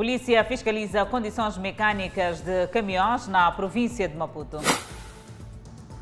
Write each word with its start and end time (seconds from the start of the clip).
Polícia 0.00 0.42
fiscaliza 0.44 1.04
condições 1.04 1.58
mecânicas 1.58 2.40
de 2.40 2.66
caminhões 2.68 3.28
na 3.28 3.52
província 3.52 4.08
de 4.08 4.16
Maputo. 4.16 4.56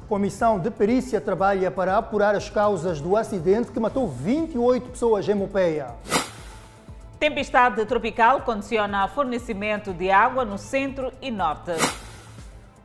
Comissão 0.09 0.57
de 0.57 0.71
perícia 0.71 1.21
trabalha 1.21 1.69
para 1.69 1.99
apurar 1.99 2.33
as 2.37 2.49
causas 2.49 3.01
do 3.01 3.17
acidente 3.17 3.73
que 3.73 3.81
matou 3.81 4.07
28 4.07 4.91
pessoas 4.91 5.29
em 5.29 5.35
Mopeia. 5.35 5.89
Tempestade 7.19 7.85
tropical 7.87 8.43
condiciona 8.43 9.09
fornecimento 9.09 9.93
de 9.93 10.13
água 10.13 10.45
no 10.45 10.59
centro 10.59 11.13
e 11.21 11.29
norte. 11.33 11.73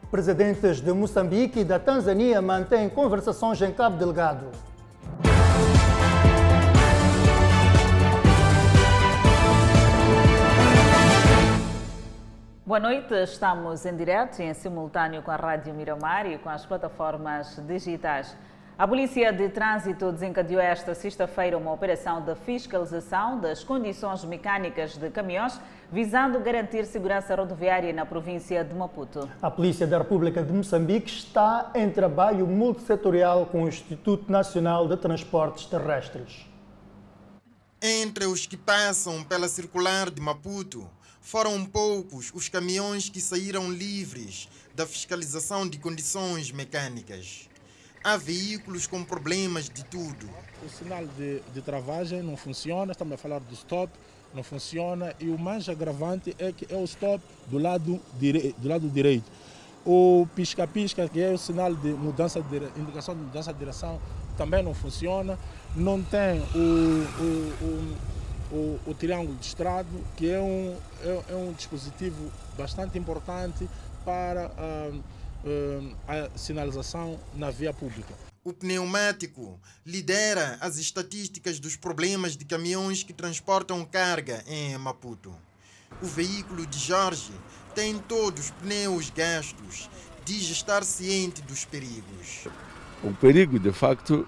Presidentes 0.09 0.81
de 0.81 0.91
Moçambique 0.93 1.59
e 1.59 1.63
da 1.63 1.77
Tanzânia 1.77 2.41
mantêm 2.41 2.89
conversações 2.89 3.61
em 3.61 3.71
Cabo 3.71 3.97
Delgado. 3.97 4.47
Boa 12.65 12.79
noite, 12.79 13.13
estamos 13.15 13.85
em 13.85 13.93
direto 13.93 14.39
e 14.39 14.43
em 14.43 14.53
simultâneo 14.53 15.21
com 15.21 15.29
a 15.29 15.35
Rádio 15.35 15.73
Miramar 15.73 16.25
e 16.25 16.37
com 16.37 16.47
as 16.47 16.65
plataformas 16.65 17.59
digitais. 17.67 18.37
A 18.77 18.87
Polícia 18.87 19.33
de 19.33 19.49
Trânsito 19.49 20.13
desencadeou 20.13 20.61
esta 20.61 20.95
sexta-feira 20.95 21.57
uma 21.57 21.73
operação 21.73 22.21
de 22.21 22.33
fiscalização 22.35 23.37
das 23.37 23.65
condições 23.65 24.23
mecânicas 24.23 24.95
de 24.95 25.09
caminhões, 25.09 25.59
visando 25.91 26.39
garantir 26.39 26.85
segurança 26.85 27.35
rodoviária 27.35 27.91
na 27.91 28.05
província 28.05 28.63
de 28.63 28.73
Maputo. 28.73 29.29
A 29.41 29.51
Polícia 29.51 29.85
da 29.85 29.97
República 29.97 30.41
de 30.41 30.53
Moçambique 30.53 31.11
está 31.11 31.69
em 31.75 31.89
trabalho 31.89 32.47
multissetorial 32.47 33.45
com 33.47 33.65
o 33.65 33.67
Instituto 33.67 34.31
Nacional 34.31 34.87
de 34.87 34.95
Transportes 34.95 35.65
Terrestres. 35.65 36.47
Entre 37.81 38.25
os 38.25 38.47
que 38.47 38.55
passam 38.55 39.21
pela 39.25 39.49
circular 39.49 40.09
de 40.09 40.21
Maputo, 40.21 40.89
foram 41.23 41.65
poucos 41.65 42.31
os 42.33 42.49
caminhões 42.49 43.09
que 43.09 43.21
saíram 43.21 43.71
livres 43.71 44.49
da 44.75 44.85
fiscalização 44.85 45.67
de 45.67 45.79
condições 45.79 46.51
mecânicas. 46.51 47.49
Há 48.03 48.17
veículos 48.17 48.85
com 48.85 49.03
problemas 49.03 49.69
de 49.69 49.85
tudo. 49.85 50.29
O 50.63 50.69
sinal 50.69 51.07
de, 51.07 51.39
de 51.53 51.61
travagem 51.61 52.21
não 52.21 52.35
funciona, 52.35 52.91
estamos 52.91 53.13
a 53.13 53.17
falar 53.17 53.39
do 53.39 53.53
stop, 53.53 53.91
não 54.33 54.43
funciona 54.43 55.15
e 55.17 55.29
o 55.29 55.39
mais 55.39 55.69
agravante 55.69 56.35
é 56.37 56.51
que 56.51 56.71
é 56.71 56.75
o 56.77 56.83
stop 56.83 57.23
do 57.47 57.57
lado, 57.57 57.99
dire, 58.19 58.53
do 58.57 58.67
lado 58.67 58.89
direito. 58.89 59.31
O 59.85 60.27
pisca-pisca, 60.35 61.07
que 61.07 61.21
é 61.21 61.31
o 61.31 61.37
sinal 61.37 61.73
de 61.73 61.89
mudança 61.89 62.41
de 62.41 62.57
indicação 62.79 63.15
de 63.15 63.21
mudança 63.21 63.53
de 63.53 63.59
direção, 63.59 63.99
também 64.37 64.61
não 64.61 64.73
funciona. 64.73 65.39
Não 65.75 66.01
tem 66.03 66.41
o, 66.53 67.05
o, 67.19 67.65
o 67.65 67.97
o, 68.51 68.79
o 68.85 68.93
triângulo 68.93 69.35
de 69.37 69.45
estrado, 69.45 69.89
que 70.15 70.29
é 70.29 70.39
um, 70.39 70.77
é, 71.01 71.33
é 71.33 71.35
um 71.35 71.53
dispositivo 71.53 72.31
bastante 72.57 72.97
importante 72.97 73.67
para 74.05 74.51
a, 74.57 74.91
a 76.07 76.37
sinalização 76.37 77.19
na 77.35 77.49
via 77.49 77.73
pública. 77.73 78.13
O 78.43 78.51
pneumático 78.51 79.57
lidera 79.85 80.57
as 80.59 80.77
estatísticas 80.77 81.59
dos 81.59 81.77
problemas 81.77 82.35
de 82.35 82.43
caminhões 82.43 83.01
que 83.01 83.13
transportam 83.13 83.85
carga 83.85 84.43
em 84.47 84.77
Maputo. 84.77 85.33
O 86.01 86.05
veículo 86.05 86.65
de 86.65 86.77
Jorge 86.77 87.31
tem 87.73 87.97
todos 87.97 88.45
os 88.45 88.51
pneus 88.51 89.09
gastos, 89.09 89.89
diz 90.25 90.49
estar 90.49 90.83
ciente 90.83 91.41
dos 91.41 91.63
perigos. 91.63 92.47
O 93.01 93.13
perigo, 93.13 93.57
de 93.57 93.71
facto, 93.71 94.27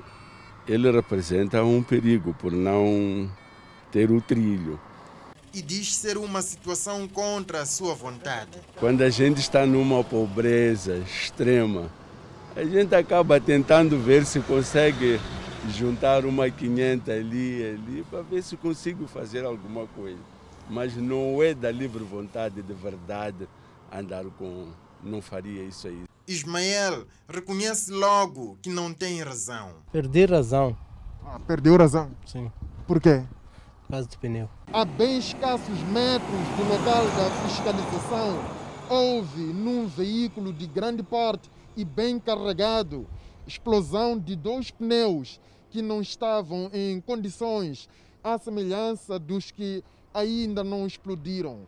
ele 0.68 0.90
representa 0.90 1.64
um 1.64 1.84
perigo 1.84 2.34
por 2.34 2.52
não 2.52 3.30
ter 3.92 4.12
o 4.12 4.22
trilho. 4.22 4.80
E 5.54 5.62
diz 5.62 5.96
ser 5.96 6.18
uma 6.18 6.42
situação 6.42 7.08
contra 7.08 7.62
a 7.62 7.66
sua 7.66 7.94
vontade. 7.94 8.60
Quando 8.78 9.02
a 9.02 9.10
gente 9.10 9.40
está 9.40 9.66
numa 9.66 10.04
pobreza 10.04 10.98
extrema, 10.98 11.90
a 12.56 12.64
gente 12.64 12.94
acaba 12.94 13.40
tentando 13.40 13.98
ver 13.98 14.26
se 14.26 14.40
consegue 14.42 15.20
juntar 15.70 16.26
uma 16.26 16.50
500 16.50 17.10
ali 17.10 17.64
ali 17.64 18.06
para 18.10 18.22
ver 18.22 18.44
se 18.44 18.58
consigo 18.58 19.08
fazer 19.08 19.46
alguma 19.46 19.88
coisa. 19.88 20.20
Mas 20.70 20.96
não 20.96 21.42
é 21.42 21.54
da 21.54 21.72
livre 21.72 22.04
vontade 22.04 22.62
de 22.62 22.74
verdade 22.74 23.48
andar 23.92 24.26
com. 24.38 24.68
Não 25.04 25.22
faria 25.22 25.64
isso 25.64 25.88
aí. 25.88 26.04
Ismael 26.28 27.06
reconhece 27.30 27.92
logo 27.92 28.58
que 28.62 28.70
não 28.70 28.92
tem 28.92 29.22
razão. 29.22 29.76
Perdi 29.92 30.26
razão. 30.26 30.76
Ah, 31.24 31.40
perdeu 31.46 31.78
razão? 31.78 32.12
Sim. 32.26 32.52
Por 32.88 33.00
quê? 33.00 33.24
Por 33.86 33.92
causa 33.92 34.08
do 34.08 34.18
pneu. 34.18 34.50
A 34.74 34.84
bem 34.84 35.20
escassos 35.20 35.80
metros 35.84 36.48
do 36.58 36.64
local 36.64 37.06
da 37.06 37.48
fiscalização, 37.48 38.40
houve 38.90 39.42
num 39.42 39.88
veículo 39.88 40.52
de 40.52 40.66
grande 40.66 41.04
porte 41.04 41.50
e 41.78 41.86
bem 41.86 42.20
carregado 42.20 43.08
explosão 43.46 44.18
de 44.18 44.36
dois 44.36 44.72
pneus 44.72 45.40
que 45.70 45.82
não 45.82 46.02
estavam 46.02 46.70
em 46.74 47.00
condições 47.00 47.88
à 48.24 48.38
semelhança 48.40 49.20
dos 49.20 49.52
que 49.52 49.84
ainda 50.14 50.64
não 50.64 50.88
explodiram. 50.88 51.68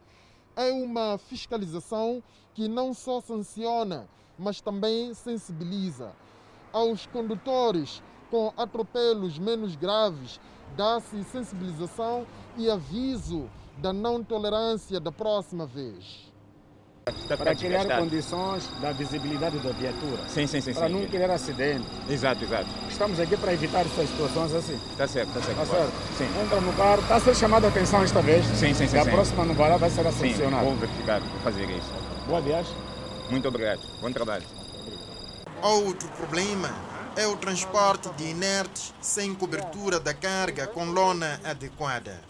É 0.55 0.72
uma 0.72 1.19
fiscalização 1.19 2.23
que 2.55 2.67
não 2.67 2.94
só 2.95 3.22
sanciona, 3.22 4.07
mas 4.39 4.59
também 4.59 5.13
sensibiliza. 5.13 6.11
Aos 6.73 7.05
condutores 7.05 8.01
com 8.31 8.51
atropelos 8.57 9.38
menos 9.38 9.75
graves, 9.75 10.39
dá-se 10.75 11.23
sensibilização 11.25 12.25
e 12.57 12.69
aviso 12.69 13.50
da 13.78 13.94
não 13.94 14.23
tolerância 14.23 15.00
da 15.00 15.11
próxima 15.11 15.66
vez. 15.66 16.28
Para 17.38 17.55
criar 17.55 17.85
condições 18.00 18.69
da 18.81 18.91
visibilidade 18.91 19.57
da 19.59 19.72
viatura. 19.72 20.28
Sim, 20.28 20.45
sim, 20.45 20.59
sim. 20.59 20.73
Para 20.73 20.88
sim. 20.88 20.94
não 20.94 21.07
criar 21.07 21.31
acidente. 21.31 21.85
Exato, 22.09 22.44
exato. 22.44 22.67
Estamos 22.89 23.17
aqui 23.17 23.38
para 23.38 23.53
evitar 23.53 23.85
essas 23.85 24.09
situações 24.09 24.53
assim. 24.53 24.78
Está 24.91 25.07
certo, 25.07 25.29
está 25.29 25.41
certo. 25.41 25.61
Está 25.61 25.78
certo? 25.78 25.94
Sim. 26.17 26.44
Entra 26.44 26.59
no 26.59 26.73
carro, 26.73 27.01
está 27.01 27.16
a 27.16 27.19
ser 27.22 27.35
chamada 27.35 27.67
a 27.67 27.69
atenção 27.69 28.03
esta 28.03 28.22
vez. 28.22 28.45
Sim, 28.47 28.73
sim, 28.73 28.88
sim. 28.88 28.97
E 28.97 28.99
a 28.99 29.03
sim. 29.05 29.11
próxima 29.11 29.45
não 29.45 29.55
vai 29.55 29.69
lá, 29.69 29.78
vai 29.78 29.89
ser 29.89 30.03
Sim, 30.11 30.31
sancionada. 30.31 30.66
vou 30.66 30.75
verificar, 30.75 31.22
vou 31.22 31.39
fazer 31.39 31.69
isso. 31.69 31.94
Boa 32.28 32.41
viagem. 32.41 32.75
Muito 33.29 33.47
obrigado. 33.47 33.79
Bom 34.01 34.11
trabalho. 34.11 34.44
Outro 35.63 36.09
problema 36.09 36.69
é 37.17 37.25
o 37.25 37.35
transporte 37.35 38.09
de 38.13 38.25
inertes 38.25 38.94
sem 39.01 39.33
cobertura 39.33 40.00
da 40.00 40.13
carga 40.13 40.67
com 40.67 40.85
lona 40.85 41.41
adequada. 41.44 42.22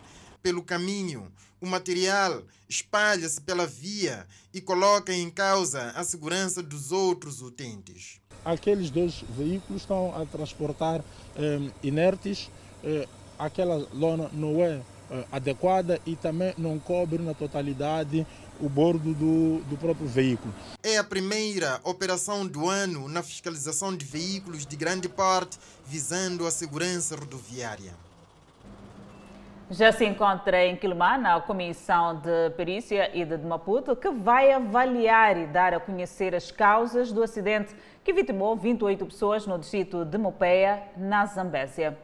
Pelo 0.42 0.64
caminho, 0.64 1.30
o 1.60 1.68
material 1.68 2.42
espalha-se 2.70 3.42
pela 3.42 3.68
via 3.68 4.26
e 4.54 4.62
coloca 4.62 5.14
em 5.14 5.30
causa 5.30 5.92
a 5.92 6.06
segurança 6.06 6.64
dos 6.64 6.94
outros 6.94 7.42
utentes. 7.42 8.22
Aqueles 8.46 8.90
dois 8.90 9.26
veículos 9.38 9.82
estão 9.82 10.16
a 10.16 10.26
transportar 10.26 11.04
eh, 11.36 11.70
inertes, 11.84 12.50
eh, 12.82 13.06
aquela 13.38 13.86
lona 13.94 14.30
não 14.32 14.64
é 14.64 14.82
eh, 15.12 15.26
adequada 15.34 16.00
e 16.06 16.16
também 16.16 16.54
não 16.58 16.80
cobre 16.80 17.22
na 17.22 17.34
totalidade 17.34 18.26
o 18.62 18.70
bordo 18.70 19.14
do, 19.14 19.60
do 19.70 19.78
próprio 19.78 20.08
veículo. 20.08 20.54
É 20.84 20.98
a 20.98 21.04
primeira 21.04 21.80
operação 21.84 22.46
do 22.46 22.70
ano 22.70 23.08
na 23.08 23.22
fiscalização 23.22 23.96
de 23.96 24.06
veículos 24.06 24.66
de 24.66 24.76
grande 24.76 25.08
porte 25.10 25.58
visando 25.86 26.46
a 26.46 26.52
segurança 26.52 27.16
rodoviária. 27.16 27.94
Já 29.70 29.92
se 29.92 30.06
encontra 30.06 30.66
em 30.66 30.78
Quilomana 30.78 31.36
a 31.36 31.42
Comissão 31.42 32.22
de 32.22 32.52
Perícia 32.56 33.12
e 33.14 33.26
de 33.26 33.38
Maputo, 33.38 33.98
que 33.98 34.10
vai 34.10 34.50
avaliar 34.54 35.38
e 35.38 35.46
dar 35.46 35.74
a 35.74 35.80
conhecer 35.80 36.34
as 36.34 36.50
causas 36.50 37.12
do 37.12 37.22
acidente 37.22 37.76
que 38.02 38.14
vitimou 38.14 38.56
28 38.56 39.06
pessoas 39.06 39.46
no 39.46 39.60
distrito 39.60 40.06
de 40.06 40.18
Mopeia, 40.18 40.84
na 40.96 41.26
Zambésia. 41.26 41.98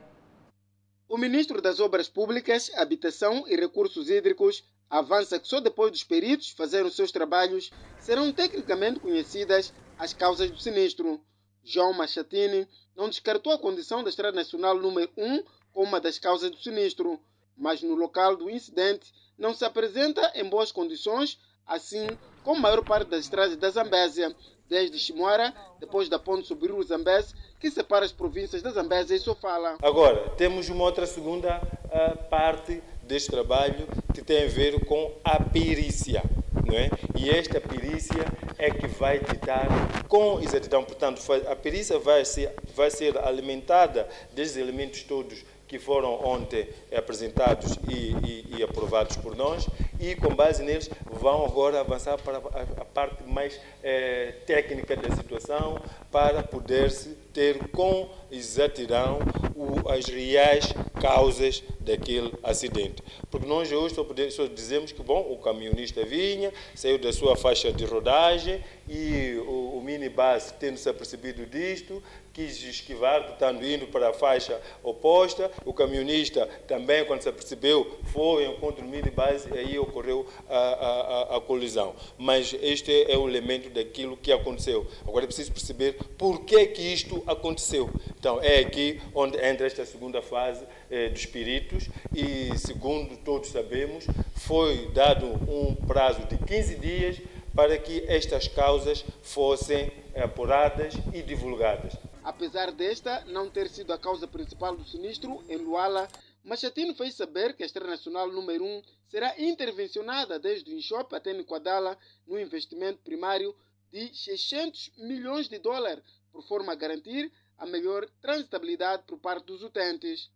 O 1.07 1.17
ministro 1.17 1.61
das 1.61 1.79
Obras 1.79 2.09
Públicas, 2.09 2.69
Habitação 2.75 3.45
e 3.47 3.55
Recursos 3.55 4.09
Hídricos 4.09 4.65
avança 4.93 5.39
que 5.39 5.47
só 5.47 5.59
depois 5.59 5.91
dos 5.91 6.03
peritos 6.03 6.51
fazerem 6.51 6.85
os 6.85 6.95
seus 6.95 7.11
trabalhos 7.11 7.71
serão 7.99 8.31
tecnicamente 8.31 8.99
conhecidas 8.99 9.73
as 9.97 10.13
causas 10.13 10.51
do 10.51 10.59
sinistro. 10.59 11.19
João 11.63 11.93
Machatini 11.93 12.67
não 12.95 13.09
descartou 13.09 13.51
a 13.51 13.57
condição 13.57 14.03
da 14.03 14.09
Estrada 14.11 14.35
Nacional 14.35 14.77
número 14.77 15.09
1 15.17 15.43
como 15.73 15.87
uma 15.87 15.99
das 15.99 16.19
causas 16.19 16.51
do 16.51 16.57
sinistro, 16.57 17.19
mas 17.57 17.81
no 17.81 17.95
local 17.95 18.35
do 18.35 18.51
incidente 18.51 19.11
não 19.35 19.55
se 19.55 19.65
apresenta 19.65 20.31
em 20.35 20.47
boas 20.47 20.71
condições, 20.71 21.39
assim 21.65 22.05
como 22.43 22.59
a 22.59 22.61
maior 22.61 22.83
parte 22.83 23.09
das 23.09 23.21
estradas 23.21 23.57
da 23.57 23.71
Zambésia, 23.71 24.35
desde 24.69 24.99
Chimoara, 24.99 25.55
depois 25.79 26.07
da 26.07 26.19
ponte 26.19 26.47
sobre 26.47 26.71
o 26.71 26.83
Zambésia, 26.83 27.35
que 27.59 27.71
separa 27.71 28.05
as 28.05 28.11
províncias 28.11 28.61
da 28.61 28.69
Zambésia 28.69 29.15
e 29.15 29.19
Sofala. 29.19 29.77
Agora, 29.81 30.29
temos 30.37 30.69
uma 30.69 30.83
outra 30.83 31.07
segunda 31.07 31.59
uh, 31.85 32.29
parte 32.29 32.83
deste 33.07 33.29
trabalho 33.29 33.87
que 34.13 34.21
tem 34.21 34.43
a 34.43 34.47
ver 34.47 34.85
com 34.85 35.11
a 35.23 35.41
perícia. 35.41 36.23
Não 36.65 36.77
é? 36.77 36.89
E 37.17 37.29
esta 37.29 37.59
perícia 37.59 38.25
é 38.57 38.69
que 38.69 38.87
vai 38.87 39.19
ditar 39.19 39.67
com 40.07 40.39
exatidão. 40.39 40.83
Portanto, 40.83 41.21
a 41.47 41.55
perícia 41.55 41.99
vai 41.99 42.23
ser, 42.23 42.53
vai 42.75 42.89
ser 42.89 43.17
alimentada 43.17 44.07
desses 44.33 44.57
elementos 44.57 45.03
todos 45.03 45.43
que 45.73 45.79
foram 45.79 46.23
ontem 46.23 46.69
apresentados 46.95 47.79
e, 47.89 48.13
e, 48.23 48.57
e, 48.57 48.63
aprovados 48.63 49.17
por 49.17 49.35
nós 49.35 49.67
e 49.99 50.13
com 50.15 50.35
base 50.35 50.61
neles 50.61 50.87
vão 51.19 51.43
agora 51.43 51.79
avançar 51.79 52.15
para 52.19 52.37
a, 52.37 52.81
a 52.81 52.85
parte 52.85 53.23
mais 53.23 53.59
eh, 53.83 54.35
técnica 54.45 54.95
da 54.95 55.15
situação 55.15 55.81
para 56.11 56.43
poder-se 56.43 57.17
ter 57.33 57.69
com 57.69 58.07
exatidão 58.31 59.17
o, 59.55 59.89
as 59.89 60.05
reais 60.05 60.71
causas 61.01 61.63
daquele 61.79 62.31
acidente. 62.43 63.01
Porque 63.31 63.47
nós 63.47 63.71
hoje 63.71 63.95
só, 63.95 64.03
podemos, 64.03 64.35
só 64.35 64.45
dizemos 64.45 64.91
que 64.91 65.01
bom, 65.01 65.25
o 65.31 65.37
caminhonista 65.37 66.05
vinha, 66.05 66.53
saiu 66.75 66.99
da 66.99 67.11
sua 67.11 67.35
faixa 67.35 67.71
de 67.71 67.83
rodagem 67.83 68.63
e 68.87 69.41
o, 69.47 69.77
o 69.77 69.81
minibus, 69.83 70.53
tendo 70.59 70.77
se 70.77 70.87
apercebido 70.87 71.47
disto, 71.47 72.01
quis 72.33 72.63
esquivar, 72.63 73.27
portanto, 73.27 73.63
indo 73.63 73.85
para 73.87 74.09
a 74.09 74.13
faixa 74.13 74.59
oposta. 74.81 75.51
O 75.63 75.71
caminhonista 75.71 76.47
também, 76.67 77.05
quando 77.05 77.21
se 77.21 77.29
apercebeu, 77.29 77.99
foi 78.11 78.47
ao 78.47 78.53
encontro 78.53 78.83
do 78.83 78.89
minibus 78.89 79.45
e 79.53 79.57
aí 79.57 79.77
ocorreu 79.77 80.25
a, 80.49 80.57
a, 80.57 81.37
a, 81.37 81.41
colisão. 81.41 81.95
Mas 82.17 82.55
este 82.59 83.03
é 83.11 83.15
o 83.15 83.29
elemento 83.29 83.69
daquilo 83.69 84.17
que 84.17 84.31
aconteceu. 84.31 84.87
Agora 85.07 85.25
é 85.25 85.27
preciso 85.27 85.51
perceber 85.51 85.93
por 86.17 86.43
que, 86.43 86.65
que 86.67 86.81
isto 86.81 87.23
aconteceu. 87.27 87.87
Então, 88.17 88.41
é 88.41 88.59
aqui 88.59 88.99
onde 89.13 89.37
entra 89.37 89.67
esta 89.67 89.85
segunda 89.85 90.21
fase 90.21 90.65
eh, 90.89 91.09
dos 91.09 91.27
peritos 91.27 91.87
e, 92.15 92.57
segundo 92.57 93.15
todos 93.17 93.49
sabemos, 93.49 94.07
foi 94.33 94.87
dado 94.91 95.27
um 95.27 95.75
prazo 95.75 96.21
de 96.25 96.37
15 96.37 96.75
dias 96.77 97.17
para 97.53 97.77
que 97.77 98.03
estas 98.07 98.47
causas 98.47 99.05
fossem 99.21 99.91
apuradas 100.15 100.95
e 101.13 101.21
divulgadas. 101.21 101.93
Apesar 102.23 102.71
desta 102.71 103.25
não 103.25 103.49
ter 103.49 103.69
sido 103.69 103.91
a 103.91 103.97
causa 103.97 104.27
principal 104.27 104.75
do 104.75 104.85
sinistro 104.85 105.43
em 105.49 105.57
Luala, 105.57 106.07
Machatino 106.43 106.95
fez 106.95 107.15
saber 107.15 107.53
que 107.53 107.63
a 107.63 107.65
Estrela 107.65 107.91
Nacional 107.91 108.31
número 108.31 108.63
1 108.63 108.81
será 109.09 109.33
intervencionada 109.37 110.39
desde 110.39 110.71
o 110.71 110.77
Inshop 110.77 111.13
até 111.13 111.33
Niquadala 111.33 111.97
no 112.25 112.39
investimento 112.39 112.99
primário 113.03 113.53
de 113.91 114.13
600 114.15 114.91
milhões 114.97 115.49
de 115.49 115.59
dólares, 115.59 116.03
por 116.31 116.43
forma 116.47 116.71
a 116.71 116.75
garantir 116.75 117.31
a 117.57 117.65
melhor 117.65 118.07
transitabilidade 118.21 119.03
por 119.05 119.19
parte 119.19 119.45
dos 119.45 119.61
utentes. 119.61 120.29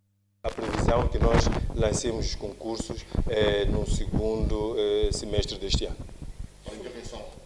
A 0.44 0.52
previsão 0.52 1.02
é 1.02 1.10
que 1.10 1.18
nós 1.18 1.44
lancemos 1.76 2.28
os 2.28 2.36
concursos 2.36 3.06
é, 3.30 3.66
no 3.66 3.88
segundo 3.88 4.76
é, 4.78 5.12
semestre 5.12 5.58
deste 5.58 5.86
ano. 5.86 5.98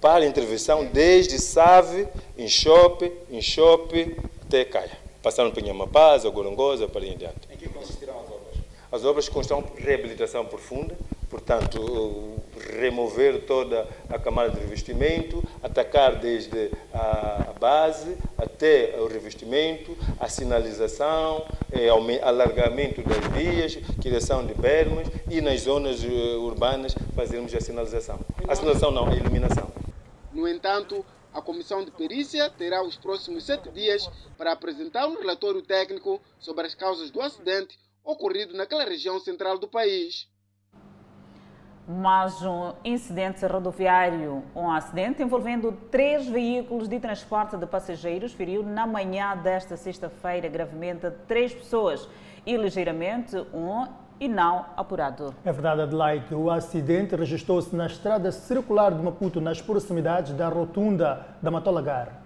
Para 0.01 0.25
intervenção 0.25 0.83
desde 0.83 1.37
SAVE, 1.37 2.07
Inshop, 2.35 3.11
Inshop 3.29 4.17
até 4.41 4.65
Caia. 4.65 4.97
Passando 5.21 5.53
por 5.53 5.61
Nhamapaza, 5.61 6.27
Gorongosa, 6.31 6.87
para 6.87 7.01
aí 7.01 7.11
adiante. 7.11 7.47
Em 7.53 7.55
que 7.55 7.69
consistirão 7.69 8.15
as 8.15 8.25
obras? 8.25 8.55
As 8.91 9.05
obras 9.05 9.29
constam 9.29 9.63
reabilitação 9.77 10.43
profunda, 10.43 10.97
portanto, 11.29 12.33
remover 12.79 13.41
toda 13.45 13.87
a 14.09 14.17
camada 14.17 14.49
de 14.49 14.59
revestimento, 14.59 15.43
atacar 15.61 16.15
desde 16.15 16.71
a 16.91 17.53
base 17.59 18.17
até 18.39 18.95
o 18.97 19.05
revestimento, 19.05 19.95
a 20.19 20.27
sinalização, 20.27 21.45
eh, 21.71 21.89
alargamento 22.23 23.03
das 23.03 23.23
vias, 23.37 23.77
criação 24.01 24.43
de 24.47 24.55
bermas 24.55 25.07
e 25.29 25.41
nas 25.41 25.61
zonas 25.61 26.03
eh, 26.03 26.07
urbanas 26.37 26.95
fazermos 27.15 27.53
a 27.53 27.61
sinalização. 27.61 28.19
A 28.47 28.55
sinalização 28.55 28.89
não, 28.89 29.07
a 29.07 29.13
iluminação. 29.13 29.80
No 30.33 30.47
entanto, 30.47 31.05
a 31.33 31.41
comissão 31.41 31.83
de 31.83 31.91
perícia 31.91 32.49
terá 32.49 32.83
os 32.83 32.97
próximos 32.97 33.45
sete 33.45 33.69
dias 33.71 34.09
para 34.37 34.51
apresentar 34.51 35.07
um 35.07 35.17
relatório 35.17 35.61
técnico 35.61 36.21
sobre 36.39 36.67
as 36.67 36.75
causas 36.75 37.09
do 37.09 37.21
acidente 37.21 37.77
ocorrido 38.03 38.55
naquela 38.55 38.83
região 38.83 39.19
central 39.19 39.57
do 39.57 39.67
país. 39.67 40.29
Mais 41.87 42.41
um 42.43 42.73
incidente 42.85 43.45
rodoviário. 43.45 44.43
Um 44.55 44.71
acidente 44.71 45.21
envolvendo 45.21 45.71
três 45.89 46.27
veículos 46.27 46.87
de 46.87 46.99
transporte 46.99 47.57
de 47.57 47.65
passageiros 47.65 48.33
feriu 48.33 48.63
na 48.63 48.87
manhã 48.87 49.35
desta 49.35 49.75
sexta-feira 49.75 50.47
gravemente 50.47 51.09
três 51.27 51.53
pessoas 51.53 52.07
e 52.45 52.55
ligeiramente 52.55 53.35
um 53.53 53.87
e 54.21 54.27
não 54.27 54.67
apurado. 54.77 55.35
É 55.43 55.51
verdade, 55.51 55.81
Adelaide. 55.81 56.35
O 56.35 56.51
acidente 56.51 57.15
registrou-se 57.15 57.75
na 57.75 57.87
estrada 57.87 58.31
circular 58.31 58.93
de 58.93 59.01
Maputo, 59.01 59.41
nas 59.41 59.59
proximidades 59.59 60.31
da 60.33 60.47
rotunda 60.47 61.25
da 61.41 61.49
Matolagar. 61.49 62.21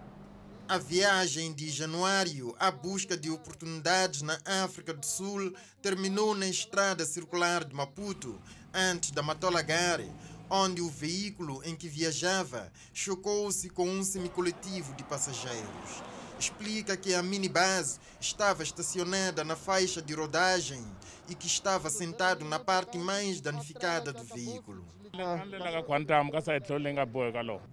A 0.68 0.78
viagem 0.78 1.54
de 1.54 1.70
Januário 1.70 2.54
à 2.60 2.70
busca 2.70 3.16
de 3.16 3.30
oportunidades 3.30 4.24
na 4.24 4.38
África 4.66 4.94
do 4.94 5.06
Sul 5.06 5.54
terminou 5.82 6.36
na 6.36 6.48
estrada 6.48 7.06
circular 7.06 7.64
de 7.64 7.74
Maputo, 7.74 8.42
antes 8.74 9.12
da 9.12 9.24
Matolagare, 9.24 10.12
onde 10.50 10.82
o 10.82 10.90
veículo 10.90 11.62
em 11.64 11.78
que 11.78 11.88
viajava 11.88 12.74
chocou-se 12.94 13.70
com 13.70 13.88
um 13.88 14.04
semicoletivo 14.04 14.94
de 14.96 15.04
passageiros. 15.06 16.04
Explica 16.38 16.98
que 16.98 17.14
a 17.14 17.24
minibus 17.24 18.02
estava 18.20 18.64
estacionada 18.64 19.46
na 19.46 19.56
faixa 19.56 20.02
de 20.02 20.14
rodagem 20.14 20.84
e 21.30 21.36
que 21.36 21.48
estava 21.48 21.90
sentado 21.90 22.46
na 22.46 22.60
parte 22.60 22.98
mais 22.98 23.42
danificada 23.42 24.14
do 24.14 24.24
veículo. 24.24 24.86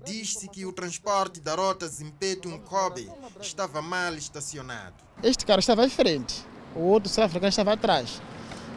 Diz-se 0.04 0.49
que 0.49 0.64
o 0.64 0.72
transporte 0.72 1.40
da 1.40 1.54
rota 1.54 1.88
Zimpetum-Kobe 1.88 3.10
estava 3.40 3.82
mal 3.82 4.14
estacionado. 4.14 4.94
Este 5.22 5.44
carro 5.44 5.60
estava 5.60 5.84
à 5.84 5.88
frente, 5.88 6.44
o 6.75 6.81
outro 6.81 7.10
sul-africano 7.10 7.49
estava 7.49 7.72
atrás 7.72 8.22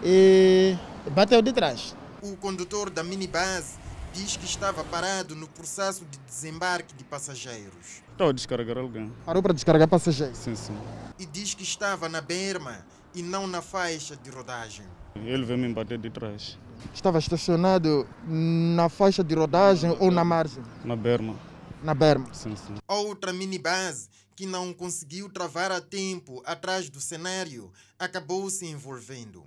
e 0.04 0.76
bateu 1.12 1.42
de 1.42 1.54
trás. 1.54 1.96
O 2.22 2.36
condutor 2.38 2.90
da 2.90 3.04
minibus 3.04 3.76
diz 4.14 4.38
que 4.38 4.46
estava 4.46 4.84
parado 4.86 5.36
no 5.36 5.48
processo 5.48 6.06
de 6.06 6.18
desembarque 6.20 6.96
de 6.96 7.04
passageiros. 7.04 8.02
Estou 8.12 8.30
a 8.30 8.32
descarregar 8.32 8.78
alguém. 8.78 9.12
Parou 9.26 9.44
para 9.44 9.54
descarregar 9.54 9.88
passageiros? 9.88 10.38
Sim, 10.38 10.56
sim. 10.56 10.78
E 11.20 11.26
diz 11.26 11.54
que 11.54 11.64
estava 11.64 12.08
na 12.08 12.22
berma 12.22 12.86
e 13.16 13.24
não 13.24 13.48
na 13.48 13.62
faixa 13.62 14.16
de 14.16 14.30
rodagem. 14.30 14.86
Ele 15.16 15.46
veio 15.46 15.58
me 15.58 15.74
bater 15.74 15.98
de 15.98 16.10
trás. 16.10 16.58
Estava 16.94 17.18
estacionado 17.18 18.08
na 18.28 18.90
faixa 18.90 19.24
de 19.24 19.34
rodagem 19.34 19.96
ou 20.00 20.12
na 20.12 20.24
margem? 20.24 20.62
Na 20.84 20.96
berma. 20.96 21.36
Na 21.82 21.94
berma? 21.94 22.28
Sim, 22.34 22.56
sim. 22.56 22.76
Outra 22.88 23.32
minibus 23.32 24.10
que 24.36 24.46
não 24.46 24.74
conseguiu 24.74 25.30
travar 25.30 25.72
a 25.72 25.80
tempo 25.80 26.44
atrás 26.46 26.90
do 26.90 27.00
cenário 27.00 27.72
acabou 27.98 28.50
se 28.50 28.66
envolvendo. 28.66 29.44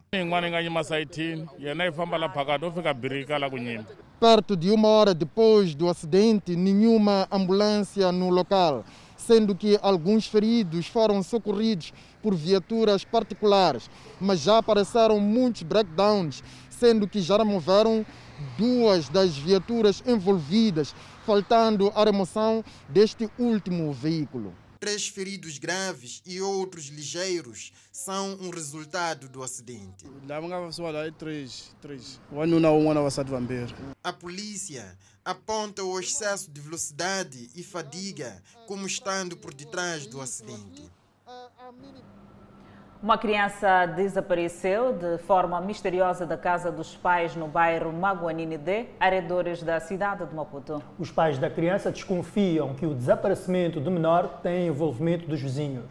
Perto 4.18 4.56
de 4.56 4.70
uma 4.70 4.88
hora 4.88 5.14
depois 5.14 5.74
do 5.74 5.88
acidente, 5.88 6.56
nenhuma 6.56 7.28
ambulância 7.30 8.10
no 8.10 8.30
local, 8.30 8.84
sendo 9.18 9.54
que 9.54 9.78
alguns 9.82 10.26
feridos 10.26 10.86
foram 10.86 11.22
socorridos 11.22 11.92
por 12.22 12.34
viaturas 12.34 13.04
particulares, 13.04 13.90
mas 14.18 14.40
já 14.40 14.58
apareceram 14.58 15.20
muitos 15.20 15.62
breakdowns, 15.62 16.42
sendo 16.70 17.06
que 17.06 17.20
já 17.20 17.36
removeram 17.36 18.06
duas 18.56 19.08
das 19.08 19.36
viaturas 19.36 20.02
envolvidas, 20.06 20.94
faltando 21.26 21.92
a 21.94 22.04
remoção 22.04 22.64
deste 22.88 23.28
último 23.38 23.92
veículo. 23.92 24.54
Três 24.80 25.08
feridos 25.08 25.58
graves 25.58 26.22
e 26.24 26.40
outros 26.40 26.86
ligeiros 26.86 27.72
são 27.90 28.34
um 28.40 28.50
resultado 28.50 29.28
do 29.28 29.42
acidente. 29.42 30.06
A 34.04 34.12
polícia 34.12 34.96
aponta 35.24 35.82
o 35.82 35.98
excesso 35.98 36.50
de 36.50 36.60
velocidade 36.60 37.50
e 37.56 37.62
fadiga 37.64 38.40
como 38.66 38.86
estando 38.86 39.36
por 39.36 39.52
detrás 39.52 40.06
do 40.06 40.20
acidente. 40.20 40.88
Uma 43.00 43.16
criança 43.16 43.86
desapareceu 43.86 44.92
de 44.92 45.18
forma 45.18 45.60
misteriosa 45.60 46.26
da 46.26 46.36
casa 46.36 46.72
dos 46.72 46.96
pais 46.96 47.36
no 47.36 47.46
bairro 47.46 47.92
Maguanini 47.92 48.58
D, 48.58 48.86
arredores 48.98 49.62
da 49.62 49.78
cidade 49.78 50.26
de 50.26 50.34
Maputo. 50.34 50.82
Os 50.98 51.08
pais 51.08 51.38
da 51.38 51.48
criança 51.48 51.92
desconfiam 51.92 52.74
que 52.74 52.84
o 52.84 52.92
desaparecimento 52.92 53.78
do 53.78 53.88
menor 53.88 54.40
tem 54.42 54.66
envolvimento 54.66 55.28
dos 55.28 55.40
vizinhos. 55.40 55.84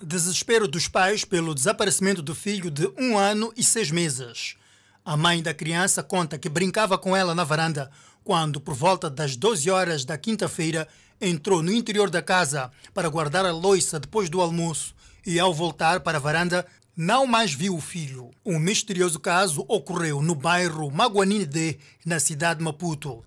Desespero 0.00 0.68
dos 0.68 0.86
pais 0.86 1.24
pelo 1.24 1.56
desaparecimento 1.56 2.22
do 2.22 2.36
filho 2.36 2.70
de 2.70 2.86
um 2.96 3.18
ano 3.18 3.52
e 3.56 3.64
seis 3.64 3.90
meses. 3.90 4.56
A 5.04 5.16
mãe 5.16 5.42
da 5.42 5.52
criança 5.52 6.04
conta 6.04 6.38
que 6.38 6.48
brincava 6.48 6.96
com 6.96 7.16
ela 7.16 7.34
na 7.34 7.42
varanda 7.42 7.90
quando, 8.22 8.60
por 8.60 8.74
volta 8.74 9.10
das 9.10 9.34
12 9.34 9.68
horas 9.68 10.04
da 10.04 10.16
quinta-feira, 10.16 10.86
entrou 11.20 11.64
no 11.64 11.72
interior 11.72 12.08
da 12.10 12.22
casa 12.22 12.70
para 12.94 13.08
guardar 13.08 13.44
a 13.44 13.50
loiça 13.50 13.98
depois 13.98 14.30
do 14.30 14.40
almoço 14.40 14.94
e, 15.26 15.38
ao 15.38 15.52
voltar 15.52 16.00
para 16.00 16.18
a 16.18 16.20
varanda, 16.20 16.66
não 16.96 17.26
mais 17.26 17.52
viu 17.52 17.74
o 17.74 17.80
filho. 17.80 18.30
Um 18.44 18.58
misterioso 18.58 19.18
caso 19.18 19.64
ocorreu 19.68 20.20
no 20.20 20.34
bairro 20.34 20.90
Maguanini 20.90 21.46
D, 21.46 21.78
na 22.04 22.20
cidade 22.20 22.58
de 22.58 22.64
Maputo. 22.64 23.24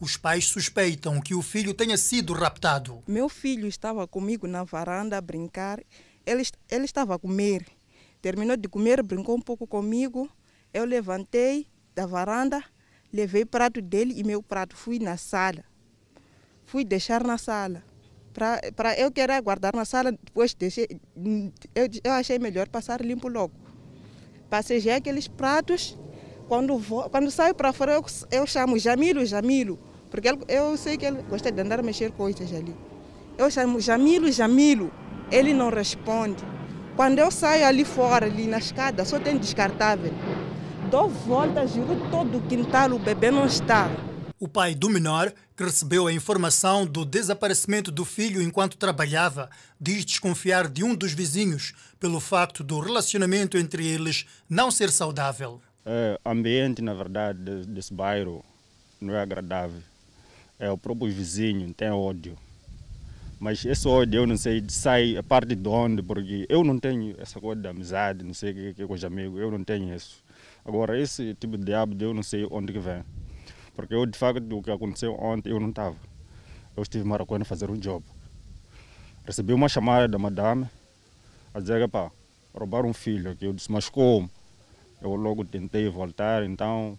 Os 0.00 0.16
pais 0.16 0.46
suspeitam 0.46 1.20
que 1.20 1.34
o 1.34 1.42
filho 1.42 1.74
tenha 1.74 1.96
sido 1.96 2.32
raptado. 2.32 3.02
Meu 3.06 3.28
filho 3.28 3.68
estava 3.68 4.06
comigo 4.06 4.46
na 4.46 4.64
varanda 4.64 5.16
a 5.16 5.20
brincar. 5.20 5.80
Ele, 6.26 6.42
ele 6.70 6.84
estava 6.84 7.14
a 7.14 7.18
comer. 7.18 7.64
Terminou 8.20 8.56
de 8.56 8.68
comer, 8.68 9.02
brincou 9.02 9.36
um 9.36 9.40
pouco 9.40 9.66
comigo. 9.66 10.28
Eu 10.72 10.84
levantei 10.84 11.66
da 11.94 12.06
varanda, 12.06 12.64
Levei 13.12 13.44
prato 13.44 13.82
dele 13.82 14.14
e 14.16 14.24
meu 14.24 14.42
prato. 14.42 14.74
Fui 14.74 14.98
na 14.98 15.18
sala. 15.18 15.62
Fui 16.64 16.82
deixar 16.82 17.22
na 17.22 17.36
sala. 17.36 17.84
Para 18.32 18.98
eu 18.98 19.10
querer 19.12 19.40
guardar 19.42 19.74
na 19.74 19.84
sala, 19.84 20.12
depois 20.12 20.54
deixei. 20.54 20.88
Eu, 21.74 21.88
eu 22.02 22.12
achei 22.12 22.38
melhor 22.38 22.68
passar 22.68 23.00
limpo 23.00 23.28
logo. 23.28 23.52
Passei 24.48 24.80
já 24.80 24.96
aqueles 24.96 25.28
pratos. 25.28 25.98
Quando, 26.48 26.76
vou, 26.78 27.08
quando 27.08 27.30
saio 27.30 27.54
para 27.54 27.72
fora, 27.72 27.92
eu, 27.92 28.04
eu 28.30 28.46
chamo 28.46 28.78
Jamilo, 28.78 29.24
Jamilo. 29.24 29.78
Porque 30.10 30.28
ele, 30.28 30.38
eu 30.48 30.76
sei 30.76 30.96
que 30.96 31.06
ele 31.06 31.22
gosta 31.22 31.50
de 31.50 31.60
andar 31.60 31.80
a 31.80 31.82
mexer 31.82 32.10
coisas 32.12 32.52
ali. 32.52 32.74
Eu 33.38 33.50
chamo 33.50 33.80
Jamilo, 33.80 34.30
Jamilo. 34.30 34.92
Ele 35.30 35.54
não 35.54 35.70
responde. 35.70 36.44
Quando 36.96 37.18
eu 37.18 37.30
saio 37.30 37.66
ali 37.66 37.84
fora, 37.84 38.26
ali 38.26 38.46
na 38.46 38.58
escada, 38.58 39.04
só 39.04 39.18
tem 39.18 39.38
descartável. 39.38 40.12
Dou 40.90 41.08
volta, 41.08 41.66
giro 41.66 41.96
todo 42.10 42.36
o 42.36 42.42
quintal, 42.42 42.92
o 42.92 42.98
bebê 42.98 43.30
não 43.30 43.46
está. 43.46 43.90
O 44.42 44.48
pai 44.48 44.74
do 44.74 44.90
menor, 44.90 45.32
que 45.56 45.62
recebeu 45.62 46.08
a 46.08 46.12
informação 46.12 46.84
do 46.84 47.04
desaparecimento 47.04 47.92
do 47.92 48.04
filho 48.04 48.42
enquanto 48.42 48.76
trabalhava, 48.76 49.48
diz 49.80 50.04
desconfiar 50.04 50.66
de 50.66 50.82
um 50.82 50.96
dos 50.96 51.12
vizinhos 51.12 51.72
pelo 52.00 52.18
facto 52.18 52.64
do 52.64 52.80
relacionamento 52.80 53.56
entre 53.56 53.86
eles 53.86 54.26
não 54.50 54.68
ser 54.68 54.90
saudável. 54.90 55.60
É, 55.86 56.18
o 56.24 56.28
ambiente, 56.28 56.82
na 56.82 56.92
verdade, 56.92 57.38
desse 57.66 57.94
bairro 57.94 58.44
não 59.00 59.14
é 59.14 59.20
agradável. 59.22 59.80
É 60.58 60.68
o 60.68 60.76
próprio 60.76 61.12
vizinho 61.12 61.72
tem 61.72 61.90
ódio. 61.90 62.36
Mas 63.38 63.64
esse 63.64 63.86
ódio 63.86 64.22
eu 64.22 64.26
não 64.26 64.36
sei, 64.36 64.60
sai 64.66 65.16
a 65.16 65.22
parte 65.22 65.54
de 65.54 65.68
onde, 65.68 66.02
porque 66.02 66.46
eu 66.48 66.64
não 66.64 66.80
tenho 66.80 67.14
essa 67.20 67.40
coisa 67.40 67.62
de 67.62 67.68
amizade, 67.68 68.24
não 68.24 68.34
sei 68.34 68.50
o 68.50 68.54
que, 68.56 68.74
que 68.74 68.82
é 68.82 68.86
com 68.88 68.94
os 68.94 69.04
amigos, 69.04 69.40
eu 69.40 69.52
não 69.52 69.62
tenho 69.62 69.94
isso. 69.94 70.20
Agora, 70.64 71.00
esse 71.00 71.32
tipo 71.34 71.56
de 71.56 71.72
hábito 71.72 72.02
eu 72.02 72.12
não 72.12 72.24
sei 72.24 72.44
onde 72.50 72.72
que 72.72 72.80
vem. 72.80 73.04
Porque 73.74 73.94
eu, 73.94 74.04
de 74.06 74.18
facto, 74.18 74.42
o 74.56 74.62
que 74.62 74.70
aconteceu 74.70 75.14
ontem, 75.14 75.50
eu 75.50 75.60
não 75.60 75.70
estava. 75.70 75.96
Eu 76.76 76.82
estive 76.82 77.04
em 77.04 77.08
Maracuã 77.08 77.42
fazer 77.44 77.70
um 77.70 77.76
job. 77.76 78.04
Recebi 79.24 79.52
uma 79.52 79.68
chamada 79.68 80.08
da 80.08 80.18
madame 80.18 80.68
a 81.54 81.60
dizer, 81.60 81.88
pá, 81.88 82.10
roubaram 82.54 82.88
um 82.88 82.94
filho 82.94 83.30
aqui. 83.30 83.44
Eu 83.44 83.52
disse, 83.52 83.70
mas 83.70 83.88
como? 83.88 84.30
Eu 85.00 85.14
logo 85.14 85.44
tentei 85.44 85.88
voltar, 85.88 86.44
então 86.44 86.98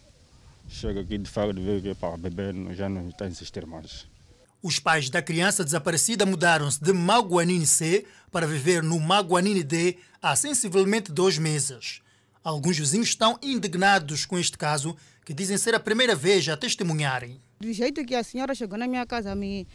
chego 0.67 0.99
aqui 0.99 1.17
de 1.17 1.29
facto 1.29 1.61
ver 1.61 1.81
que 1.81 1.95
pá, 1.95 2.17
bebê 2.17 2.53
já 2.73 2.89
não 2.89 3.09
está 3.09 3.25
a 3.25 3.27
insistir 3.27 3.65
mais. 3.65 4.07
Os 4.61 4.79
pais 4.79 5.09
da 5.09 5.21
criança 5.21 5.63
desaparecida 5.63 6.25
mudaram-se 6.25 6.81
de 6.81 6.93
Maguanine 6.93 7.65
C 7.65 8.05
para 8.31 8.47
viver 8.47 8.81
no 8.81 8.99
Maguanine 8.99 9.63
D 9.63 9.97
há 10.21 10.35
sensivelmente 10.35 11.11
dois 11.11 11.37
meses. 11.37 12.01
Alguns 12.43 12.77
vizinhos 12.77 13.07
estão 13.07 13.39
indignados 13.41 14.25
com 14.25 14.37
este 14.37 14.57
caso, 14.57 14.95
que 15.25 15.33
dizem 15.33 15.57
ser 15.57 15.73
a 15.73 15.79
primeira 15.79 16.13
vez 16.13 16.47
a 16.49 16.57
testemunharem. 16.57 17.39
Do 17.59 17.71
jeito 17.71 18.03
que 18.03 18.13
a 18.13 18.23
senhora 18.23 18.53
chegou 18.53 18.77
na 18.77 18.85
minha 18.85 19.05
casa, 19.05 19.33
me 19.33 19.65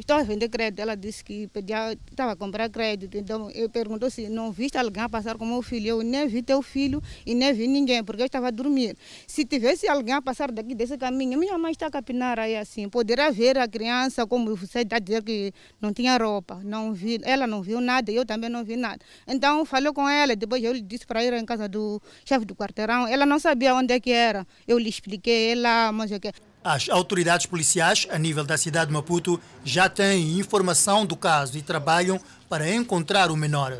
estava 0.00 0.20
a 0.20 0.24
vender 0.24 0.48
crédito. 0.48 0.80
Ela 0.80 0.96
disse 0.96 1.24
que 1.24 1.48
pedia, 1.48 1.96
estava 2.10 2.32
a 2.32 2.36
comprar 2.36 2.68
crédito. 2.68 3.16
Então 3.16 3.50
eu 3.50 3.68
perguntou 3.68 4.10
se 4.10 4.28
não 4.28 4.50
viste 4.52 4.76
alguém 4.76 5.08
passar 5.08 5.36
com 5.36 5.46
meu 5.46 5.62
filho. 5.62 5.88
Eu 5.88 6.02
nem 6.02 6.26
vi 6.26 6.42
teu 6.42 6.62
filho 6.62 7.02
e 7.26 7.34
nem 7.34 7.52
vi 7.52 7.66
ninguém, 7.66 8.02
porque 8.02 8.22
eu 8.22 8.26
estava 8.26 8.48
a 8.48 8.50
dormir. 8.50 8.96
Se 9.26 9.44
tivesse 9.44 9.88
alguém 9.88 10.14
a 10.14 10.22
passar 10.22 10.50
daqui 10.50 10.74
desse 10.74 10.96
caminho, 10.96 11.38
minha 11.38 11.56
mãe 11.58 11.72
está 11.72 11.86
a 11.86 11.90
capinar 11.90 12.38
aí 12.38 12.56
assim. 12.56 12.88
Poderia 12.88 13.30
ver 13.30 13.58
a 13.58 13.68
criança, 13.68 14.26
como 14.26 14.54
você 14.56 14.80
está 14.80 14.96
a 14.96 14.98
dizer 14.98 15.22
que 15.22 15.52
não 15.80 15.92
tinha 15.92 16.16
roupa. 16.16 16.60
Não 16.64 16.92
vi, 16.92 17.20
ela 17.22 17.46
não 17.46 17.62
viu 17.62 17.80
nada, 17.80 18.10
eu 18.10 18.24
também 18.24 18.50
não 18.50 18.64
vi 18.64 18.76
nada. 18.76 18.98
Então 19.26 19.64
falei 19.64 19.92
com 19.92 20.08
ela, 20.08 20.34
depois 20.36 20.62
eu 20.62 20.72
lhe 20.72 20.80
disse 20.80 21.06
para 21.06 21.24
ir 21.24 21.32
em 21.32 21.44
casa 21.44 21.68
do 21.68 22.00
chefe 22.24 22.44
do 22.44 22.54
quarteirão. 22.54 23.06
Ela 23.06 23.26
não 23.26 23.38
sabia 23.38 23.74
onde 23.74 23.94
é 23.94 24.00
que 24.00 24.10
era. 24.10 24.46
Eu 24.66 24.78
lhe 24.78 24.88
expliquei, 24.88 25.52
ela, 25.52 25.92
mas 25.92 26.10
é 26.12 26.18
que 26.18 26.32
as 26.64 26.88
autoridades 26.88 27.44
policiais, 27.44 28.08
a 28.10 28.18
nível 28.18 28.42
da 28.42 28.56
cidade 28.56 28.86
de 28.86 28.94
Maputo, 28.94 29.38
já 29.62 29.86
têm 29.86 30.38
informação 30.38 31.04
do 31.04 31.14
caso 31.14 31.58
e 31.58 31.62
trabalham 31.62 32.18
para 32.48 32.74
encontrar 32.74 33.30
o 33.30 33.36
menor. 33.36 33.76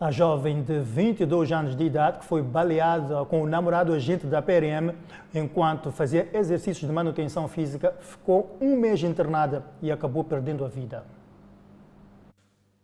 A 0.00 0.10
jovem 0.10 0.62
de 0.62 0.80
22 0.80 1.52
anos 1.52 1.76
de 1.76 1.84
idade, 1.84 2.20
que 2.20 2.24
foi 2.24 2.42
baleada 2.42 3.24
com 3.26 3.42
o 3.42 3.46
namorado 3.46 3.92
agente 3.92 4.26
da 4.26 4.40
PRM 4.40 4.94
enquanto 5.34 5.92
fazia 5.92 6.28
exercícios 6.32 6.88
de 6.88 6.92
manutenção 6.92 7.46
física, 7.46 7.94
ficou 8.00 8.56
um 8.60 8.76
mês 8.76 9.02
internada 9.02 9.62
e 9.82 9.92
acabou 9.92 10.24
perdendo 10.24 10.64
a 10.64 10.68
vida. 10.68 11.04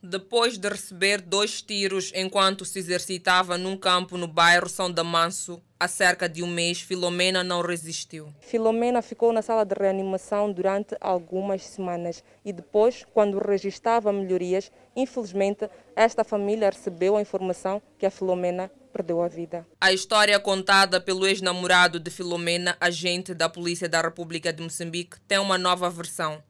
Depois 0.03 0.57
de 0.57 0.67
receber 0.67 1.21
dois 1.21 1.61
tiros 1.61 2.11
enquanto 2.15 2.65
se 2.65 2.79
exercitava 2.79 3.59
num 3.59 3.77
campo 3.77 4.17
no 4.17 4.27
bairro 4.27 4.67
São 4.67 4.91
Damanso, 4.91 5.61
há 5.79 5.87
cerca 5.87 6.27
de 6.27 6.43
um 6.43 6.47
mês, 6.47 6.81
Filomena 6.81 7.45
não 7.45 7.61
resistiu. 7.61 8.33
Filomena 8.41 9.03
ficou 9.03 9.31
na 9.31 9.43
sala 9.43 9.63
de 9.63 9.75
reanimação 9.75 10.51
durante 10.51 10.97
algumas 11.03 11.63
semanas 11.67 12.25
e 12.43 12.51
depois, 12.51 13.05
quando 13.13 13.39
registrava 13.39 14.11
melhorias, 14.11 14.73
infelizmente, 14.97 15.69
esta 15.95 16.25
família 16.25 16.71
recebeu 16.71 17.15
a 17.15 17.21
informação 17.21 17.83
que 17.99 18.07
a 18.07 18.11
Filomena 18.11 18.71
perdeu 18.95 19.21
a 19.21 19.29
vida. 19.29 19.67
A 19.79 19.93
história 19.93 20.41
contada 20.41 20.99
pelo 20.99 21.27
ex-namorado 21.27 22.01
de 22.01 22.11
Filomena, 22.11 22.75
agente 22.81 23.35
da 23.35 23.51
Polícia 23.51 23.87
da 23.87 24.01
República 24.01 24.51
de 24.51 24.63
Moçambique, 24.63 25.21
tem 25.29 25.39
uma 25.39 25.59
nova 25.59 25.91
versão. 25.91 26.43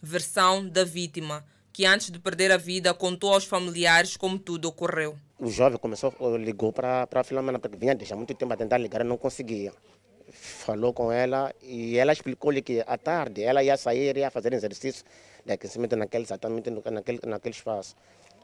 Versão 0.00 0.68
da 0.68 0.84
vítima 0.84 1.42
que 1.78 1.86
antes 1.86 2.10
de 2.10 2.18
perder 2.18 2.50
a 2.50 2.56
vida 2.56 2.92
contou 2.92 3.32
aos 3.32 3.44
familiares 3.44 4.16
como 4.16 4.36
tudo 4.36 4.66
ocorreu. 4.66 5.16
O 5.38 5.48
jovem 5.48 5.78
começou, 5.78 6.12
ligou 6.36 6.72
para 6.72 7.06
a 7.08 7.22
Filomena, 7.22 7.60
porque 7.60 7.76
vinha 7.76 7.94
deixar 7.94 8.16
muito 8.16 8.34
tempo 8.34 8.52
a 8.52 8.56
tentar 8.56 8.78
ligar 8.78 9.04
não 9.04 9.16
conseguia. 9.16 9.72
Falou 10.28 10.92
com 10.92 11.12
ela 11.12 11.54
e 11.62 11.96
ela 11.96 12.12
explicou-lhe 12.12 12.62
que 12.62 12.82
à 12.84 12.98
tarde 12.98 13.44
ela 13.44 13.62
ia 13.62 13.76
sair, 13.76 14.16
ia 14.16 14.28
fazer 14.28 14.52
exercício 14.54 15.04
de 15.46 15.52
aquecimento 15.52 15.94
naquele, 15.94 16.24
exatamente 16.24 16.68
naquele, 16.68 17.20
naquele 17.24 17.54
espaço. 17.54 17.94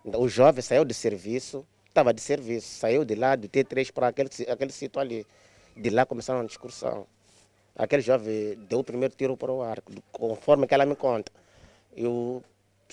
O 0.05 0.29
jovem 0.29 0.63
saiu 0.63 0.85
de 0.85 0.95
serviço, 0.95 1.67
estava 1.89 2.15
de 2.15 2.21
serviço, 2.21 2.69
saiu 2.69 3.05
de 3.05 3.17
lá 3.17 3.35
do 3.35 3.49
T3 3.49 3.91
para 3.91 4.07
aquele, 4.07 4.31
aquele 4.49 4.71
sítio 4.71 5.01
ali. 5.01 5.27
De 5.77 5.91
lá 5.91 6.07
começaram 6.07 6.39
a 6.39 6.45
discussão. 6.45 7.05
Aquele 7.75 8.01
jovem 8.01 8.57
deu 8.69 8.79
o 8.79 8.85
primeiro 8.85 9.13
tiro 9.17 9.37
para 9.37 9.51
o 9.51 9.61
ar, 9.61 9.83
conforme 10.13 10.69
que 10.69 10.75
ela 10.75 10.87
me 10.87 10.95
conta. 10.95 11.33
Eu 11.97 12.45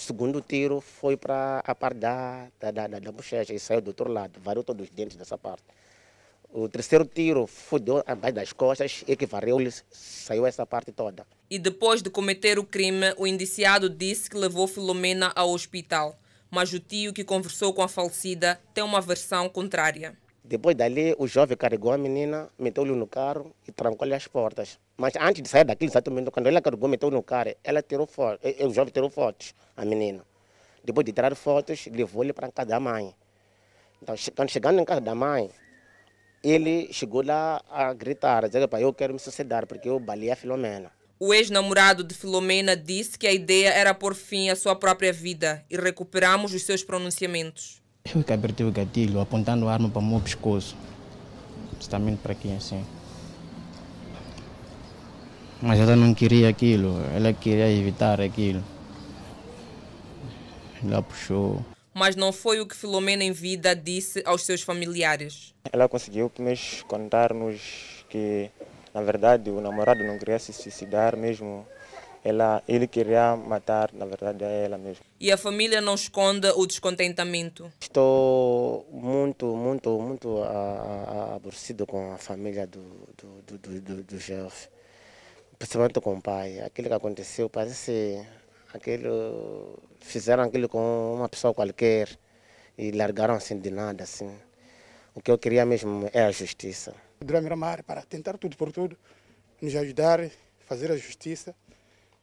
segundo 0.01 0.41
tiro 0.41 0.81
foi 0.81 1.15
para 1.15 1.61
a 1.65 1.75
parte 1.75 1.99
da, 1.99 2.47
da, 2.59 2.71
da, 2.71 2.87
da 2.87 3.11
bochecha 3.11 3.53
e 3.53 3.59
saiu 3.59 3.81
do 3.81 3.89
outro 3.89 4.11
lado, 4.11 4.39
variou 4.39 4.63
todos 4.63 4.87
os 4.87 4.93
dentes 4.93 5.15
dessa 5.15 5.37
parte. 5.37 5.63
O 6.53 6.67
terceiro 6.67 7.05
tiro 7.05 7.47
foi 7.47 7.79
abaixo 8.05 8.35
das 8.35 8.51
costas 8.53 9.03
e 9.07 9.15
que 9.15 9.25
varreu 9.25 9.57
saiu 9.89 10.45
essa 10.45 10.65
parte 10.65 10.91
toda. 10.91 11.25
E 11.49 11.57
depois 11.57 12.01
de 12.01 12.09
cometer 12.09 12.59
o 12.59 12.65
crime, 12.65 13.13
o 13.17 13.25
indiciado 13.25 13.89
disse 13.89 14.29
que 14.29 14.35
levou 14.35 14.67
Filomena 14.67 15.31
ao 15.33 15.51
hospital. 15.51 16.17
Mas 16.49 16.73
o 16.73 16.79
tio 16.79 17.13
que 17.13 17.23
conversou 17.23 17.73
com 17.73 17.81
a 17.81 17.87
falecida 17.87 18.59
tem 18.73 18.83
uma 18.83 18.99
versão 18.99 19.47
contrária. 19.47 20.17
Depois 20.43 20.75
dali, 20.75 21.15
o 21.19 21.27
jovem 21.27 21.55
carregou 21.55 21.91
a 21.91 21.97
menina, 21.97 22.49
meteu-lhe 22.57 22.91
no 22.91 23.05
carro 23.05 23.53
e 23.67 23.71
trancou-lhe 23.71 24.13
as 24.13 24.27
portas. 24.27 24.79
Mas 24.97 25.13
antes 25.15 25.41
de 25.43 25.47
sair 25.47 25.63
daquele 25.63 25.91
exatamente, 25.91 26.31
quando 26.31 26.47
ele 26.47 26.59
carregou, 26.59 26.89
meteu 26.89 27.11
no 27.11 27.21
carro, 27.21 27.53
ela 27.63 27.81
tirou 27.81 28.07
fotos, 28.07 28.51
o 28.59 28.73
jovem 28.73 28.91
tirou 28.91 29.09
fotos, 29.09 29.53
a 29.77 29.85
menina. 29.85 30.25
Depois 30.83 31.05
de 31.05 31.13
tirar 31.13 31.35
fotos, 31.35 31.85
levou-lhe 31.87 32.33
para 32.33 32.47
a 32.47 32.51
casa 32.51 32.69
da 32.69 32.79
mãe. 32.79 33.13
Então, 34.01 34.15
quando 34.35 34.49
chegando 34.49 34.79
em 34.79 34.85
casa 34.85 34.99
da 34.99 35.13
mãe, 35.13 35.51
ele 36.43 36.91
chegou 36.91 37.23
lá 37.23 37.61
a 37.69 37.93
gritar, 37.93 38.43
a 38.43 38.47
dizer, 38.47 38.67
eu 38.79 38.93
quero 38.93 39.13
me 39.13 39.19
suceder, 39.19 39.67
porque 39.67 39.87
eu 39.87 39.99
balei 39.99 40.31
a 40.31 40.35
Filomena. 40.35 40.91
O 41.19 41.35
ex-namorado 41.35 42.03
de 42.03 42.15
Filomena 42.15 42.75
disse 42.75 43.17
que 43.17 43.27
a 43.27 43.31
ideia 43.31 43.69
era 43.69 43.93
pôr 43.93 44.15
fim 44.15 44.49
à 44.49 44.55
sua 44.55 44.75
própria 44.75 45.13
vida 45.13 45.63
e 45.69 45.77
recuperamos 45.77 46.51
os 46.51 46.63
seus 46.63 46.83
pronunciamentos. 46.83 47.80
Eu 48.03 48.23
que 48.23 48.33
apertei 48.33 48.65
o 48.65 48.71
gatilho, 48.71 49.19
apontando 49.19 49.67
a 49.67 49.73
arma 49.73 49.89
para 49.89 49.99
o 49.99 50.05
meu 50.05 50.19
pescoço. 50.19 50.75
Justamente 51.79 52.19
para 52.19 52.33
aqui, 52.33 52.51
assim. 52.53 52.85
Mas 55.61 55.79
ela 55.79 55.95
não 55.95 56.13
queria 56.13 56.49
aquilo, 56.49 56.99
ela 57.15 57.31
queria 57.31 57.71
evitar 57.71 58.19
aquilo. 58.19 58.63
Ela 60.83 61.03
puxou. 61.03 61.63
Mas 61.93 62.15
não 62.15 62.33
foi 62.33 62.59
o 62.59 62.65
que 62.65 62.75
Filomena 62.75 63.23
em 63.23 63.31
vida 63.31 63.75
disse 63.75 64.23
aos 64.25 64.43
seus 64.43 64.61
familiares. 64.61 65.53
Ela 65.71 65.87
conseguiu 65.87 66.31
contar-nos 66.87 68.05
que, 68.09 68.49
na 68.93 69.01
verdade, 69.03 69.51
o 69.51 69.61
namorado 69.61 70.03
não 70.03 70.17
queria 70.17 70.39
se 70.39 70.51
suicidar 70.51 71.15
mesmo 71.15 71.65
ela, 72.23 72.63
ele 72.67 72.87
queria 72.87 73.35
matar, 73.35 73.91
na 73.93 74.05
verdade, 74.05 74.43
é 74.43 74.65
ela 74.65 74.77
mesmo. 74.77 75.03
E 75.19 75.31
a 75.31 75.37
família 75.37 75.81
não 75.81 75.95
esconde 75.95 76.47
o 76.55 76.65
descontentamento? 76.67 77.71
Estou 77.79 78.87
muito, 78.91 79.55
muito, 79.55 79.99
muito 79.99 80.43
aborrecido 81.35 81.87
com 81.87 82.13
a 82.13 82.17
família 82.17 82.67
do, 82.67 82.83
do, 83.17 83.57
do, 83.57 83.81
do, 83.81 84.03
do 84.03 84.19
jovem, 84.19 84.69
principalmente 85.57 85.99
com 85.99 86.15
o 86.15 86.21
pai. 86.21 86.59
Aquilo 86.59 86.89
que 86.89 86.93
aconteceu 86.93 87.49
parece 87.49 88.23
aquilo, 88.73 89.79
fizeram 89.99 90.43
aquilo 90.43 90.69
com 90.69 91.15
uma 91.15 91.27
pessoa 91.27 91.53
qualquer 91.53 92.07
e 92.77 92.91
largaram 92.91 93.33
assim 93.33 93.59
de 93.59 93.71
nada, 93.71 94.03
assim. 94.03 94.31
O 95.13 95.21
que 95.21 95.31
eu 95.31 95.37
queria 95.37 95.65
mesmo 95.65 96.09
é 96.13 96.23
a 96.23 96.31
justiça. 96.31 96.93
Durante 97.19 97.43
Miramar 97.43 97.83
para 97.83 98.01
tentar 98.03 98.37
tudo 98.37 98.55
por 98.55 98.71
tudo, 98.71 98.97
nos 99.61 99.75
ajudar, 99.75 100.19
fazer 100.65 100.91
a 100.91 100.95
justiça, 100.95 101.53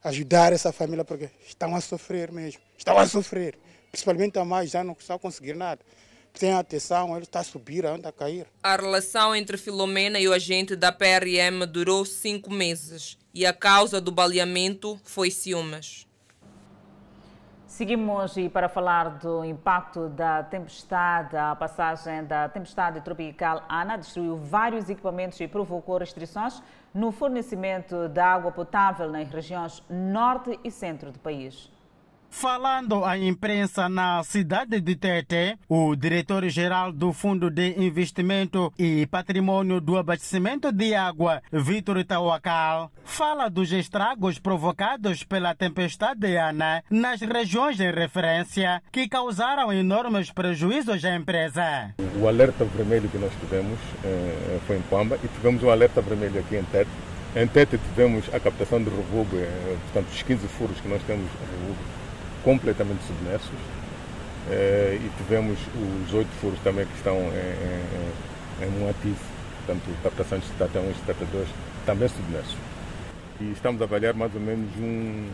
ajudar 0.02 0.52
essa 0.52 0.73
família 0.73 1.05
porque 1.05 1.31
estão 1.47 1.75
a 1.75 1.81
sofrer 1.81 2.31
mesmo, 2.31 2.61
estão 2.76 2.99
a 2.99 3.07
sofrer. 3.07 3.59
Principalmente 3.90 4.38
a 4.38 4.45
mais 4.45 4.71
já 4.71 4.85
não 4.85 4.97
estão 4.99 5.17
a 5.17 5.19
conseguir 5.19 5.55
nada. 5.55 5.81
Tem 6.38 6.52
atenção, 6.52 7.17
ele 7.17 7.25
está 7.25 7.40
a 7.40 7.45
subir, 7.45 7.85
anda 7.85 8.11
a 8.11 8.12
cair. 8.12 8.47
A 8.62 8.76
relação 8.76 9.35
entre 9.35 9.57
Filomena 9.57 10.21
e 10.21 10.28
o 10.28 10.33
agente 10.33 10.76
da 10.76 10.93
PRM 10.93 11.67
durou 11.69 12.05
cinco 12.05 12.52
meses 12.52 13.19
e 13.35 13.45
a 13.45 13.52
causa 13.52 14.00
do 14.00 14.12
baleamento 14.12 15.00
foi 15.02 15.31
ciúmes. 15.31 16.07
Seguimos 17.67 18.37
e 18.37 18.49
para 18.49 18.69
falar 18.69 19.19
do 19.19 19.45
impacto 19.45 20.09
da 20.09 20.43
tempestade, 20.43 21.37
a 21.37 21.55
passagem 21.55 22.25
da 22.25 22.49
tempestade 22.49 23.00
tropical 23.02 23.64
Ana 23.69 23.97
destruiu 23.97 24.37
vários 24.37 24.90
equipamentos 24.90 25.38
e 25.40 25.47
provocou 25.47 25.99
restrições 25.99 26.61
no 26.95 27.12
fornecimento 27.12 28.09
de 28.09 28.21
água 28.21 28.50
potável 28.50 29.11
nas 29.11 29.28
regiões 29.28 29.83
norte 29.88 30.59
e 30.64 30.71
centro 30.71 31.12
do 31.12 31.18
país. 31.18 31.71
Falando 32.30 33.04
à 33.04 33.18
imprensa 33.18 33.88
na 33.88 34.23
cidade 34.23 34.80
de 34.80 34.94
Tete, 34.94 35.58
o 35.68 35.97
diretor-geral 35.97 36.92
do 36.92 37.12
Fundo 37.12 37.50
de 37.50 37.75
Investimento 37.78 38.73
e 38.78 39.06
Patrimônio 39.06 39.80
do 39.80 39.97
Abastecimento 39.97 40.70
de 40.70 40.94
Água, 40.94 41.42
Vitor 41.50 41.99
Itauacal, 41.99 42.92
fala 43.04 43.49
dos 43.49 43.73
estragos 43.73 44.38
provocados 44.38 45.25
pela 45.25 45.54
tempestade 45.54 46.37
Ana 46.37 46.85
nas 46.90 47.20
regiões 47.20 47.76
de 47.76 47.90
referência 47.90 48.82
que 48.92 49.08
causaram 49.08 49.73
enormes 49.73 50.30
prejuízos 50.30 51.04
à 51.04 51.16
empresa. 51.16 51.94
O 52.20 52.28
alerta 52.28 52.64
vermelho 52.64 53.08
que 53.08 53.18
nós 53.18 53.32
tivemos 53.40 53.78
eh, 54.04 54.58
foi 54.66 54.76
em 54.76 54.82
Pamba 54.82 55.18
e 55.25 55.28
tivemos 55.28 55.62
um 55.62 55.70
alerta 55.70 56.00
vermelho 56.02 56.38
aqui 56.38 56.56
em 56.56 56.64
Tete. 56.64 56.90
Em 57.35 57.47
Tete 57.49 57.78
tivemos 57.78 58.32
a 58.32 58.38
captação 58.38 58.82
de 58.82 58.90
revubo, 58.90 59.37
eh, 59.37 59.76
portanto 59.85 60.12
os 60.12 60.23
15 60.23 60.47
furos 60.47 60.80
que 60.80 60.88
nós 60.88 61.02
temos 61.02 61.26
revubo 61.40 61.98
completamente 62.49 63.05
submersos 63.07 63.61
eh, 64.50 64.99
e 64.99 65.11
tivemos 65.19 65.59
os 66.07 66.14
oito 66.14 66.31
furos 66.40 66.59
também 66.61 66.87
que 66.87 66.95
estão 66.97 67.14
em, 67.14 68.64
em 68.64 68.71
Moatize, 68.81 69.21
portanto 69.67 70.02
captação 70.02 70.38
de 70.38 70.78
1 70.78 70.90
e 70.90 71.26
2 71.26 71.49
também 71.85 72.09
submersos. 72.09 72.57
E 73.38 73.52
estamos 73.52 73.83
a 73.83 73.85
avaliar 73.85 74.14
mais 74.14 74.35
ou 74.35 74.40
menos 74.40 74.75
um, 74.78 75.28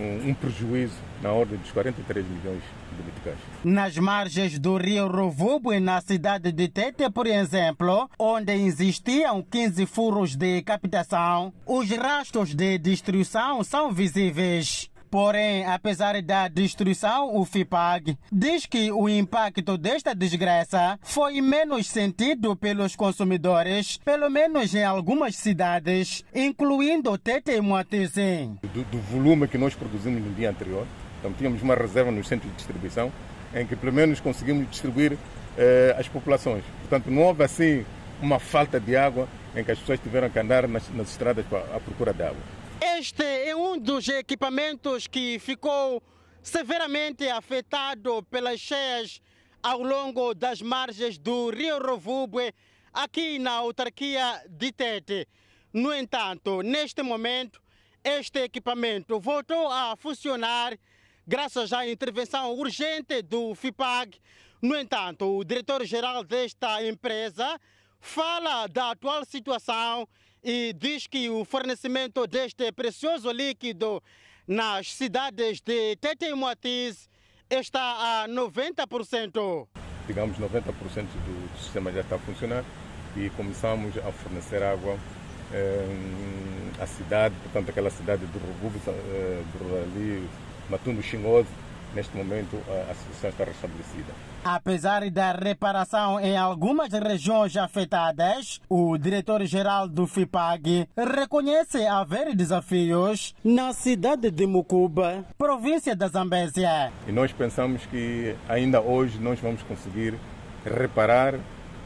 um, 0.00 0.30
um, 0.30 0.34
prejuízo 0.34 0.96
na 1.22 1.30
ordem 1.30 1.58
dos 1.58 1.70
43 1.70 2.26
milhões 2.26 2.62
de 2.96 3.04
meticais. 3.04 3.38
Nas 3.62 3.96
margens 3.96 4.58
do 4.58 4.78
rio 4.78 5.06
Rovubo 5.06 5.72
e 5.72 5.78
na 5.78 6.00
cidade 6.00 6.50
de 6.50 6.66
Tete, 6.66 7.08
por 7.08 7.28
exemplo, 7.28 8.10
onde 8.18 8.52
existiam 8.52 9.44
15 9.48 9.86
furos 9.86 10.34
de 10.34 10.60
captação, 10.62 11.52
os 11.64 11.88
rastros 11.88 12.52
de 12.52 12.78
destruição 12.78 13.62
são 13.62 13.92
visíveis. 13.92 14.90
Porém, 15.10 15.64
apesar 15.64 16.20
da 16.20 16.48
destruição, 16.48 17.34
o 17.34 17.44
FIPAG 17.44 18.18
diz 18.30 18.66
que 18.66 18.92
o 18.92 19.08
impacto 19.08 19.78
desta 19.78 20.14
desgraça 20.14 20.98
foi 21.02 21.40
menos 21.40 21.86
sentido 21.86 22.54
pelos 22.54 22.94
consumidores, 22.94 23.98
pelo 24.04 24.28
menos 24.28 24.74
em 24.74 24.84
algumas 24.84 25.34
cidades, 25.36 26.24
incluindo 26.34 27.16
Tete 27.16 27.52
e 27.52 27.60
Moatize. 27.60 28.50
Do, 28.74 28.84
do 28.84 28.98
volume 28.98 29.48
que 29.48 29.56
nós 29.56 29.74
produzimos 29.74 30.22
no 30.22 30.34
dia 30.34 30.50
anterior, 30.50 30.86
então 31.18 31.32
tínhamos 31.32 31.62
uma 31.62 31.74
reserva 31.74 32.10
no 32.10 32.22
centro 32.22 32.48
de 32.48 32.54
distribuição, 32.56 33.10
em 33.54 33.66
que 33.66 33.74
pelo 33.74 33.92
menos 33.92 34.20
conseguimos 34.20 34.68
distribuir 34.70 35.16
eh, 35.56 35.96
as 35.98 36.06
populações. 36.06 36.62
Portanto, 36.80 37.10
não 37.10 37.22
houve 37.22 37.42
assim 37.44 37.84
uma 38.20 38.38
falta 38.38 38.78
de 38.78 38.94
água 38.94 39.26
em 39.56 39.64
que 39.64 39.70
as 39.70 39.78
pessoas 39.78 40.00
tiveram 40.00 40.28
que 40.28 40.38
andar 40.38 40.68
nas, 40.68 40.88
nas 40.90 41.10
estradas 41.10 41.44
à 41.74 41.80
procura 41.80 42.12
de 42.12 42.22
água. 42.22 42.42
Este 42.80 43.24
é 43.24 43.56
um 43.56 43.76
dos 43.76 44.08
equipamentos 44.08 45.08
que 45.08 45.40
ficou 45.40 46.00
severamente 46.40 47.28
afetado 47.28 48.22
pelas 48.30 48.60
cheias 48.60 49.20
ao 49.60 49.82
longo 49.82 50.32
das 50.32 50.62
margens 50.62 51.18
do 51.18 51.50
Rio 51.50 51.78
Rovubue, 51.78 52.54
aqui 52.92 53.40
na 53.40 53.50
autarquia 53.52 54.44
de 54.48 54.70
Tete. 54.70 55.26
No 55.72 55.92
entanto, 55.92 56.62
neste 56.62 57.02
momento, 57.02 57.60
este 58.04 58.44
equipamento 58.44 59.18
voltou 59.18 59.66
a 59.68 59.96
funcionar 59.96 60.78
graças 61.26 61.72
à 61.72 61.84
intervenção 61.84 62.54
urgente 62.54 63.22
do 63.22 63.56
FIPAG. 63.56 64.20
No 64.62 64.76
entanto, 64.76 65.38
o 65.38 65.44
diretor-geral 65.44 66.22
desta 66.22 66.80
empresa 66.86 67.60
fala 68.00 68.68
da 68.68 68.92
atual 68.92 69.24
situação 69.24 70.08
e 70.42 70.72
diz 70.72 71.06
que 71.06 71.28
o 71.30 71.44
fornecimento 71.44 72.26
deste 72.26 72.70
precioso 72.72 73.30
líquido 73.30 74.02
nas 74.46 74.92
cidades 74.92 75.60
de 75.60 75.96
Tete 75.96 76.26
e 76.26 76.34
Moatiz 76.34 77.08
está 77.50 78.24
a 78.24 78.28
90%. 78.28 79.68
Digamos 80.06 80.38
90% 80.38 80.72
do, 80.72 81.58
sistema 81.58 81.92
já 81.92 82.00
está 82.00 82.16
a 82.16 82.18
funcionar 82.18 82.64
e 83.16 83.30
começamos 83.30 83.96
a 83.98 84.12
fornecer 84.12 84.62
água 84.62 84.98
eh, 85.52 85.86
à 86.80 86.86
cidade, 86.86 87.34
portanto 87.42 87.70
aquela 87.70 87.90
cidade 87.90 88.24
do 88.26 88.38
Rububo, 88.38 88.80
eh, 88.88 89.42
do 89.52 89.76
ali, 89.82 90.28
Matundo 90.70 91.02
Xingoso, 91.02 91.48
neste 91.94 92.16
momento 92.16 92.56
a, 92.68 92.90
a 92.90 92.94
situação 92.94 93.30
está 93.30 93.44
restabelecida. 93.44 94.27
Apesar 94.44 95.08
da 95.10 95.32
reparação 95.32 96.20
em 96.20 96.36
algumas 96.36 96.92
regiões 96.92 97.56
afetadas, 97.56 98.60
o 98.68 98.96
diretor-geral 98.96 99.88
do 99.88 100.06
FIPAG 100.06 100.88
reconhece 100.96 101.86
haver 101.86 102.34
desafios 102.34 103.34
na 103.44 103.72
cidade 103.72 104.30
de 104.30 104.46
Mucuba, 104.46 105.24
província 105.36 105.94
da 105.94 106.08
Zambésia. 106.08 106.92
E 107.06 107.12
nós 107.12 107.32
pensamos 107.32 107.84
que 107.86 108.34
ainda 108.48 108.80
hoje 108.80 109.18
nós 109.18 109.38
vamos 109.40 109.62
conseguir 109.62 110.14
reparar 110.64 111.34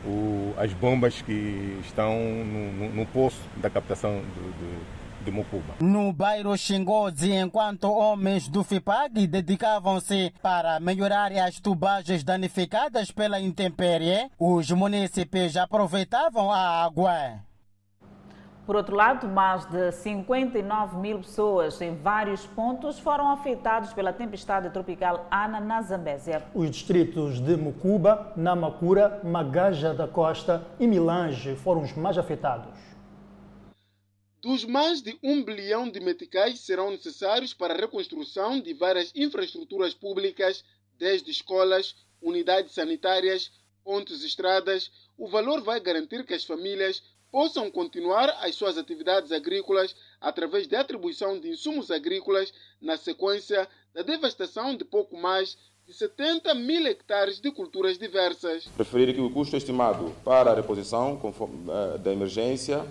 o, 0.05 0.53
as 0.57 0.73
bombas 0.73 1.23
que 1.23 1.79
estão 1.83 2.15
no, 2.15 2.73
no, 2.73 2.95
no 2.97 3.07
poço 3.07 3.41
da 3.57 3.71
captação 3.71 4.13
do, 4.13 4.51
do 4.53 5.02
de 5.23 5.31
Mucuba. 5.31 5.75
No 5.81 6.13
bairro 6.13 6.57
Xingozi, 6.57 7.33
enquanto 7.33 7.85
homens 7.91 8.49
do 8.49 8.63
FIPAG 8.63 9.27
dedicavam-se 9.27 10.33
para 10.43 10.79
melhorar 10.81 11.33
as 11.33 11.61
tubagens 11.61 12.23
danificadas 12.23 13.11
pela 13.11 13.41
intempérie, 13.41 14.31
os 14.39 14.71
munícipes 14.71 15.57
aproveitavam 15.57 16.51
a 16.51 16.85
água. 16.85 17.43
Por 18.65 18.77
outro 18.77 18.95
lado, 18.95 19.27
mais 19.27 19.65
de 19.67 19.91
59 19.91 20.97
mil 20.97 21.19
pessoas 21.19 21.81
em 21.81 21.97
vários 21.97 22.47
pontos 22.47 22.97
foram 22.97 23.29
afetados 23.29 23.93
pela 23.93 24.13
tempestade 24.13 24.71
tropical 24.71 25.27
Ana 25.29 25.59
na 25.59 25.83
Zambésia. 25.83 26.45
Os 26.55 26.71
distritos 26.71 27.41
de 27.41 27.57
Mucuba, 27.57 28.33
Namakura, 28.37 29.21
Magaja 29.25 29.93
da 29.93 30.07
Costa 30.07 30.65
e 30.79 30.87
Milange 30.87 31.57
foram 31.57 31.83
os 31.83 31.93
mais 31.95 32.17
afetados. 32.17 32.69
Dos 34.43 34.65
mais 34.65 35.01
de 35.01 35.17
um 35.23 35.41
bilhão 35.41 35.89
de 35.89 36.01
meticais 36.01 36.59
serão 36.59 36.91
necessários 36.91 37.55
para 37.55 37.75
a 37.75 37.77
reconstrução 37.77 38.61
de 38.61 38.75
várias 38.75 39.13
infraestruturas 39.15 39.95
públicas, 39.95 40.65
desde 40.99 41.31
escolas, 41.31 41.95
unidades 42.21 42.75
sanitárias, 42.75 43.53
pontes 43.85 44.25
e 44.25 44.27
estradas, 44.27 44.91
o 45.17 45.29
valor 45.29 45.63
vai 45.63 45.79
garantir 45.79 46.27
que 46.27 46.35
as 46.35 46.45
famílias 46.45 47.05
possam 47.31 47.71
continuar 47.71 48.31
as 48.41 48.57
suas 48.57 48.77
atividades 48.77 49.31
agrícolas 49.31 49.95
através 50.21 50.67
da 50.67 50.81
atribuição 50.81 51.39
de 51.39 51.49
insumos 51.49 51.93
agrícolas 51.93 52.53
na 52.81 52.97
sequência 52.97 53.69
da 53.95 54.03
devastação 54.03 54.77
de 54.77 54.85
pouco 54.85 55.17
mais 55.17 55.57
de 55.87 55.95
70 55.95 56.53
mil 56.55 56.85
hectares 56.89 57.41
de 57.41 57.53
culturas 57.53 57.97
diversas. 57.97 58.67
Preferir 58.77 59.15
que 59.15 59.21
o 59.21 59.31
custo 59.31 59.57
estimado 59.57 60.13
para 60.25 60.51
a 60.51 60.55
reposição 60.55 61.21
eh, 61.23 61.99
da 61.99 62.13
emergência 62.13 62.85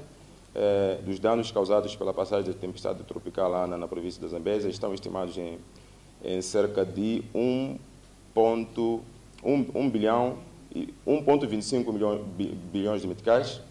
eh, 0.54 1.00
dos 1.04 1.20
danos 1.20 1.50
causados 1.52 1.96
pela 1.96 2.14
passagem 2.14 2.52
da 2.52 2.58
tempestade 2.58 3.04
tropical 3.04 3.54
Ana 3.54 3.78
na 3.78 3.88
província 3.88 4.22
da 4.22 4.28
Zambésia 4.28 4.70
estão 4.70 4.94
estimados 4.94 5.38
em, 5.38 5.60
em 6.24 6.42
cerca 6.42 6.86
de 6.86 7.24
1, 7.34 7.80
1, 8.36 9.90
bilhão 9.90 10.40
e 10.76 10.94
1,25 11.08 11.94
milhões, 11.94 12.22
bilhões 12.72 13.02
de 13.02 13.08
meticais. 13.08 13.62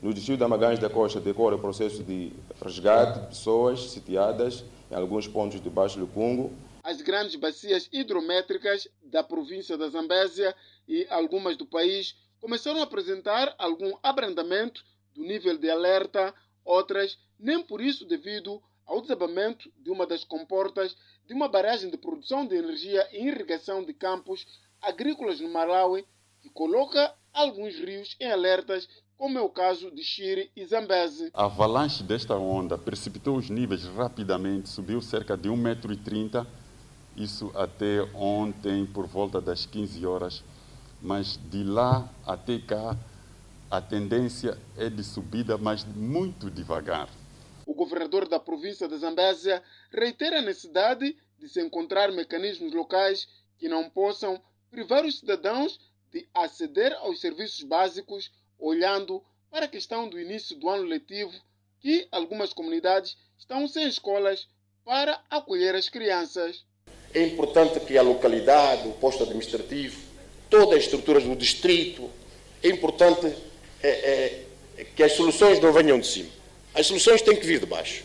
No 0.00 0.12
distrito 0.12 0.40
da 0.40 0.48
Magalhães 0.48 0.78
da 0.78 0.90
Costa 0.90 1.20
decorre 1.20 1.54
o 1.54 1.58
processo 1.58 2.02
de 2.02 2.32
resgate 2.60 3.20
de 3.20 3.26
pessoas 3.28 3.90
sitiadas 3.90 4.64
em 4.90 4.94
alguns 4.94 5.28
pontos 5.28 5.60
de 5.60 5.70
Baixo 5.70 6.00
Lucungo. 6.00 6.50
As 6.82 7.00
grandes 7.00 7.36
bacias 7.36 7.88
hidrométricas 7.92 8.88
da 9.02 9.22
província 9.22 9.78
da 9.78 9.88
Zambésia 9.88 10.54
e 10.88 11.06
algumas 11.08 11.56
do 11.56 11.64
país 11.64 12.16
começaram 12.40 12.80
a 12.80 12.82
apresentar 12.82 13.54
algum 13.58 13.92
abrandamento 14.02 14.82
do 15.14 15.22
nível 15.22 15.56
de 15.58 15.70
alerta, 15.70 16.34
outras 16.64 17.18
nem 17.38 17.62
por 17.62 17.80
isso 17.80 18.04
devido 18.04 18.62
ao 18.86 19.00
desabamento 19.00 19.70
de 19.78 19.90
uma 19.90 20.06
das 20.06 20.24
comportas 20.24 20.96
de 21.26 21.34
uma 21.34 21.48
barragem 21.48 21.90
de 21.90 21.96
produção 21.96 22.46
de 22.46 22.56
energia 22.56 23.06
e 23.12 23.26
irrigação 23.26 23.82
de 23.84 23.94
campos 23.94 24.46
agrícolas 24.80 25.40
no 25.40 25.48
Malawi, 25.48 26.04
que 26.40 26.50
coloca 26.50 27.14
alguns 27.32 27.74
rios 27.76 28.16
em 28.20 28.30
alertas, 28.30 28.88
como 29.16 29.38
é 29.38 29.40
o 29.40 29.48
caso 29.48 29.90
de 29.90 30.02
Xiri 30.02 30.50
e 30.56 30.64
Zambeze. 30.64 31.30
A 31.32 31.44
avalanche 31.44 32.02
desta 32.02 32.36
onda 32.36 32.76
precipitou 32.76 33.36
os 33.36 33.48
níveis 33.48 33.84
rapidamente, 33.84 34.68
subiu 34.68 35.00
cerca 35.00 35.36
de 35.36 35.48
1,30m, 35.48 36.44
isso 37.16 37.52
até 37.54 38.02
ontem 38.14 38.84
por 38.86 39.06
volta 39.06 39.40
das 39.40 39.64
15 39.64 40.04
horas, 40.04 40.42
mas 41.00 41.38
de 41.50 41.62
lá 41.62 42.10
até 42.26 42.58
cá 42.58 42.96
a 43.72 43.80
tendência 43.80 44.58
é 44.76 44.90
de 44.90 45.02
subida, 45.02 45.56
mas 45.56 45.82
muito 45.82 46.50
devagar. 46.50 47.08
O 47.64 47.72
governador 47.72 48.28
da 48.28 48.38
província 48.38 48.86
de 48.86 48.98
Zambésia 48.98 49.62
reitera 49.90 50.40
a 50.40 50.42
necessidade 50.42 51.16
de 51.38 51.48
se 51.48 51.58
encontrar 51.58 52.12
mecanismos 52.12 52.74
locais 52.74 53.26
que 53.56 53.70
não 53.70 53.88
possam 53.88 54.38
privar 54.70 55.06
os 55.06 55.20
cidadãos 55.20 55.80
de 56.12 56.28
aceder 56.34 56.92
aos 56.96 57.22
serviços 57.22 57.64
básicos, 57.64 58.30
olhando 58.58 59.24
para 59.50 59.64
a 59.64 59.68
questão 59.68 60.06
do 60.06 60.20
início 60.20 60.54
do 60.58 60.68
ano 60.68 60.84
letivo, 60.84 61.32
que 61.80 62.06
algumas 62.12 62.52
comunidades 62.52 63.16
estão 63.38 63.66
sem 63.66 63.88
escolas 63.88 64.48
para 64.84 65.18
acolher 65.30 65.74
as 65.74 65.88
crianças. 65.88 66.62
É 67.14 67.24
importante 67.24 67.80
que 67.80 67.96
a 67.96 68.02
localidade, 68.02 68.86
o 68.86 68.92
posto 68.92 69.22
administrativo, 69.22 69.98
todas 70.50 70.76
as 70.76 70.84
estruturas 70.84 71.24
do 71.24 71.34
distrito, 71.34 72.10
é 72.62 72.68
importante 72.68 73.34
é, 73.82 74.44
é, 74.78 74.84
que 74.84 75.02
as 75.02 75.12
soluções 75.12 75.60
não 75.60 75.72
venham 75.72 75.98
de 75.98 76.06
cima. 76.06 76.30
As 76.74 76.86
soluções 76.86 77.22
têm 77.22 77.36
que 77.36 77.46
vir 77.46 77.60
de 77.60 77.66
baixo. 77.66 78.04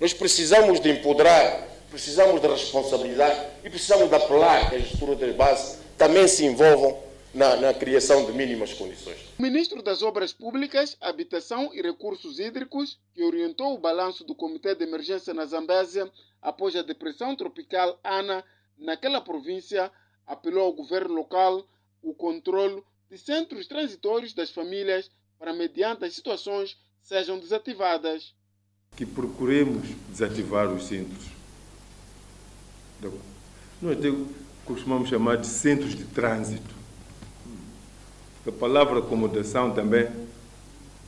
Nós 0.00 0.12
precisamos 0.12 0.80
de 0.80 0.90
empoderar, 0.90 1.68
precisamos 1.90 2.40
de 2.40 2.46
responsabilidade 2.46 3.40
e 3.64 3.70
precisamos 3.70 4.08
de 4.08 4.14
apelar 4.14 4.70
que 4.70 4.76
as 4.76 4.84
estruturas 4.84 5.18
de 5.18 5.32
base 5.32 5.78
também 5.96 6.26
se 6.28 6.44
envolvam 6.44 6.98
na, 7.34 7.56
na, 7.56 7.74
criação 7.74 8.24
de 8.24 8.32
mínimas 8.32 8.72
condições. 8.72 9.18
O 9.38 9.42
ministro 9.42 9.82
das 9.82 10.02
Obras 10.02 10.32
Públicas, 10.32 10.96
Habitação 11.00 11.70
e 11.74 11.82
Recursos 11.82 12.38
Hídricos, 12.38 12.98
que 13.14 13.22
orientou 13.22 13.74
o 13.74 13.78
balanço 13.78 14.24
do 14.24 14.34
Comitê 14.34 14.74
de 14.74 14.84
Emergência 14.84 15.34
na 15.34 15.44
Zambésia 15.44 16.10
após 16.40 16.74
a 16.74 16.82
depressão 16.82 17.36
tropical 17.36 17.98
Ana 18.02 18.44
naquela 18.78 19.20
província, 19.20 19.90
apelou 20.26 20.64
ao 20.64 20.72
governo 20.72 21.14
local 21.14 21.66
o 22.02 22.14
controle 22.14 22.82
de 23.10 23.18
centros 23.18 23.66
transitórios 23.66 24.32
das 24.32 24.50
famílias 24.50 25.10
para, 25.38 25.52
mediante 25.52 26.04
as 26.04 26.14
situações, 26.14 26.76
sejam 27.02 27.38
desativadas. 27.38 28.34
Que 28.96 29.06
procuremos 29.06 29.88
desativar 30.08 30.68
os 30.72 30.86
centros. 30.86 31.26
Nós 33.80 33.96
costumamos 34.64 35.08
chamar 35.08 35.36
de 35.36 35.46
centros 35.46 35.94
de 35.94 36.04
trânsito. 36.04 36.76
A 38.46 38.52
palavra 38.52 38.98
acomodação 38.98 39.72
também 39.72 40.08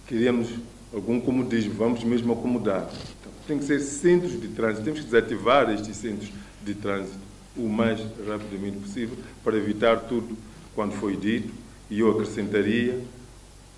queríamos 0.07 0.49
algum 0.93 1.21
comodismo, 1.21 1.75
vamos 1.75 2.05
mesmo 2.05 2.33
acomodar. 2.33 2.91
Então, 3.21 3.33
tem 3.47 3.59
que 3.59 3.65
ser 3.65 3.81
centros 3.81 4.41
de 4.41 4.49
trânsito, 4.49 4.85
temos 4.85 5.01
que 5.01 5.07
desativar 5.07 5.71
estes 5.71 5.97
centros 5.97 6.31
de 6.63 6.75
trânsito 6.75 7.31
o 7.57 7.69
mais 7.69 8.01
rapidamente 8.27 8.79
possível 8.79 9.17
para 9.43 9.57
evitar 9.57 10.01
tudo 10.01 10.37
quando 10.75 10.93
foi 10.93 11.17
dito 11.17 11.53
e 11.91 12.01
eu 12.01 12.11
acrescentaria 12.11 13.01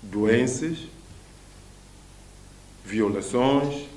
doenças, 0.03 0.77
violações 2.83 3.87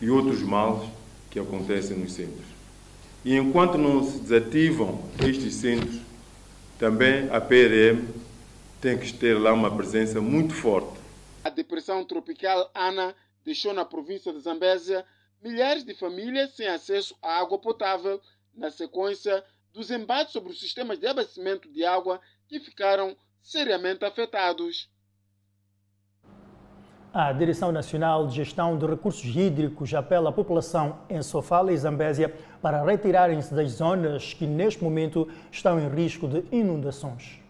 e 0.00 0.10
outros 0.10 0.42
males 0.42 0.88
que 1.30 1.38
acontecem 1.38 1.96
nos 1.96 2.12
centros. 2.12 2.46
E 3.24 3.36
enquanto 3.36 3.76
não 3.76 4.04
se 4.04 4.18
desativam 4.18 5.02
estes 5.26 5.54
centros, 5.54 6.00
também 6.78 7.28
a 7.30 7.40
PRM 7.40 8.08
tem 8.80 8.98
que 8.98 9.12
ter 9.12 9.38
lá 9.38 9.52
uma 9.52 9.74
presença 9.74 10.20
muito 10.20 10.54
forte. 10.54 10.98
A 11.44 11.50
depressão 11.50 12.04
tropical 12.04 12.70
Ana 12.74 13.14
deixou 13.44 13.72
na 13.72 13.84
província 13.84 14.32
de 14.32 14.40
Zambésia 14.40 15.04
milhares 15.42 15.84
de 15.84 15.94
famílias 15.94 16.54
sem 16.54 16.66
acesso 16.66 17.14
à 17.22 17.40
água 17.40 17.58
potável 17.58 18.20
na 18.54 18.70
sequência 18.70 19.44
dos 19.72 19.90
embates 19.90 20.32
sobre 20.32 20.52
os 20.52 20.60
sistemas 20.60 20.98
de 20.98 21.06
abastecimento 21.06 21.70
de 21.70 21.84
água 21.84 22.20
que 22.48 22.58
ficaram 22.58 23.16
seriamente 23.42 24.04
afetados. 24.04 24.90
A 27.12 27.32
Direção 27.32 27.72
Nacional 27.72 28.28
de 28.28 28.36
Gestão 28.36 28.78
de 28.78 28.86
Recursos 28.86 29.34
Hídricos 29.34 29.92
apela 29.92 30.30
à 30.30 30.32
população 30.32 31.00
em 31.08 31.20
Sofala 31.22 31.72
e 31.72 31.76
Zambésia 31.76 32.32
para 32.62 32.84
retirarem-se 32.84 33.52
das 33.52 33.72
zonas 33.72 34.32
que 34.32 34.46
neste 34.46 34.84
momento 34.84 35.28
estão 35.50 35.80
em 35.80 35.88
risco 35.88 36.28
de 36.28 36.44
inundações. 36.52 37.40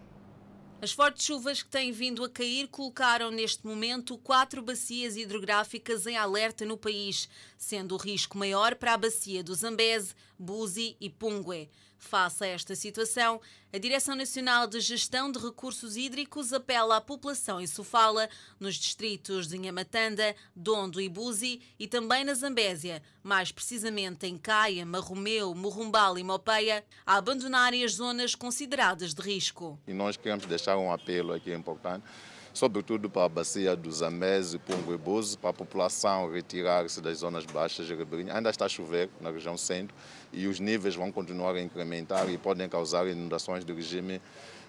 As 0.83 0.93
fortes 0.93 1.27
chuvas 1.27 1.63
que 1.63 1.69
têm 1.69 1.93
vindo 1.93 2.25
a 2.25 2.31
cair 2.31 2.69
colocaram 2.69 3.31
neste 3.31 3.67
momento 3.67 4.17
quatro 4.17 4.63
bacias 4.63 5.15
hidrográficas 5.15 6.07
em 6.07 6.17
alerta 6.17 6.65
no 6.65 6.79
país, 6.79 7.29
sendo 7.59 7.95
o 7.95 7.99
risco 7.99 8.39
maior 8.39 8.75
para 8.75 8.95
a 8.95 8.97
bacia 8.97 9.45
do 9.45 9.55
Zambeze, 9.55 10.15
Buzi 10.39 10.97
e 10.99 11.11
Pungue. 11.11 11.69
Face 12.01 12.43
a 12.43 12.47
esta 12.47 12.75
situação, 12.75 13.41
a 13.73 13.77
Direção 13.77 14.17
Nacional 14.17 14.67
de 14.67 14.81
Gestão 14.81 15.31
de 15.31 15.39
Recursos 15.39 15.99
Hídricos 15.99 16.51
apela 16.51 16.97
à 16.97 17.01
população 17.01 17.61
em 17.61 17.67
Sofala, 17.67 18.29
nos 18.59 18.77
distritos 18.77 19.47
de 19.47 19.59
Inhamatanda, 19.59 20.35
Dondo 20.57 20.99
e 20.99 21.11
Buzi 21.11 21.61
e 21.79 21.87
também 21.87 22.25
na 22.25 22.33
Zambésia, 22.33 23.03
mais 23.23 23.53
precisamente 23.53 24.27
em 24.27 24.39
Caia, 24.39 24.87
Marromeu, 24.87 25.55
Morrumbal 25.55 26.19
e 26.19 26.25
Mopeia, 26.25 26.83
a 27.05 27.17
abandonarem 27.17 27.85
as 27.85 27.93
zonas 27.93 28.35
consideradas 28.35 29.13
de 29.13 29.21
risco. 29.21 29.79
E 29.87 29.93
nós 29.93 30.17
queremos 30.17 30.47
deixar 30.47 30.79
um 30.79 30.91
apelo 30.91 31.35
aqui 31.35 31.53
importante 31.53 32.07
sobretudo 32.53 33.09
para 33.09 33.25
a 33.25 33.29
bacia 33.29 33.77
do 33.77 33.91
Zambeze, 33.91 34.59
Pungo 34.59 34.93
e 34.93 34.99
Buzi, 34.99 35.39
para 35.39 35.51
a 35.51 35.55
população 35.55 36.31
retirar-se 36.31 37.01
das 37.01 37.19
zonas 37.19 37.45
baixas 37.47 37.87
de 37.87 37.95
ribeirinhas. 37.95 38.37
Ainda 38.37 38.51
está 38.51 38.67
a 38.67 38.69
chover 38.69 39.09
na 39.21 39.31
região 39.31 39.57
centro 39.57 39.95
e 40.33 40.47
os 40.47 40.61
níveis 40.61 40.95
vão 40.95 41.11
continuar 41.11 41.55
a 41.55 41.63
incrementar 41.63 42.29
e 42.31 42.39
podem 42.39 42.69
causar 42.69 43.07
inundações 43.07 43.65
de 43.65 43.73
regime 43.73 44.21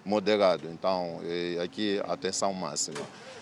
moderado. 0.04 0.68
Então, 0.68 1.20
é, 1.24 1.62
aqui, 1.62 2.00
atenção 2.04 2.52
máxima. 2.52 3.00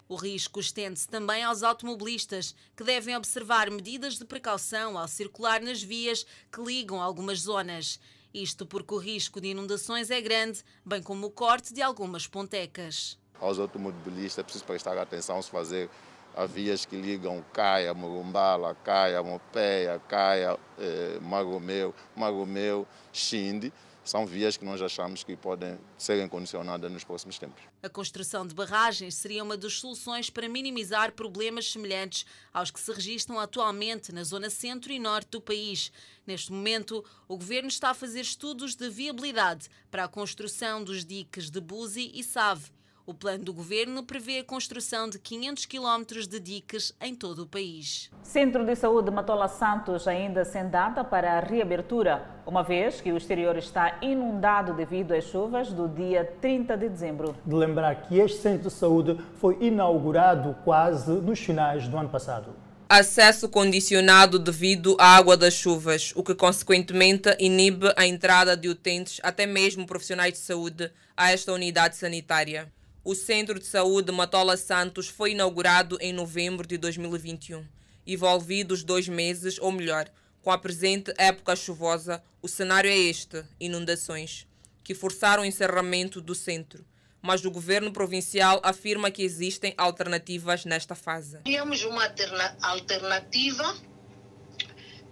O 0.09 0.17
risco 0.17 0.61
estende-se 0.61 1.09
também 1.09 1.43
aos 1.43 1.63
automobilistas, 1.63 2.55
que 2.77 2.83
devem 2.83 3.17
observar 3.17 3.71
medidas 3.71 4.19
de 4.19 4.25
precaução 4.25 4.99
ao 4.99 5.07
circular 5.07 5.61
nas 5.61 5.83
vias 5.83 6.27
que 6.53 6.61
ligam 6.61 7.01
algumas 7.01 7.41
zonas. 7.41 8.01
Isto 8.35 8.67
porque 8.67 8.95
o 8.95 8.99
risco 8.99 9.41
de 9.41 9.49
inundações 9.49 10.11
é 10.11 10.21
grande, 10.21 10.63
bem 10.85 11.03
como 11.03 11.27
o 11.27 11.31
corte 11.31 11.73
de 11.73 11.83
algumas 11.83 12.27
pontecas 12.27 13.19
aos 13.41 13.59
automobilistas, 13.59 14.39
é 14.39 14.43
preciso 14.43 14.65
prestar 14.65 14.99
atenção 14.99 15.41
se 15.41 15.51
fazer 15.51 15.89
as 16.35 16.51
vias 16.51 16.85
que 16.85 16.97
ligam 16.97 17.45
Caia, 17.53 17.93
Murumbala, 17.93 18.75
Caia, 18.75 19.23
Mopeia, 19.23 20.01
Caia, 20.09 20.59
eh, 20.79 21.19
Magomeu, 21.21 21.95
Magomeu, 22.17 22.87
Xinde. 23.13 23.73
São 24.03 24.27
vias 24.27 24.57
que 24.57 24.65
nós 24.65 24.81
achamos 24.81 25.23
que 25.23 25.37
podem 25.37 25.79
serem 25.99 26.27
condicionadas 26.27 26.91
nos 26.91 27.05
próximos 27.05 27.39
tempos. 27.39 27.63
A 27.83 27.89
construção 27.89 28.47
de 28.47 28.55
barragens 28.55 29.15
seria 29.15 29.45
uma 29.45 29.57
das 29.57 29.75
soluções 29.75 30.31
para 30.31 30.49
minimizar 30.49 31.13
problemas 31.13 31.71
semelhantes 31.71 32.25
aos 32.53 32.71
que 32.71 32.81
se 32.81 32.91
registram 32.93 33.39
atualmente 33.39 34.11
na 34.11 34.25
zona 34.25 34.49
centro 34.49 34.91
e 34.91 34.99
norte 34.99 35.29
do 35.31 35.41
país. 35.41 35.93
Neste 36.27 36.51
momento, 36.51 37.05
o 37.29 37.37
governo 37.37 37.69
está 37.69 37.91
a 37.91 37.95
fazer 37.95 38.23
estudos 38.23 38.75
de 38.75 38.89
viabilidade 38.89 39.69
para 39.91 40.05
a 40.05 40.09
construção 40.09 40.83
dos 40.83 41.05
diques 41.05 41.51
de 41.51 41.61
Buzi 41.61 42.11
e 42.15 42.25
Save 42.25 42.71
o 43.11 43.15
plano 43.15 43.43
do 43.43 43.53
governo 43.53 44.05
prevê 44.05 44.39
a 44.39 44.45
construção 44.45 45.11
de 45.11 45.19
500 45.19 45.67
quilómetros 45.67 46.29
de 46.29 46.39
diques 46.39 46.95
em 47.01 47.13
todo 47.13 47.43
o 47.43 47.47
país. 47.47 48.09
Centro 48.23 48.65
de 48.65 48.77
Saúde 48.77 49.11
Matola 49.11 49.49
Santos 49.49 50.07
ainda 50.07 50.45
sem 50.45 50.69
data 50.69 51.03
para 51.03 51.33
a 51.33 51.41
reabertura, 51.41 52.25
uma 52.47 52.63
vez 52.63 53.01
que 53.01 53.11
o 53.11 53.17
exterior 53.17 53.57
está 53.57 53.99
inundado 54.01 54.75
devido 54.75 55.13
às 55.13 55.25
chuvas 55.25 55.73
do 55.73 55.89
dia 55.89 56.25
30 56.41 56.77
de 56.77 56.89
dezembro. 56.89 57.37
De 57.45 57.55
lembrar 57.55 57.97
que 58.03 58.17
este 58.17 58.41
centro 58.41 58.69
de 58.69 58.75
saúde 58.75 59.19
foi 59.35 59.59
inaugurado 59.61 60.57
quase 60.65 61.11
nos 61.11 61.41
finais 61.41 61.89
do 61.89 61.97
ano 61.97 62.11
passado 62.11 62.55
acesso 62.93 63.49
condicionado 63.49 64.37
devido 64.37 64.97
à 64.99 65.17
água 65.17 65.37
das 65.37 65.55
chuvas, 65.55 66.13
o 66.17 66.25
que 66.25 66.35
consequentemente 66.35 67.33
inibe 67.39 67.87
a 67.97 68.05
entrada 68.05 68.57
de 68.57 68.69
utentes, 68.69 69.21
até 69.23 69.47
mesmo 69.47 69.87
profissionais 69.87 70.33
de 70.33 70.41
saúde, 70.41 70.91
a 71.17 71.31
esta 71.31 71.53
unidade 71.53 71.95
sanitária. 71.95 72.69
O 73.11 73.15
Centro 73.17 73.59
de 73.59 73.67
Saúde 73.67 74.13
Matola 74.13 74.57
Santos 74.57 75.09
foi 75.09 75.33
inaugurado 75.33 75.99
em 76.01 76.13
novembro 76.13 76.65
de 76.65 76.79
2021. 76.79 77.67
Envolvidos 78.07 78.85
dois 78.85 79.09
meses, 79.09 79.59
ou 79.59 79.73
melhor, 79.73 80.09
com 80.41 80.53
a 80.53 80.57
presente 80.57 81.13
época 81.19 81.57
chuvosa, 81.57 82.23
o 82.41 82.47
cenário 82.47 82.89
é 82.89 82.97
este: 82.97 83.43
inundações, 83.59 84.47
que 84.85 84.95
forçaram 84.95 85.43
o 85.43 85.45
encerramento 85.45 86.21
do 86.21 86.37
centro. 86.37 86.87
Mas 87.21 87.45
o 87.45 87.51
governo 87.51 87.91
provincial 87.91 88.61
afirma 88.63 89.11
que 89.11 89.25
existem 89.25 89.75
alternativas 89.77 90.65
nesta 90.65 90.95
fase. 90.95 91.39
Temos 91.39 91.83
uma 91.83 92.15
alternativa 92.63 93.77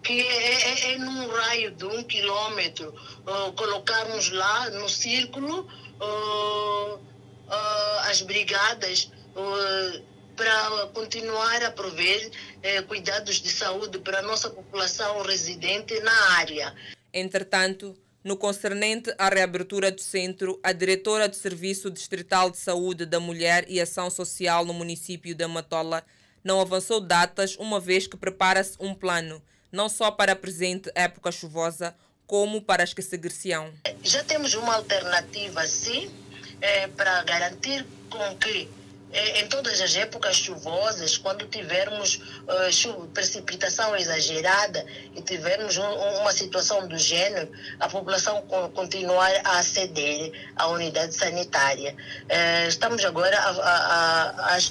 que 0.04 0.20
é, 0.20 0.52
é, 0.52 0.92
é 0.92 0.98
num 0.98 1.26
raio 1.26 1.72
de 1.72 1.84
um 1.84 2.04
quilômetro, 2.04 2.90
uh, 2.90 3.52
colocarmos 3.54 4.30
lá 4.30 4.70
no 4.70 4.88
círculo 4.88 5.62
uh, 6.00 7.17
uh, 7.48 8.10
as 8.10 8.22
brigadas 8.22 9.10
uh, 9.34 10.02
para 10.36 10.86
continuar 10.94 11.62
a 11.64 11.70
prover 11.70 12.30
uh, 12.30 12.86
cuidados 12.86 13.40
de 13.40 13.50
saúde 13.50 13.98
para 13.98 14.20
a 14.20 14.22
nossa 14.22 14.48
população 14.50 15.22
residente 15.22 15.98
na 16.00 16.32
área. 16.38 16.74
Entretanto, 17.12 17.96
no 18.22 18.36
concernente 18.36 19.12
à 19.16 19.28
reabertura 19.28 19.90
do 19.90 20.00
centro, 20.00 20.60
a 20.62 20.72
diretora 20.72 21.28
do 21.28 21.36
Serviço 21.36 21.90
Distrital 21.90 22.50
de 22.50 22.58
Saúde 22.58 23.06
da 23.06 23.18
Mulher 23.18 23.64
e 23.68 23.80
Ação 23.80 24.10
Social 24.10 24.64
no 24.64 24.74
município 24.74 25.34
de 25.34 25.46
Matola 25.46 26.04
não 26.44 26.60
avançou 26.60 27.00
datas, 27.00 27.56
uma 27.56 27.80
vez 27.80 28.06
que 28.06 28.16
prepara-se 28.16 28.76
um 28.80 28.94
plano, 28.94 29.42
não 29.72 29.88
só 29.88 30.10
para 30.10 30.32
a 30.32 30.36
presente 30.36 30.90
época 30.94 31.32
chuvosa, 31.32 31.94
como 32.26 32.60
para 32.60 32.82
as 32.82 32.92
que 32.92 33.02
seguir-se-ão. 33.02 33.72
Já 34.02 34.22
temos 34.22 34.54
uma 34.54 34.76
alternativa, 34.76 35.66
sim, 35.66 36.10
é, 36.60 36.86
para 36.88 37.22
garantir 37.24 37.86
com 38.10 38.36
que 38.36 38.68
é, 39.10 39.40
em 39.40 39.48
todas 39.48 39.80
as 39.80 39.96
épocas 39.96 40.36
chuvosas, 40.36 41.16
quando 41.16 41.46
tivermos 41.46 42.16
uh, 42.46 42.70
chuva, 42.70 43.06
precipitação 43.14 43.96
exagerada 43.96 44.84
e 45.14 45.22
tivermos 45.22 45.78
um, 45.78 45.90
uma 46.20 46.30
situação 46.30 46.86
do 46.86 46.98
gênero, 46.98 47.50
a 47.80 47.88
população 47.88 48.42
continuar 48.74 49.30
a 49.44 49.60
aceder 49.60 50.32
à 50.56 50.66
unidade 50.68 51.14
sanitária. 51.14 51.96
Uh, 52.24 52.68
estamos 52.68 53.02
agora 53.02 53.38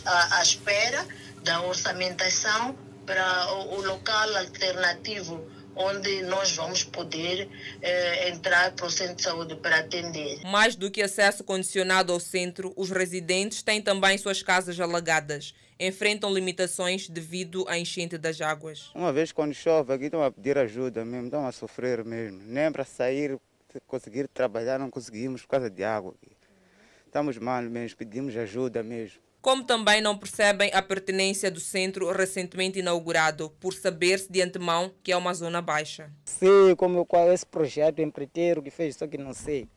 à 0.06 0.42
espera 0.44 1.04
da 1.44 1.62
orçamentação 1.62 2.78
para 3.08 3.54
o, 3.54 3.80
o 3.80 3.82
local 3.88 4.38
alternativo 4.38 5.44
onde 5.78 6.24
nós 6.24 6.56
vamos 6.56 6.84
poder 6.84 7.50
eh, 7.82 8.30
entrar 8.30 8.74
para 8.74 8.86
o 8.86 8.90
centro 8.90 9.16
de 9.16 9.24
saúde 9.24 9.56
para 9.56 9.80
atender. 9.80 10.42
Mais 10.46 10.76
do 10.76 10.90
que 10.90 11.02
acesso 11.02 11.44
condicionado 11.44 12.12
ao 12.12 12.20
centro, 12.20 12.74
os 12.76 12.90
residentes 12.90 13.62
têm 13.62 13.82
também 13.82 14.18
suas 14.18 14.42
casas 14.42 14.80
alagadas. 14.80 15.54
Enfrentam 15.80 16.34
limitações 16.34 17.08
devido 17.08 17.64
à 17.68 17.78
enchente 17.78 18.18
das 18.18 18.42
águas. 18.42 18.92
Uma 18.96 19.14
vez 19.14 19.32
quando 19.32 19.54
chove, 19.54 19.94
aqui 19.94 20.06
estão 20.06 20.24
a 20.24 20.32
pedir 20.32 20.58
ajuda 20.58 21.06
mesmo, 21.06 21.28
estão 21.28 21.46
a 21.46 21.52
sofrer 21.52 22.04
mesmo. 22.04 22.42
Nem 22.44 22.72
para 22.72 22.84
sair, 22.84 23.38
conseguir 23.86 24.28
trabalhar, 24.28 24.80
não 24.80 24.90
conseguimos 24.90 25.44
por 25.44 25.50
causa 25.50 25.70
de 25.70 25.84
água. 25.84 26.16
Estamos 27.06 27.38
mal 27.38 27.62
mesmo, 27.62 27.98
pedimos 27.98 28.36
ajuda 28.36 28.82
mesmo 28.82 29.27
como 29.48 29.64
também 29.64 30.02
não 30.02 30.18
percebem 30.18 30.70
a 30.74 30.82
pertinência 30.82 31.50
do 31.50 31.62
centro 31.62 32.12
recentemente 32.12 32.80
inaugurado, 32.80 33.50
por 33.62 33.74
saber-se 33.74 34.30
de 34.30 34.42
antemão 34.42 34.92
que 35.02 35.10
é 35.10 35.16
uma 35.16 35.34
zona 35.34 35.62
baixa. 35.62 36.12
Sei 36.26 36.76
como 36.76 37.06
qual 37.06 37.30
é 37.30 37.34
esse 37.34 37.46
projeto, 37.46 38.02
empreiteiro 38.02 38.62
que 38.62 38.70
fez, 38.70 38.98
só 38.98 39.08
que 39.08 39.18
não 39.18 39.34
sei. 39.34 39.70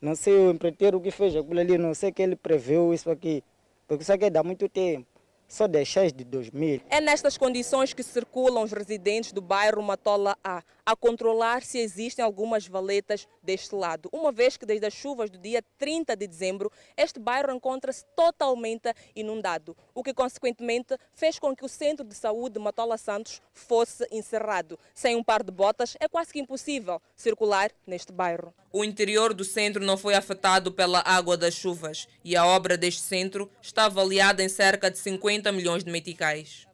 Não 0.00 0.16
sei 0.16 0.34
o 0.34 0.50
empreiteiro 0.50 1.00
que 1.00 1.12
fez 1.12 1.36
aquilo 1.36 1.60
ali, 1.60 1.78
não 1.78 1.94
sei 1.94 2.10
que 2.10 2.20
ele 2.20 2.34
previu 2.34 2.92
isso 2.92 3.08
aqui, 3.08 3.44
porque 3.86 4.02
isso 4.02 4.12
aqui 4.12 4.28
dá 4.28 4.42
muito 4.42 4.68
tempo 4.68 5.06
só 5.52 5.68
deixais 5.68 6.14
de 6.14 6.24
2000. 6.24 6.80
É 6.88 6.98
nestas 6.98 7.36
condições 7.36 7.92
que 7.92 8.02
circulam 8.02 8.64
os 8.64 8.72
residentes 8.72 9.32
do 9.32 9.42
bairro 9.42 9.82
Matola 9.82 10.34
A, 10.42 10.62
a 10.84 10.96
controlar 10.96 11.62
se 11.62 11.78
existem 11.78 12.24
algumas 12.24 12.66
valetas 12.66 13.28
deste 13.42 13.74
lado, 13.74 14.08
uma 14.12 14.32
vez 14.32 14.56
que 14.56 14.64
desde 14.64 14.86
as 14.86 14.94
chuvas 14.94 15.28
do 15.28 15.38
dia 15.38 15.62
30 15.78 16.16
de 16.16 16.26
dezembro, 16.26 16.72
este 16.96 17.20
bairro 17.20 17.52
encontra-se 17.52 18.04
totalmente 18.16 18.94
inundado, 19.14 19.76
o 19.94 20.02
que 20.02 20.14
consequentemente 20.14 20.96
fez 21.14 21.38
com 21.38 21.54
que 21.54 21.64
o 21.64 21.68
centro 21.68 22.04
de 22.04 22.14
saúde 22.14 22.58
Matola 22.58 22.96
Santos 22.96 23.42
fosse 23.52 24.06
encerrado. 24.10 24.78
Sem 24.94 25.16
um 25.16 25.22
par 25.22 25.42
de 25.42 25.52
botas 25.52 25.96
é 26.00 26.08
quase 26.08 26.32
que 26.32 26.40
impossível 26.40 27.00
circular 27.14 27.70
neste 27.86 28.10
bairro. 28.10 28.54
O 28.72 28.84
interior 28.84 29.34
do 29.34 29.44
centro 29.44 29.84
não 29.84 29.98
foi 29.98 30.14
afetado 30.14 30.72
pela 30.72 31.02
água 31.04 31.36
das 31.36 31.52
chuvas 31.52 32.08
e 32.24 32.34
a 32.34 32.46
obra 32.46 32.78
deste 32.78 33.02
centro 33.02 33.50
está 33.60 33.84
avaliada 33.84 34.42
em 34.42 34.48
cerca 34.48 34.90
de 34.90 34.98
50 34.98 35.41
milhões 35.50 35.82
de 35.82 35.90
meticais. 35.90 36.66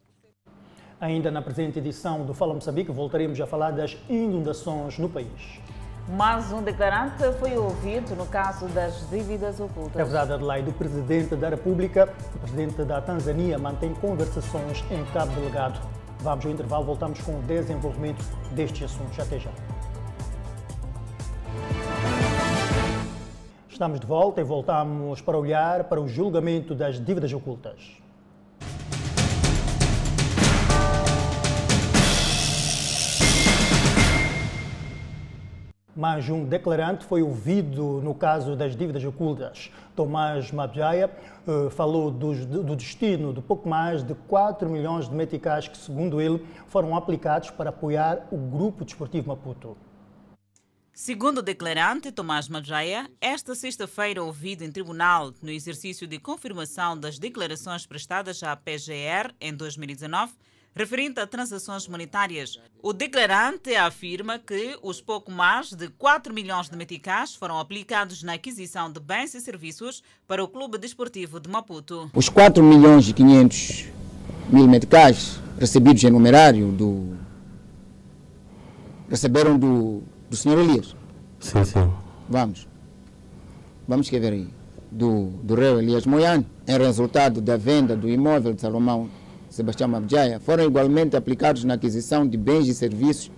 Ainda 1.01 1.31
na 1.31 1.41
presente 1.41 1.79
edição 1.79 2.25
do 2.25 2.33
Fala 2.33 2.53
Moçambique, 2.53 2.91
voltaremos 2.91 3.39
a 3.39 3.47
falar 3.47 3.71
das 3.71 3.97
inundações 4.09 4.99
no 4.99 5.07
país. 5.07 5.61
Mais 6.09 6.51
um 6.51 6.61
declarante 6.61 7.23
foi 7.39 7.55
ouvido 7.55 8.15
no 8.15 8.25
caso 8.25 8.67
das 8.69 9.07
dívidas 9.09 9.59
ocultas. 9.59 9.95
É 9.95 10.03
verdade, 10.03 10.33
Adelaide. 10.33 10.69
O 10.69 10.73
presidente 10.73 11.35
da 11.35 11.49
República, 11.49 12.11
o 12.35 12.39
presidente 12.39 12.83
da 12.83 12.99
Tanzânia, 12.99 13.57
mantém 13.57 13.93
conversações 13.93 14.83
em 14.91 15.05
Cabo 15.13 15.31
Delegado. 15.35 15.79
Vamos 16.19 16.45
ao 16.45 16.51
intervalo, 16.51 16.83
voltamos 16.83 17.21
com 17.21 17.37
o 17.37 17.41
desenvolvimento 17.43 18.25
destes 18.51 18.83
assuntos. 18.91 19.19
Até 19.19 19.39
já. 19.39 19.51
Estamos 23.69 23.99
de 23.99 24.05
volta 24.07 24.41
e 24.41 24.43
voltamos 24.43 25.21
para 25.21 25.37
olhar 25.37 25.85
para 25.85 26.01
o 26.01 26.07
julgamento 26.07 26.75
das 26.75 26.99
dívidas 26.99 27.31
ocultas. 27.31 28.01
Mais 35.95 36.29
um 36.29 36.45
declarante 36.45 37.05
foi 37.05 37.21
ouvido 37.21 37.99
no 38.01 38.13
caso 38.13 38.55
das 38.55 38.75
dívidas 38.75 39.03
ocultas. 39.03 39.71
Tomás 39.95 40.51
Mabjaya 40.51 41.09
eh, 41.47 41.69
falou 41.71 42.11
do, 42.11 42.75
destino 42.75 43.33
de 43.33 43.41
pouco 43.41 43.67
mais 43.67 44.03
de 44.03 44.13
4 44.13 44.69
milhões 44.69 45.09
de 45.09 45.15
meticais 45.15 45.67
que, 45.67 45.77
segundo 45.77 46.21
ele, 46.21 46.45
foram 46.67 46.95
aplicados 46.95 47.49
para 47.49 47.71
apoiar 47.71 48.27
o 48.31 48.37
Grupo 48.37 48.85
Desportivo 48.85 49.29
Maputo. 49.29 49.75
Segundo 50.93 51.39
o 51.39 51.41
declarante 51.41 52.11
Tomás 52.11 52.47
Madraia, 52.49 53.09
esta 53.19 53.55
sexta-feira 53.55 54.21
ouvido 54.21 54.63
em 54.63 54.71
tribunal 54.71 55.33
no 55.41 55.49
exercício 55.49 56.05
de 56.05 56.19
confirmação 56.19 56.97
das 56.97 57.17
declarações 57.17 57.85
prestadas 57.85 58.43
à 58.43 58.55
PGR 58.55 59.33
em 59.39 59.55
2019, 59.55 60.33
referente 60.75 61.19
a 61.19 61.27
transações 61.27 61.87
monetárias. 61.87 62.59
O 62.81 62.93
declarante 62.93 63.75
afirma 63.75 64.39
que 64.39 64.77
os 64.81 65.01
pouco 65.01 65.31
mais 65.31 65.71
de 65.71 65.89
4 65.89 66.33
milhões 66.33 66.69
de 66.69 66.77
meticais 66.77 67.35
foram 67.35 67.59
aplicados 67.59 68.23
na 68.23 68.33
aquisição 68.33 68.91
de 68.91 68.99
bens 68.99 69.33
e 69.33 69.41
serviços 69.41 70.01
para 70.27 70.43
o 70.43 70.47
Clube 70.47 70.77
Desportivo 70.77 71.39
de 71.39 71.49
Maputo. 71.49 72.09
Os 72.13 72.29
4 72.29 72.63
milhões 72.63 73.07
e 73.09 73.13
500 73.13 73.85
mil 74.49 74.67
meticais 74.67 75.39
recebidos 75.59 76.03
em 76.03 76.09
numerário 76.09 76.71
do 76.71 77.17
receberam 79.09 79.57
do 79.57 80.03
do 80.29 80.35
senhor 80.35 80.59
Elias? 80.59 80.95
Sim, 81.39 81.63
sim. 81.63 81.91
Vamos. 82.29 82.67
Vamos 83.87 84.05
escrever 84.05 84.33
aí. 84.33 84.47
Do, 84.91 85.31
do 85.43 85.55
rei 85.55 85.71
Elias 85.79 86.05
Moiane, 86.05 86.45
em 86.67 86.77
resultado 86.77 87.41
da 87.41 87.57
venda 87.57 87.95
do 87.95 88.09
imóvel 88.09 88.53
de 88.53 88.61
Salomão 88.61 89.09
Sebastião 89.59 89.89
Mabjaya, 89.89 90.39
foram 90.39 90.63
igualmente 90.63 91.17
aplicados 91.17 91.65
na 91.65 91.73
aquisição 91.73 92.25
de 92.25 92.37
bens 92.37 92.69
e 92.69 92.73
serviços 92.73 93.29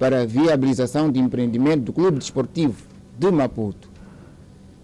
para 0.00 0.22
a 0.22 0.26
viabilização 0.26 1.12
de 1.12 1.20
empreendimento 1.20 1.84
do 1.84 1.92
Clube 1.92 2.18
Desportivo 2.18 2.84
de 3.16 3.30
Maputo 3.30 3.88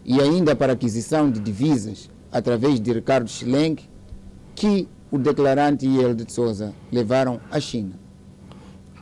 e 0.05 0.21
ainda 0.21 0.55
para 0.55 0.73
a 0.73 0.75
aquisição 0.75 1.29
de 1.29 1.41
divisas 1.41 2.09
através 2.31 2.79
de 2.79 2.93
Ricardo 2.93 3.29
Schileng, 3.29 3.79
que 4.55 4.89
o 5.11 5.19
declarante 5.19 5.89
e 5.89 5.99
ele 5.99 6.15
de 6.15 6.33
Souza 6.33 6.73
levaram 6.93 7.41
à 7.51 7.59
China. 7.59 7.99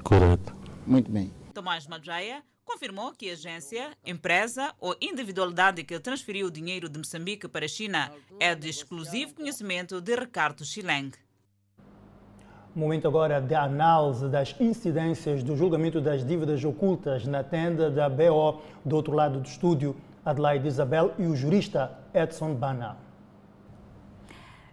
Correto. 0.03 0.55
Muito 0.87 1.11
bem. 1.11 1.31
Tomás 1.53 1.87
Madraia 1.87 2.43
confirmou 2.65 3.13
que 3.13 3.29
a 3.29 3.35
agência, 3.35 3.91
empresa 4.07 4.75
ou 4.81 4.97
individualidade 5.03 5.85
que 5.85 6.01
transferiu 6.01 6.47
o 6.47 6.51
dinheiro 6.51 6.89
de 6.89 6.99
Moçambique 6.99 7.47
para 7.47 7.67
a 7.67 7.69
China 7.69 8.11
é 8.41 8.55
de 8.55 8.71
exclusivo 8.71 9.35
conhecimento 9.35 10.01
de 10.01 10.17
Ricardo 10.17 10.65
Schileng. 10.65 11.11
Momento 12.75 13.09
agora 13.09 13.41
de 13.41 13.55
análise 13.55 14.29
das 14.29 14.55
incidências 14.61 15.43
do 15.43 15.57
julgamento 15.57 16.01
das 16.01 16.25
dívidas 16.25 16.65
ocultas 16.65 17.27
na 17.27 17.43
tenda 17.43 17.91
da 17.91 18.09
BO 18.09 18.61
do 18.85 18.95
outro 18.95 19.15
lado 19.15 19.41
do 19.41 19.47
estúdio, 19.47 19.97
Adelaide 20.25 20.69
Isabel 20.69 21.13
e 21.19 21.27
o 21.27 21.35
jurista 21.35 21.91
Edson 22.15 22.55
Bana. 22.55 22.97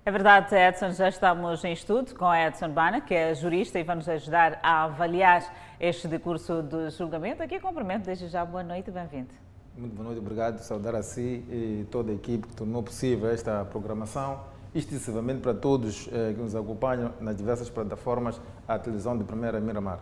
É 0.05 0.12
verdade, 0.12 0.53
Edson, 0.53 0.91
já 0.91 1.10
estamos 1.10 1.63
em 1.63 1.73
estudo 1.73 2.13
com 2.13 2.31
Edson 2.31 2.69
Bana, 2.69 3.01
que 3.01 3.15
é 3.15 3.34
jurista 3.34 3.79
e 3.79 3.84
vai 3.84 3.95
nos 3.95 4.08
ajudar 4.08 4.60
a 4.62 4.84
avaliar 4.84 5.51
este 5.79 6.08
decurso 6.08 6.62
do 6.62 6.91
julgamento. 6.91 7.41
Aqui 7.41 7.60
cumprimento 7.60 8.05
desde 8.05 8.27
já, 8.27 8.45
boa 8.45 8.62
noite 8.62 8.89
e 8.89 8.91
bem-vindo. 8.91 9.34
Muito 9.75 9.95
boa 9.95 10.05
noite, 10.05 10.19
obrigado. 10.19 10.60
Saudar 10.60 10.93
a 10.93 11.01
si 11.01 11.43
e 11.49 11.88
toda 11.89 12.12
a 12.12 12.15
equipe 12.15 12.47
que 12.47 12.55
tornou 12.55 12.84
possível 12.84 13.31
esta 13.31 13.65
programação, 13.65 14.41
extensivamente 14.75 15.39
para 15.39 15.53
todos 15.53 16.07
eh, 16.11 16.33
que 16.35 16.41
nos 16.41 16.55
acompanham 16.55 17.13
nas 17.19 17.35
diversas 17.35 17.69
plataformas, 17.69 18.39
a 18.67 18.77
televisão 18.77 19.17
de 19.17 19.23
Primeira 19.23 19.59
Miramar. 19.59 19.99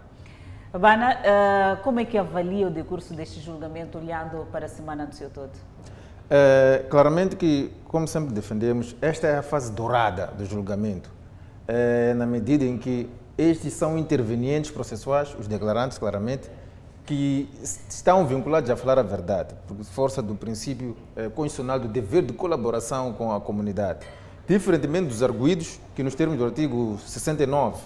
Bana, 0.77 1.17
uh, 1.19 1.83
como 1.83 1.99
é 1.99 2.05
que 2.05 2.17
avalia 2.17 2.67
o 2.67 2.71
decurso 2.71 3.13
deste 3.13 3.39
julgamento 3.39 3.99
olhando 3.99 4.47
para 4.51 4.65
a 4.65 4.69
semana 4.69 5.05
do 5.05 5.13
seu 5.13 5.29
todo? 5.29 5.51
É, 6.27 6.85
claramente 6.89 7.35
que, 7.35 7.71
como 7.85 8.07
sempre 8.07 8.33
defendemos, 8.33 8.95
esta 8.99 9.27
é 9.27 9.37
a 9.37 9.43
fase 9.43 9.71
dourada 9.71 10.27
do 10.35 10.43
julgamento, 10.45 11.11
é, 11.67 12.15
na 12.15 12.25
medida 12.25 12.65
em 12.65 12.75
que 12.75 13.07
estes 13.37 13.73
são 13.73 13.99
intervenientes 13.99 14.71
processuais, 14.71 15.35
os 15.39 15.47
declarantes, 15.47 15.99
claramente, 15.99 16.49
que 17.05 17.49
estão 17.63 18.25
vinculados 18.25 18.69
a 18.69 18.75
falar 18.75 18.97
a 18.97 19.03
verdade, 19.03 19.53
por 19.67 19.75
força 19.83 20.21
do 20.21 20.35
princípio 20.35 20.95
eh, 21.15 21.27
constitucional 21.29 21.77
do 21.77 21.87
dever 21.87 22.23
de 22.23 22.31
colaboração 22.31 23.11
com 23.11 23.33
a 23.33 23.41
comunidade. 23.41 24.05
Diferentemente 24.47 25.07
dos 25.07 25.23
arguídos, 25.23 25.79
que 25.95 26.03
nos 26.03 26.15
termos 26.15 26.37
do 26.37 26.43
artigo 26.43 26.99
69 27.05 27.81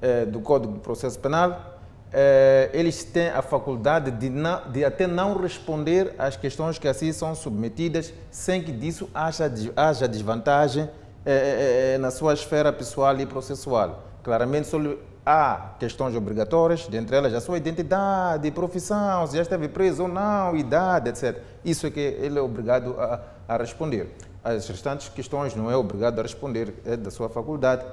eh, 0.00 0.24
do 0.24 0.40
Código 0.40 0.74
de 0.74 0.78
Processo 0.78 1.18
Penal, 1.18 1.80
eh, 2.12 2.70
eles 2.72 3.02
têm 3.02 3.28
a 3.28 3.42
faculdade 3.42 4.12
de, 4.12 4.30
não, 4.30 4.70
de, 4.70 4.84
até 4.84 5.08
não 5.08 5.36
responder 5.36 6.14
às 6.16 6.36
questões 6.36 6.78
que 6.78 6.86
assim 6.86 7.12
são 7.12 7.34
submetidas, 7.34 8.14
sem 8.30 8.62
que 8.62 8.70
disso 8.70 9.10
haja, 9.12 9.52
haja 9.74 10.06
desvantagem 10.06 10.88
eh, 11.26 11.98
na 12.00 12.12
sua 12.12 12.34
esfera 12.34 12.72
pessoal 12.72 13.18
e 13.20 13.26
processual. 13.26 14.04
Claramente, 14.22 14.68
há 15.26 15.74
questões 15.78 16.14
obrigatórias, 16.14 16.86
dentre 16.86 17.16
elas 17.16 17.34
a 17.34 17.40
sua 17.40 17.58
identidade, 17.58 18.48
profissão, 18.52 19.26
se 19.26 19.36
já 19.36 19.42
esteve 19.42 19.68
preso 19.68 20.04
ou 20.04 20.08
não, 20.08 20.56
idade, 20.56 21.10
etc. 21.10 21.42
Isso 21.64 21.86
é 21.86 21.90
que 21.90 22.00
ele 22.00 22.38
é 22.38 22.42
obrigado 22.42 22.94
a, 22.98 23.20
a 23.48 23.56
responder. 23.56 24.14
As 24.42 24.66
restantes 24.68 25.08
questões 25.08 25.54
não 25.54 25.70
é 25.70 25.76
obrigado 25.76 26.18
a 26.18 26.22
responder, 26.22 26.74
é 26.84 26.96
da 26.96 27.10
sua 27.10 27.28
faculdade. 27.28 27.84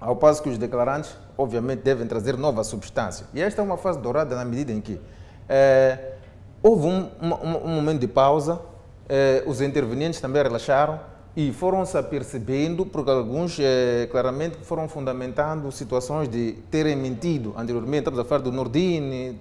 Ao 0.00 0.16
passo 0.16 0.42
que 0.42 0.48
os 0.48 0.58
declarantes, 0.58 1.16
obviamente, 1.36 1.80
devem 1.80 2.06
trazer 2.06 2.36
nova 2.36 2.62
substância. 2.62 3.26
E 3.34 3.40
esta 3.40 3.60
é 3.60 3.64
uma 3.64 3.76
fase 3.76 3.98
dourada 3.98 4.34
na 4.36 4.44
medida 4.44 4.72
em 4.72 4.80
que 4.80 5.00
é, 5.48 6.14
houve 6.62 6.86
um, 6.86 7.08
um, 7.20 7.56
um, 7.64 7.68
momento 7.76 8.00
de 8.00 8.08
pausa, 8.08 8.60
é, 9.08 9.42
os 9.46 9.60
intervenientes 9.60 10.20
também 10.20 10.42
relaxaram, 10.42 11.00
e 11.34 11.50
foram-se 11.52 11.96
apercebendo, 11.96 12.84
porque 12.84 13.10
alguns 13.10 13.58
eh, 13.58 14.06
claramente 14.10 14.58
foram 14.64 14.86
fundamentando 14.86 15.72
situações 15.72 16.28
de 16.28 16.52
terem 16.70 16.94
mentido 16.94 17.54
anteriormente. 17.56 18.00
Estamos 18.00 18.20
a 18.20 18.24
falar 18.24 18.42
do 18.42 18.52
Nordine, 18.52 19.38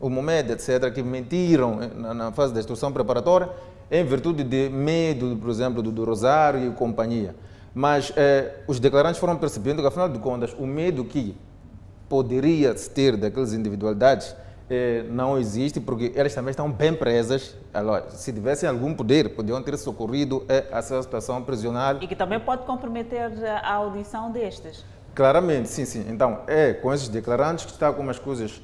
o 0.00 0.10
Momed, 0.10 0.50
etc., 0.50 0.92
que 0.92 1.04
mentiram 1.04 1.76
na, 1.94 2.32
fase 2.32 2.52
da 2.52 2.58
instrução 2.58 2.92
preparatória 2.92 3.48
em 3.90 4.04
virtude 4.04 4.42
de 4.42 4.68
medo, 4.68 5.36
por 5.40 5.50
exemplo, 5.50 5.82
do, 5.82 5.92
do 5.92 6.04
Rosário 6.04 6.68
e 6.68 6.70
companhia. 6.74 7.34
Mas 7.74 8.12
eh, 8.16 8.60
os 8.68 8.78
declarantes 8.78 9.18
foram 9.18 9.36
percebendo 9.36 9.82
que, 9.82 9.88
afinal 9.88 10.08
de 10.08 10.18
contas, 10.18 10.54
o 10.58 10.66
medo 10.66 11.04
que 11.04 11.36
poderia 12.08 12.76
se 12.76 12.88
ter 12.88 13.16
daquelas 13.16 13.52
individualidades 13.52 14.34
eh, 14.70 15.04
não 15.10 15.36
existe, 15.36 15.80
porque 15.80 16.12
elas 16.14 16.32
também 16.32 16.50
estão 16.50 16.70
bem 16.70 16.94
presas. 16.94 17.56
Agora, 17.72 18.10
se 18.10 18.32
tivessem 18.32 18.68
algum 18.68 18.94
poder, 18.94 19.30
podiam 19.30 19.60
ter 19.62 19.76
socorrido 19.76 20.44
eh, 20.48 20.66
essa 20.70 21.02
situação 21.02 21.42
prisional. 21.42 21.96
E 22.00 22.06
que 22.06 22.14
também 22.14 22.38
pode 22.38 22.64
comprometer 22.64 23.32
a 23.62 23.74
audição 23.74 24.30
destes. 24.30 24.84
Claramente, 25.14 25.68
sim, 25.68 25.84
sim. 25.84 26.06
Então, 26.08 26.40
é 26.46 26.72
com 26.72 26.92
esses 26.92 27.08
declarantes 27.08 27.64
que 27.64 27.72
está 27.72 27.92
como 27.92 28.10
as 28.10 28.18
coisas 28.18 28.62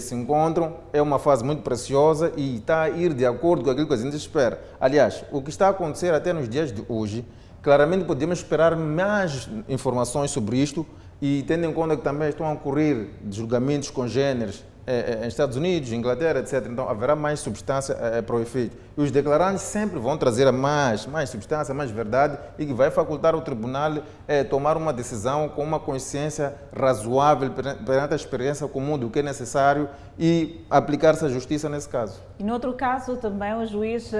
se 0.00 0.14
encontram, 0.14 0.76
é 0.92 1.02
uma 1.02 1.18
fase 1.18 1.44
muito 1.44 1.62
preciosa 1.62 2.32
e 2.36 2.56
está 2.56 2.82
a 2.82 2.90
ir 2.90 3.12
de 3.12 3.26
acordo 3.26 3.64
com 3.64 3.70
aquilo 3.70 3.86
que 3.86 3.94
a 3.94 3.98
gente 3.98 4.16
espera. 4.16 4.62
Aliás, 4.80 5.24
o 5.30 5.42
que 5.42 5.50
está 5.50 5.66
a 5.66 5.70
acontecer 5.70 6.14
até 6.14 6.32
nos 6.32 6.48
dias 6.48 6.72
de 6.72 6.82
hoje, 6.88 7.24
claramente 7.62 8.04
podemos 8.04 8.38
esperar 8.38 8.74
mais 8.76 9.48
informações 9.68 10.30
sobre 10.30 10.56
isto 10.58 10.86
e 11.20 11.44
tendo 11.46 11.66
em 11.66 11.72
conta 11.72 11.96
que 11.96 12.02
também 12.02 12.28
estão 12.28 12.46
a 12.46 12.52
ocorrer 12.52 13.08
julgamentos 13.30 13.90
congêneres 13.90 14.64
é, 14.86 15.18
é, 15.20 15.24
em 15.24 15.28
Estados 15.28 15.56
Unidos, 15.56 15.90
Inglaterra, 15.90 16.38
etc. 16.38 16.64
Então 16.70 16.88
haverá 16.88 17.16
mais 17.16 17.40
substância 17.40 17.92
é, 17.94 18.22
para 18.22 18.36
o 18.36 18.40
efeito. 18.40 18.76
E 18.96 19.02
os 19.02 19.10
declarantes 19.10 19.62
sempre 19.62 19.98
vão 19.98 20.16
trazer 20.16 20.48
mais, 20.52 21.06
mais 21.06 21.28
substância, 21.28 21.74
mais 21.74 21.90
verdade 21.90 22.38
e 22.56 22.64
que 22.64 22.72
vai 22.72 22.88
facultar 22.90 23.34
o 23.34 23.40
tribunal 23.40 23.94
tomar 24.48 24.76
uma 24.76 24.92
decisão 24.92 25.48
com 25.48 25.62
uma 25.62 25.78
consciência 25.78 26.54
razoável 26.74 27.50
perante 27.84 28.12
a 28.12 28.16
experiência 28.16 28.66
comum 28.66 28.98
do 28.98 29.10
que 29.10 29.18
é 29.18 29.22
necessário 29.22 29.88
e 30.18 30.64
aplicar-se 30.70 31.24
a 31.24 31.28
justiça 31.28 31.68
nesse 31.68 31.88
caso. 31.88 32.20
E 32.38 32.44
no 32.44 32.52
outro 32.52 32.72
caso 32.72 33.16
também 33.16 33.54
o 33.54 33.66
juiz 33.66 34.12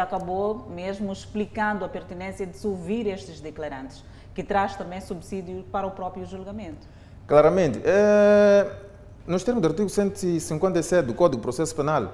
acabou 0.00 0.68
mesmo 0.70 1.12
explicando 1.12 1.84
a 1.84 1.88
pertinência 1.88 2.46
de 2.46 2.56
se 2.56 2.66
ouvir 2.66 3.06
estes 3.06 3.40
declarantes, 3.40 4.04
que 4.34 4.44
traz 4.44 4.76
também 4.76 5.00
subsídio 5.00 5.64
para 5.72 5.86
o 5.86 5.90
próprio 5.90 6.24
julgamento. 6.24 6.86
Claramente. 7.26 7.80
É 7.84 8.89
nos 9.26 9.44
termos 9.44 9.62
do 9.62 9.68
artigo 9.68 9.88
157 9.88 11.06
do 11.06 11.14
Código 11.14 11.36
de 11.36 11.42
Processo 11.42 11.74
Penal, 11.74 12.12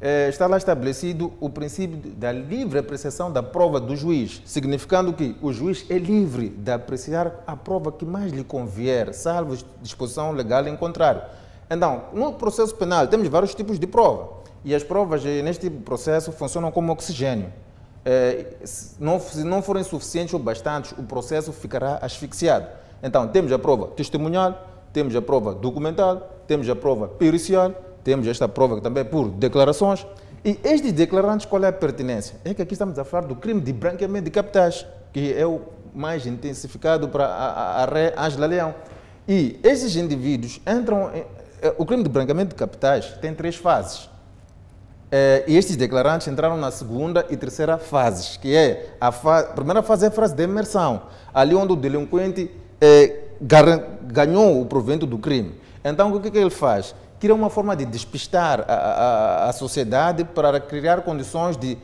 eh, 0.00 0.28
está 0.28 0.46
lá 0.46 0.56
estabelecido 0.56 1.32
o 1.40 1.50
princípio 1.50 1.98
da 2.12 2.32
livre 2.32 2.78
apreciação 2.78 3.30
da 3.30 3.42
prova 3.42 3.80
do 3.80 3.94
juiz, 3.94 4.40
significando 4.44 5.12
que 5.12 5.36
o 5.42 5.52
juiz 5.52 5.84
é 5.90 5.98
livre 5.98 6.48
de 6.48 6.70
apreciar 6.70 7.42
a 7.46 7.56
prova 7.56 7.92
que 7.92 8.04
mais 8.04 8.32
lhe 8.32 8.44
convier, 8.44 9.12
salvo 9.12 9.58
disposição 9.82 10.32
legal 10.32 10.66
em 10.66 10.76
contrário. 10.76 11.22
Então, 11.70 12.04
no 12.14 12.32
processo 12.32 12.74
penal 12.76 13.06
temos 13.08 13.28
vários 13.28 13.54
tipos 13.54 13.78
de 13.78 13.86
prova 13.86 14.38
e 14.64 14.74
as 14.74 14.82
provas 14.82 15.24
eh, 15.26 15.42
neste 15.42 15.68
processo 15.68 16.32
funcionam 16.32 16.70
como 16.70 16.92
oxigênio. 16.92 17.52
Eh, 18.04 18.54
se 18.64 18.96
não 19.00 19.60
forem 19.60 19.82
suficientes 19.82 20.32
ou 20.32 20.40
bastantes, 20.40 20.92
o 20.92 21.02
processo 21.02 21.52
ficará 21.52 21.98
asfixiado. 22.00 22.66
Então, 23.02 23.28
temos 23.28 23.52
a 23.52 23.58
prova 23.58 23.88
testemunhal, 23.88 24.66
temos 24.92 25.14
a 25.14 25.20
prova 25.20 25.54
documental, 25.54 26.37
temos 26.48 26.68
a 26.68 26.74
prova 26.74 27.06
pericial, 27.06 27.72
temos 28.02 28.26
esta 28.26 28.48
prova 28.48 28.80
também 28.80 29.04
por 29.04 29.28
declarações. 29.28 30.04
E 30.44 30.58
estes 30.64 30.92
declarantes, 30.92 31.44
qual 31.46 31.62
é 31.62 31.68
a 31.68 31.72
pertinência? 31.72 32.36
É 32.44 32.54
que 32.54 32.62
aqui 32.62 32.72
estamos 32.72 32.98
a 32.98 33.04
falar 33.04 33.26
do 33.26 33.36
crime 33.36 33.60
de 33.60 33.72
branqueamento 33.72 34.24
de 34.24 34.30
capitais, 34.30 34.86
que 35.12 35.34
é 35.34 35.46
o 35.46 35.60
mais 35.94 36.26
intensificado 36.26 37.08
para 37.08 37.26
a, 37.26 37.82
a, 37.82 37.84
ré 37.84 38.14
Angela 38.16 38.46
Leão. 38.46 38.74
E 39.28 39.60
esses 39.62 39.94
indivíduos 39.94 40.60
entram. 40.66 41.10
Em, 41.14 41.24
eh, 41.60 41.74
o 41.76 41.84
crime 41.84 42.02
de 42.02 42.08
branqueamento 42.08 42.50
de 42.50 42.54
capitais 42.54 43.12
tem 43.20 43.34
três 43.34 43.56
fases. 43.56 44.08
É, 45.10 45.44
e 45.46 45.56
estes 45.56 45.74
declarantes 45.76 46.28
entraram 46.28 46.56
na 46.56 46.70
segunda 46.70 47.26
e 47.30 47.36
terceira 47.36 47.78
fases, 47.78 48.36
que 48.36 48.54
é 48.54 48.94
a, 49.00 49.10
fa 49.10 49.40
a 49.40 49.42
primeira 49.44 49.82
fase 49.82 50.04
é 50.04 50.08
a 50.08 50.10
fase 50.10 50.34
de 50.34 50.44
imersão, 50.44 51.02
ali 51.32 51.54
onde 51.54 51.72
o 51.72 51.76
delinquente 51.76 52.50
é, 52.78 53.24
ganhou 54.02 54.60
o 54.60 54.66
provento 54.66 55.06
do 55.06 55.18
crime. 55.18 55.54
Então, 55.84 56.12
o 56.14 56.20
que, 56.20 56.30
que 56.30 56.38
ele 56.38 56.50
faz? 56.50 56.94
Cria 57.20 57.34
uma 57.34 57.50
forma 57.50 57.74
de 57.74 57.84
despistar 57.84 58.64
a, 58.68 58.72
a, 58.72 59.48
a 59.48 59.52
sociedade 59.52 60.24
para 60.24 60.60
criar 60.60 61.02
condições 61.02 61.56
de 61.56 61.76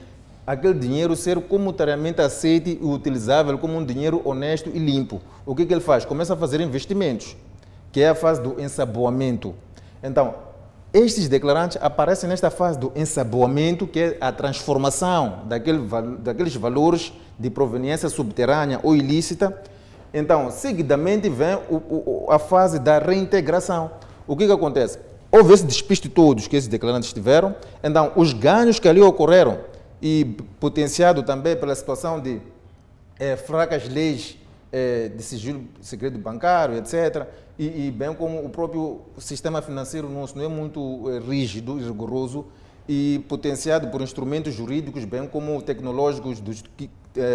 aquele 0.47 0.75
dinheiro 0.75 1.17
ser 1.17 1.41
comunitariamente 1.41 2.21
aceito 2.21 2.69
e 2.69 2.79
utilizável 2.83 3.59
como 3.59 3.77
um 3.77 3.85
dinheiro 3.85 4.21
honesto 4.25 4.71
e 4.73 4.79
limpo. 4.79 5.21
O 5.47 5.55
que, 5.55 5.65
que 5.67 5.73
ele 5.73 5.81
faz? 5.81 6.05
Começa 6.05 6.35
a 6.35 6.37
fazer 6.37 6.61
investimentos, 6.61 7.37
que 7.91 8.01
é 8.01 8.11
a 8.11 8.15
fase 8.15 8.41
do 8.41 8.61
ensaboamento. 8.61 9.55
Então, 10.03 10.35
estes 10.93 11.29
declarantes 11.29 11.79
aparecem 11.81 12.29
nesta 12.29 12.51
fase 12.51 12.79
do 12.79 12.93
ensaboamento, 12.95 13.87
que 13.87 13.99
é 13.99 14.19
a 14.21 14.31
transformação 14.31 15.41
daquele, 15.47 15.81
daqueles 16.21 16.55
valores 16.55 17.13
de 17.39 17.51
proveniência 17.51 18.09
subterrânea 18.09 18.79
ou 18.83 18.95
ilícita 18.95 19.61
então, 20.15 20.49
seguidamente 20.49 21.29
vem 21.29 21.57
o, 21.69 21.75
o, 21.75 22.27
a 22.31 22.39
fase 22.39 22.79
da 22.79 23.01
reintegração. 23.01 23.91
O 24.29 24.37
que, 24.37 24.47
que 24.47 24.53
acontece? 24.53 24.97
Houve 25.31 25.53
esse 25.53 25.67
despiste 25.67 26.09
todos 26.09 26.47
que 26.47 26.55
esses 26.55 26.69
declarantes 26.69 27.13
tiveram, 27.13 27.57
então 27.83 28.13
os 28.15 28.33
ganhos 28.33 28.79
que 28.79 28.89
ali 28.89 29.01
ocorreram 29.01 29.59
e 30.01 30.25
potenciado 30.61 31.25
também 31.25 31.57
pela 31.57 31.75
situação 31.75 32.21
de 32.21 32.41
é, 33.19 33.35
fracas 33.35 33.89
leis 33.89 34.39
é, 34.71 35.09
de 35.09 35.23
sigilo 35.23 35.65
segredo 35.81 36.17
bancário, 36.17 36.77
etc., 36.77 37.27
e, 37.57 37.87
e, 37.87 37.91
bem 37.91 38.13
como 38.15 38.45
o 38.45 38.49
próprio 38.49 39.01
sistema 39.19 39.63
financeiro 39.63 40.09
nosso 40.09 40.37
não 40.37 40.45
é 40.45 40.49
muito 40.49 41.05
é, 41.09 41.21
rígido 41.21 41.79
e 41.79 41.85
rigoroso, 41.85 42.47
e 42.89 43.25
potenciado 43.29 43.89
por 43.89 44.03
instrumentos 44.03 44.55
jurídicos, 44.55 45.05
bem 45.05 45.27
como 45.27 45.63
tecnológicos, 45.63 46.41
dos, 46.41 46.63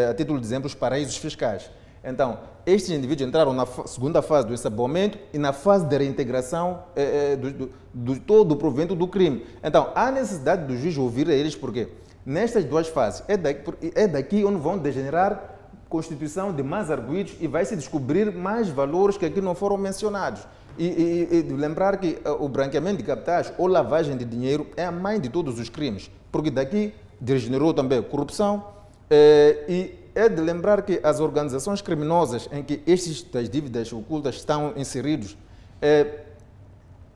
a 0.10 0.14
título 0.14 0.40
de 0.40 0.46
exemplo, 0.46 0.68
os 0.68 0.76
paraísos 0.76 1.18
fiscais. 1.18 1.70
Então, 2.04 2.40
estes 2.66 2.92
indivíduos 2.92 3.28
entraram 3.28 3.54
na 3.54 3.66
segunda 3.86 4.22
fase 4.22 4.48
do 4.48 4.54
ensaboamento 4.54 5.18
e 5.34 5.38
na 5.38 5.52
fase 5.52 5.86
de 5.86 5.98
reintegração 5.98 6.84
eh, 6.96 7.36
do, 7.36 7.52
do, 7.52 7.72
do, 7.94 8.20
todo 8.20 8.54
o 8.54 8.56
provento 8.56 8.96
do 8.96 9.08
crime. 9.08 9.46
Então, 9.64 9.92
há 9.96 10.10
necessidade 10.12 10.66
do 10.66 10.78
juiz 10.78 10.98
ouvir 10.98 11.28
eles, 11.30 11.56
porque 11.56 11.90
nestas 12.26 12.64
duas 12.64 12.88
fases 12.88 13.24
é 13.28 13.36
daqui, 13.36 13.92
é 13.96 14.08
daqui 14.08 14.46
onde 14.46 14.60
vão 14.60 14.78
degenerar 14.78 15.58
constituição 15.90 16.54
de 16.54 16.62
mais 16.62 16.92
arguídos 16.92 17.36
e 17.40 17.48
vai 17.48 17.66
se 17.66 17.76
descobrir 17.76 18.32
mais 18.32 18.70
valores 18.70 19.18
que 19.18 19.26
aqui 19.26 19.42
não 19.42 19.56
foram 19.56 19.76
mencionados. 19.76 20.48
E, 20.78 20.86
e, 20.86 21.36
e 21.36 21.42
lembrar 21.54 21.98
que 21.98 22.20
uh, 22.26 22.44
o 22.44 22.48
branqueamento 22.48 22.98
de 22.98 23.04
capitais 23.04 23.52
ou 23.58 23.68
lavagem 23.68 24.16
de 24.16 24.24
dinheiro 24.24 24.68
é 24.78 24.86
a 24.86 24.92
mãe 24.92 25.20
de 25.20 25.28
todos 25.28 25.60
os 25.60 25.68
crimes, 25.68 26.10
porque 26.32 26.50
daqui 26.50 26.94
degenerou 27.20 27.74
também 27.74 28.02
corrupção 28.02 28.64
eh, 29.10 29.66
e 29.68 30.00
é 30.20 30.28
de 30.28 30.42
lembrar 30.42 30.82
que 30.82 31.00
as 31.02 31.22
organizações 31.22 31.82
criminosas 31.82 32.50
em 32.52 32.62
que 32.62 32.82
estes 32.86 33.24
das 33.24 33.50
dívidas 33.50 33.94
ocultas 33.94 34.36
estão 34.36 34.74
inseridos, 34.76 35.38
é, 35.82 36.26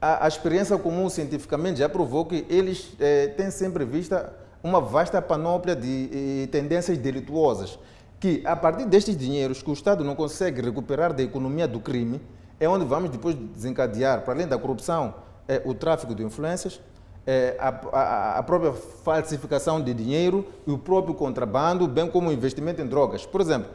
a, 0.02 0.26
a, 0.26 0.28
experiência 0.28 0.78
comum 0.78 1.10
cientificamente 1.10 1.80
já 1.80 1.90
provou 1.90 2.26
que 2.26 2.46
eles 2.50 2.94
é, 3.00 3.28
têm 3.28 3.52
sempre 3.52 3.84
vista 3.84 4.34
uma 4.64 4.80
vasta 4.80 5.22
panóplia 5.22 5.76
de, 5.76 6.48
tendências 6.50 6.98
delituosas, 6.98 7.78
que 8.22 8.42
a 8.46 8.56
partir 8.56 8.86
destes 8.86 9.18
dinheiros 9.18 9.62
que 9.62 9.70
o 9.70 9.74
Estado 9.74 10.02
não 10.02 10.16
consegue 10.16 10.62
recuperar 10.62 11.12
da 11.14 11.22
economia 11.22 11.68
do 11.68 11.82
crime, 11.82 12.22
é 12.58 12.70
onde 12.70 12.86
vamos 12.86 13.10
depois 13.10 13.36
desencadear, 13.36 14.22
para 14.22 14.34
além 14.34 14.48
da 14.48 14.58
corrupção, 14.58 15.16
é 15.46 15.62
o 15.66 15.74
tráfico 15.74 16.16
de 16.16 16.24
influências, 16.24 16.80
é, 17.26 17.56
a, 17.60 17.70
a, 17.70 18.40
a, 18.40 18.44
própria 18.44 18.74
falsificação 18.74 19.82
de 19.82 19.94
dinheiro 19.94 20.46
e 20.68 20.72
o 20.72 20.78
próprio 20.78 21.14
contrabando, 21.14 21.88
bem 21.88 22.10
como 22.10 22.30
o 22.30 22.34
investimento 22.34 22.82
em 22.82 22.86
drogas. 22.86 23.26
Por 23.26 23.40
exemplo, 23.40 23.70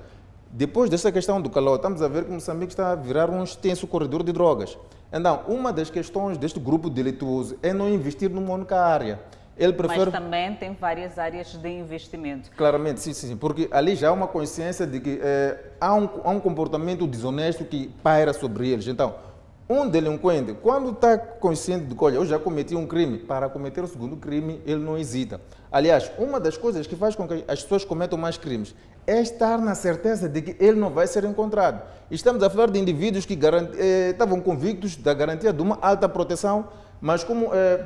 depois 0.50 0.90
desta 0.90 1.10
questão 1.10 1.40
do 1.40 1.50
calor, 1.50 1.76
estamos 1.76 2.02
a 2.02 2.08
ver 2.08 2.24
que 2.24 2.30
Moçambique 2.30 2.72
está 2.72 2.92
a 2.92 2.94
virar 2.94 3.30
um 3.30 3.42
extenso 3.42 3.86
corredor 3.86 4.22
de 4.22 4.32
drogas. 4.32 4.78
Então, 5.12 5.42
uma 5.48 5.72
das 5.72 5.88
questões 5.88 6.36
deste 6.36 6.60
grupo 6.60 6.90
delituoso 6.90 7.58
é 7.62 7.72
não 7.72 7.88
investir 7.88 8.30
numa 8.30 8.52
única 8.52 8.78
área. 8.78 9.20
Ele 9.56 9.72
prefere... 9.72 10.10
Mas 10.10 10.12
também 10.12 10.54
tem 10.54 10.72
várias 10.72 11.18
áreas 11.18 11.52
de 11.54 11.68
investimento. 11.68 12.50
Claramente, 12.56 13.00
sim, 13.00 13.12
sim, 13.12 13.36
porque 13.36 13.68
ali 13.72 13.96
já 13.96 14.10
há 14.10 14.12
uma 14.12 14.28
consciência 14.28 14.86
de 14.86 15.00
que 15.00 15.18
é, 15.20 15.72
há, 15.80 15.94
um, 15.94 16.08
há 16.22 16.30
um 16.30 16.38
comportamento 16.38 17.06
desonesto 17.06 17.64
que 17.64 17.88
paira 18.02 18.32
sobre 18.32 18.68
eles. 18.68 18.86
Então, 18.86 19.14
um 19.68 19.86
delinquente, 19.86 20.54
quando 20.62 20.90
está 20.92 21.18
consciente 21.18 21.84
de 21.84 21.94
que, 21.94 22.02
olha, 22.02 22.14
eu 22.14 22.24
já 22.24 22.38
cometi 22.38 22.74
um 22.74 22.86
crime, 22.86 23.18
para 23.18 23.48
cometer 23.48 23.84
o 23.84 23.86
segundo 23.86 24.16
crime, 24.16 24.62
ele 24.64 24.82
não 24.82 24.96
hesita. 24.96 25.40
Aliás, 25.70 26.10
uma 26.18 26.40
das 26.40 26.56
coisas 26.56 26.86
que 26.86 26.96
faz 26.96 27.14
com 27.14 27.28
que 27.28 27.44
as 27.46 27.62
pessoas 27.62 27.84
cometam 27.84 28.18
mais 28.18 28.38
crimes 28.38 28.74
é 29.06 29.20
estar 29.20 29.58
na 29.58 29.74
certeza 29.74 30.28
de 30.28 30.40
que 30.40 30.56
ele 30.62 30.78
não 30.78 30.90
vai 30.90 31.06
ser 31.06 31.24
encontrado. 31.24 31.82
Estamos 32.10 32.42
a 32.42 32.48
falar 32.48 32.70
de 32.70 32.78
indivíduos 32.78 33.26
que 33.26 33.38
eh, 33.78 34.10
estavam 34.10 34.40
convictos 34.40 34.96
da 34.96 35.12
garantia 35.12 35.52
de 35.52 35.60
uma 35.60 35.78
alta 35.82 36.08
proteção, 36.08 36.68
mas 37.00 37.22
como 37.22 37.50
eh, 37.52 37.84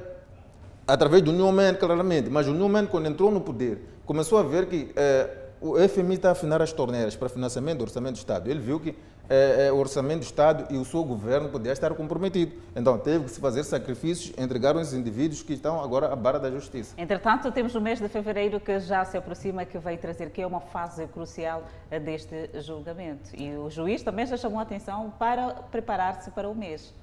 através 0.86 1.22
do 1.22 1.32
Newman, 1.32 1.74
claramente, 1.74 2.30
mas 2.30 2.46
o 2.46 2.52
Newman, 2.52 2.86
quando 2.86 3.06
entrou 3.06 3.30
no 3.30 3.40
poder, 3.40 3.80
começou 4.04 4.38
a 4.38 4.42
ver 4.42 4.66
que 4.66 4.92
eh, 4.94 5.30
o 5.60 5.76
FMI 5.88 6.14
está 6.14 6.30
a 6.30 6.32
afinar 6.32 6.60
as 6.60 6.72
torneiras 6.72 7.14
para 7.14 7.28
financiamento 7.28 7.78
do 7.78 7.82
orçamento 7.84 8.14
do 8.14 8.18
Estado. 8.18 8.50
Ele 8.50 8.60
viu 8.60 8.80
que 8.80 8.96
é, 9.28 9.66
é, 9.66 9.72
o 9.72 9.76
orçamento 9.76 10.20
do 10.20 10.24
Estado 10.24 10.66
e 10.72 10.76
o 10.76 10.84
seu 10.84 11.04
governo 11.04 11.48
podia 11.48 11.72
estar 11.72 11.94
comprometido. 11.94 12.52
Então 12.74 12.98
teve 12.98 13.24
que 13.24 13.30
se 13.30 13.40
fazer 13.40 13.64
sacrifícios, 13.64 14.32
entregar 14.36 14.76
os 14.76 14.92
indivíduos 14.92 15.42
que 15.42 15.52
estão 15.52 15.82
agora 15.82 16.12
à 16.12 16.16
barra 16.16 16.38
da 16.38 16.50
justiça. 16.50 16.94
Entretanto, 16.98 17.50
temos 17.52 17.74
o 17.74 17.80
mês 17.80 18.00
de 18.00 18.08
fevereiro 18.08 18.60
que 18.60 18.78
já 18.80 19.04
se 19.04 19.16
aproxima, 19.16 19.64
que 19.64 19.78
vai 19.78 19.96
trazer 19.96 20.30
que 20.30 20.42
é 20.42 20.46
uma 20.46 20.60
fase 20.60 21.06
crucial 21.06 21.64
eh, 21.90 21.98
deste 21.98 22.50
julgamento. 22.60 23.30
E 23.34 23.56
o 23.56 23.70
juiz 23.70 24.02
também 24.02 24.26
já 24.26 24.36
chamou 24.36 24.58
a 24.58 24.62
atenção 24.62 25.12
para 25.18 25.54
preparar-se 25.70 26.30
para 26.30 26.48
o 26.48 26.54
mês. 26.54 26.94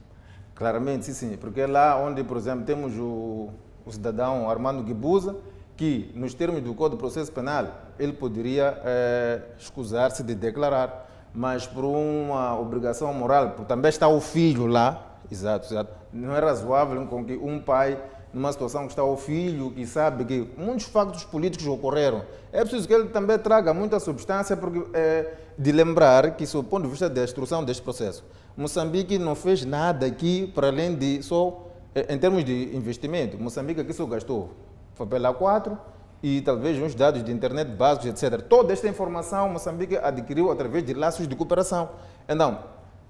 Claramente, 0.53 1.05
sim, 1.05 1.13
sim. 1.13 1.38
Porque 1.38 1.61
é 1.61 1.67
lá 1.67 1.97
onde, 1.97 2.24
por 2.24 2.38
exemplo, 2.38 2.65
temos 2.65 2.97
o, 2.97 3.49
o 3.86 3.91
cidadão 3.91 4.49
Armando 4.49 4.84
Guibuza, 4.84 5.36
que, 5.78 6.11
nos 6.13 6.34
termos 6.34 6.61
do 6.61 6.74
Código 6.74 6.97
de 6.97 6.99
Processo 6.99 7.32
Penal, 7.32 7.67
ele 7.97 8.11
poderia 8.11 8.82
é, 8.84 9.41
escusar-se 9.57 10.22
de 10.22 10.36
declarar 10.36 11.09
mas 11.34 11.68
por 11.68 11.86
uma 11.86 12.60
obrigação 12.60 13.14
moral, 13.14 13.52
porque 13.52 13.66
também 13.66 13.90
está 13.90 14.08
o 14.08 14.20
filho 14.20 14.66
lá, 14.66 15.18
exato, 15.32 15.68
exato. 15.68 15.94
Não 16.12 16.36
é 16.36 16.40
razoável 16.40 17.06
com 17.08 17.24
que 17.24 17.36
um 17.38 17.60
pai, 17.60 18.02
numa 18.34 18.52
situação 18.52 18.84
que 18.86 18.92
está 18.92 19.04
o 19.04 19.16
filho, 19.16 19.72
que 19.72 19.86
sabe 19.86 20.26
que 20.26 20.50
muitos 20.58 20.86
factos 20.86 21.24
políticos 21.24 21.68
ocorreram, 21.68 22.24
é 22.52 22.62
preciso 22.62 22.88
que 22.88 22.94
ele 22.94 23.10
também 23.10 23.38
traga 23.38 23.74
muita 23.74 24.00
substância 24.00 24.58
porque, 24.58 24.84
é, 24.94 25.34
de 25.58 25.72
lembrar 25.72 26.36
que, 26.36 26.46
sob 26.46 26.68
o 26.68 26.70
ponto 26.70 26.84
de 26.84 26.90
vista 26.90 27.10
da 27.10 27.24
instrução 27.24 27.64
deste 27.64 27.84
processo, 27.84 28.24
Moçambique 28.58 29.18
não 29.18 29.36
fez 29.36 29.64
nada 29.64 30.06
aqui 30.06 30.52
para 30.54 30.68
além 30.68 30.96
de 30.96 31.22
só, 31.22 31.68
é, 31.94 32.14
em 32.14 32.18
termos 32.18 32.44
de 32.44 32.76
investimento, 32.76 33.38
Moçambique 33.38 33.82
aqui 33.82 33.94
só 33.94 34.06
gastou 34.06 34.52
favela 34.96 35.34
4, 35.34 35.78
e 36.22 36.41
talvez 36.41 36.82
uns 36.82 36.93
dados 36.93 37.24
de 37.24 37.32
internet 37.32 37.70
básicos, 37.70 38.07
etc. 38.07 38.41
Toda 38.41 38.74
esta 38.74 38.88
informação 38.88 39.49
Moçambique 39.49 39.97
adquiriu 39.97 40.51
através 40.51 40.84
de 40.84 40.93
laços 40.93 41.28
de 41.28 41.36
cooperação. 41.36 41.89
Então, 42.28 42.59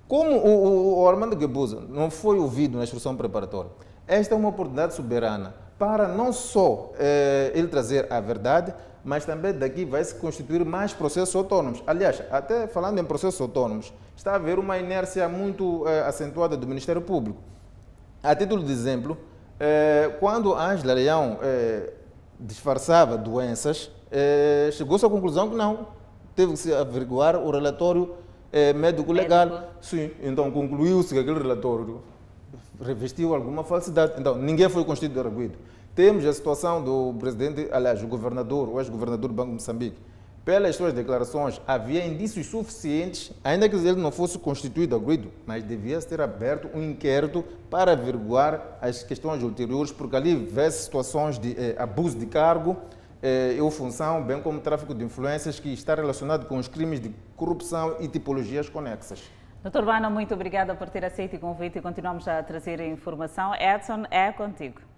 como 0.08 0.32
o, 0.32 0.48
o, 0.48 1.04
o 1.04 1.08
Armando 1.08 1.36
Guebuza 1.36 1.82
não 1.88 2.10
foi 2.10 2.40
ouvido 2.40 2.78
na 2.78 2.84
instrução 2.84 3.16
preparatória, 3.16 3.72
esta 4.08 4.34
é 4.34 4.38
uma 4.38 4.50
oportunidade 4.50 4.96
soberana 4.96 5.54
para 5.78 6.08
não 6.08 6.34
só 6.34 6.92
eh, 6.98 7.52
ele 7.56 7.68
trazer 7.68 8.12
a 8.12 8.20
verdade, 8.20 8.74
mas 9.04 9.24
também 9.24 9.54
daqui 9.54 9.86
vai 9.86 10.04
se 10.04 10.14
constituir 10.16 10.66
mais 10.66 10.94
processos 10.94 11.34
autônomos. 11.36 11.82
Aliás, 11.88 12.22
até 12.30 12.68
falando 12.68 13.00
em 13.00 13.06
processos 13.06 13.40
autônomos, 13.40 13.94
está 14.16 14.34
a 14.34 14.36
haver 14.36 14.60
uma 14.60 14.78
inércia 14.78 15.30
muito 15.30 15.88
eh, 15.88 16.02
acentuada 16.02 16.58
do 16.58 16.68
Ministério 16.68 17.02
Público. 17.02 17.40
A 18.22 18.36
título 18.36 18.64
de 18.64 18.72
exemplo, 18.72 19.18
eh, 19.60 20.12
quando 20.20 20.54
Ângela 20.54 20.94
Leão 20.94 21.38
disfarçava 22.40 23.18
doenças, 23.18 23.92
eh, 24.12 24.70
chegou-se 24.74 25.06
à 25.06 25.10
conclusão 25.10 25.50
que 25.50 25.56
não. 25.56 25.88
Teve 26.36 26.54
que 26.54 26.60
se 26.60 26.74
averiguar 26.74 27.36
o 27.36 27.52
relatório 27.52 28.16
eh, 28.52 28.74
médico 28.74 29.12
legal. 29.12 29.72
Sim, 29.82 30.12
então 30.22 30.50
concluiu-se 30.50 31.14
que 31.14 31.20
aquele 31.20 31.40
relatório 31.40 32.02
revestiu 32.82 33.36
alguma 33.36 33.64
falsidade. 33.64 34.14
Então, 34.18 34.36
ninguém 34.36 34.70
foi 34.70 34.84
constituído 34.86 35.20
arguido. 35.20 35.58
Temos 35.94 36.26
a 36.26 36.32
situação 36.32 36.82
do 36.82 37.14
presidente, 37.20 37.68
aliás, 37.72 38.02
o 38.02 38.08
governador, 38.08 38.70
o 38.70 38.80
ex-governador 38.80 39.28
do 39.28 39.34
Banco 39.34 39.50
de 39.50 39.56
Moçambique. 39.56 39.98
Pelas 40.50 40.76
suas 40.76 40.94
declarações, 40.94 41.62
havia 41.68 42.04
indícios 42.04 42.48
suficientes, 42.48 43.32
ainda 43.44 43.70
que 43.70 43.76
ele 43.76 44.02
não 44.02 44.12
fosse 44.12 44.40
constituído 44.40 44.96
arguido, 44.96 45.32
mas 45.46 45.64
devia 45.64 46.02
ter 46.02 46.20
aberto 46.20 46.68
um 46.74 46.82
inquérito 46.82 47.46
para 47.70 47.92
averiguar 47.92 48.80
as 48.82 49.04
questões 49.04 49.44
ulteriores, 49.44 49.92
porque 49.92 50.16
ali 50.16 50.34
vê-se 50.34 50.86
situações 50.86 51.38
de 51.38 51.52
eh, 51.52 51.76
abuso 51.78 52.18
de 52.18 52.26
cargo 52.26 52.78
eh, 53.22 53.58
ou 53.62 53.70
função, 53.70 54.24
bem 54.24 54.42
como 54.42 54.60
tráfico 54.60 54.96
de 54.96 55.06
influências, 55.06 55.60
que 55.60 55.72
está 55.72 55.94
relacionado 55.94 56.48
com 56.48 56.58
os 56.58 56.68
crimes 56.68 57.00
de 57.00 57.14
corrupção 57.36 57.98
e 58.00 58.08
tipologias 58.08 58.68
conexas. 58.68 59.22
Doutor 59.62 59.86
Bana, 59.86 60.10
muito 60.10 60.34
obrigada 60.34 60.74
por 60.74 60.90
ter 60.90 61.06
aceito 61.06 61.36
o 61.36 61.40
convite 61.40 61.78
e 61.78 61.82
continuamos 61.84 62.28
a 62.28 62.42
trazer 62.42 62.82
a 62.82 62.88
informação. 62.88 63.54
Edson, 63.54 64.04
é 64.10 64.32
contigo. 64.32 64.89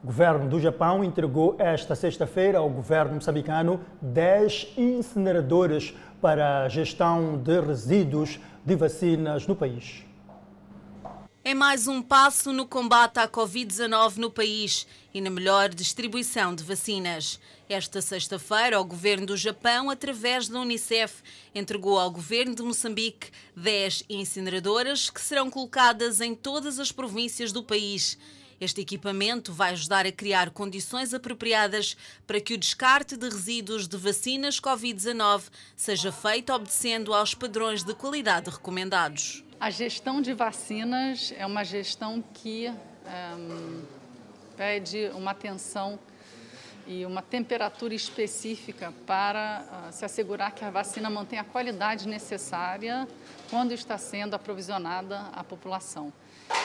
O 0.00 0.06
governo 0.06 0.48
do 0.48 0.60
Japão 0.60 1.02
entregou 1.02 1.56
esta 1.58 1.96
sexta-feira 1.96 2.58
ao 2.58 2.70
governo 2.70 3.16
moçambicano 3.16 3.84
10 4.00 4.74
incineradores 4.76 5.92
para 6.20 6.62
a 6.62 6.68
gestão 6.68 7.36
de 7.36 7.60
resíduos 7.60 8.38
de 8.64 8.76
vacinas 8.76 9.48
no 9.48 9.56
país. 9.56 10.04
É 11.42 11.52
mais 11.52 11.88
um 11.88 12.00
passo 12.00 12.52
no 12.52 12.64
combate 12.64 13.18
à 13.18 13.26
Covid-19 13.26 14.18
no 14.18 14.30
país 14.30 14.86
e 15.12 15.20
na 15.20 15.30
melhor 15.30 15.70
distribuição 15.70 16.54
de 16.54 16.62
vacinas. 16.62 17.40
Esta 17.68 18.00
sexta-feira, 18.00 18.80
o 18.80 18.84
governo 18.84 19.26
do 19.26 19.36
Japão, 19.36 19.90
através 19.90 20.48
da 20.48 20.60
Unicef, 20.60 21.22
entregou 21.52 21.98
ao 21.98 22.10
governo 22.10 22.54
de 22.54 22.62
Moçambique 22.62 23.30
10 23.56 24.04
incineradoras 24.08 25.10
que 25.10 25.20
serão 25.20 25.50
colocadas 25.50 26.20
em 26.20 26.36
todas 26.36 26.78
as 26.78 26.92
províncias 26.92 27.50
do 27.50 27.64
país. 27.64 28.16
Este 28.60 28.80
equipamento 28.80 29.52
vai 29.52 29.72
ajudar 29.72 30.04
a 30.04 30.10
criar 30.10 30.50
condições 30.50 31.14
apropriadas 31.14 31.96
para 32.26 32.40
que 32.40 32.54
o 32.54 32.58
descarte 32.58 33.16
de 33.16 33.28
resíduos 33.28 33.86
de 33.86 33.96
vacinas 33.96 34.60
Covid-19 34.60 35.44
seja 35.76 36.10
feito 36.10 36.52
obedecendo 36.52 37.14
aos 37.14 37.34
padrões 37.34 37.84
de 37.84 37.94
qualidade 37.94 38.50
recomendados. 38.50 39.44
A 39.60 39.70
gestão 39.70 40.20
de 40.20 40.32
vacinas 40.32 41.32
é 41.36 41.46
uma 41.46 41.64
gestão 41.64 42.22
que 42.34 42.68
um, 42.68 43.82
pede 44.56 45.10
uma 45.14 45.30
atenção 45.30 45.98
e 46.86 47.04
uma 47.04 47.20
temperatura 47.20 47.94
específica 47.94 48.92
para 49.06 49.62
uh, 49.88 49.92
se 49.92 50.04
assegurar 50.04 50.52
que 50.52 50.64
a 50.64 50.70
vacina 50.70 51.10
mantém 51.10 51.38
a 51.38 51.44
qualidade 51.44 52.08
necessária 52.08 53.06
quando 53.50 53.72
está 53.72 53.98
sendo 53.98 54.34
aprovisionada 54.34 55.20
à 55.32 55.44
população. 55.44 56.12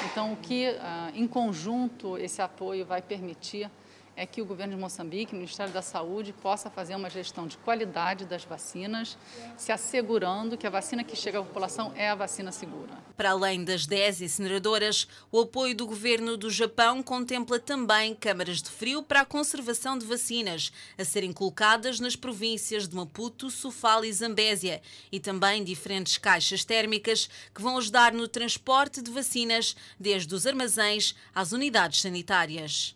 Então, 0.05 0.33
o 0.33 0.37
que, 0.37 0.67
ah, 0.79 1.11
em 1.13 1.27
conjunto, 1.27 2.17
esse 2.17 2.41
apoio 2.41 2.85
vai 2.85 3.01
permitir 3.01 3.69
é 4.15 4.25
que 4.25 4.41
o 4.41 4.45
governo 4.45 4.75
de 4.75 4.79
Moçambique, 4.79 5.33
o 5.33 5.37
Ministério 5.37 5.73
da 5.73 5.81
Saúde, 5.81 6.33
possa 6.33 6.69
fazer 6.69 6.95
uma 6.95 7.09
gestão 7.09 7.47
de 7.47 7.57
qualidade 7.57 8.25
das 8.25 8.43
vacinas, 8.43 9.17
se 9.57 9.71
assegurando 9.71 10.57
que 10.57 10.67
a 10.67 10.69
vacina 10.69 11.03
que 11.03 11.15
chega 11.15 11.39
à 11.39 11.43
população 11.43 11.91
é 11.95 12.09
a 12.09 12.15
vacina 12.15 12.51
segura. 12.51 12.93
Para 13.17 13.31
além 13.31 13.63
das 13.63 13.85
10 13.85 14.21
incineradoras, 14.21 15.07
o 15.31 15.39
apoio 15.41 15.75
do 15.75 15.85
governo 15.85 16.37
do 16.37 16.49
Japão 16.49 17.01
contempla 17.01 17.59
também 17.59 18.15
câmaras 18.15 18.61
de 18.61 18.69
frio 18.69 19.01
para 19.01 19.21
a 19.21 19.25
conservação 19.25 19.97
de 19.97 20.05
vacinas, 20.05 20.71
a 20.97 21.03
serem 21.03 21.33
colocadas 21.33 21.99
nas 21.99 22.15
províncias 22.15 22.87
de 22.87 22.95
Maputo, 22.95 23.49
Sofala 23.49 24.05
e 24.05 24.13
Zambésia, 24.13 24.81
e 25.11 25.19
também 25.19 25.63
diferentes 25.63 26.17
caixas 26.17 26.63
térmicas 26.63 27.29
que 27.53 27.61
vão 27.61 27.77
ajudar 27.77 28.13
no 28.13 28.27
transporte 28.27 29.01
de 29.01 29.11
vacinas 29.11 29.75
desde 29.99 30.33
os 30.33 30.45
armazéns 30.45 31.15
às 31.33 31.51
unidades 31.51 32.01
sanitárias 32.01 32.95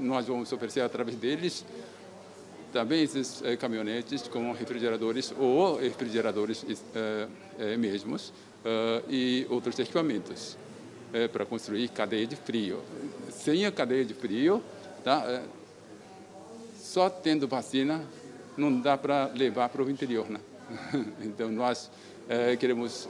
nós 0.00 0.26
vamos 0.26 0.52
oferecer 0.52 0.80
através 0.80 1.16
deles 1.16 1.64
também 2.72 3.02
esses 3.02 3.42
eh, 3.42 3.56
caminhonetes 3.56 4.28
com 4.28 4.52
refrigeradores 4.52 5.34
ou 5.38 5.76
refrigeradores 5.78 6.64
eh, 6.94 7.28
eh, 7.58 7.76
mesmos 7.76 8.32
e 9.08 9.46
outros 9.48 9.78
equipamentos 9.78 10.54
para 11.32 11.46
construir 11.46 11.88
cadeia 11.88 12.26
de 12.26 12.36
frio. 12.36 12.82
Sem 13.30 13.64
a 13.64 13.72
cadeia 13.72 14.04
de 14.04 14.12
frio, 14.12 14.62
tá, 15.02 15.42
só 16.78 17.08
tendo 17.08 17.48
vacina 17.48 18.04
não 18.58 18.78
dá 18.78 18.98
para 18.98 19.30
levar 19.34 19.70
para 19.70 19.82
o 19.82 19.90
interior. 19.90 20.28
Né? 20.28 20.38
Então, 21.24 21.50
nós 21.50 21.90
queremos 22.58 23.08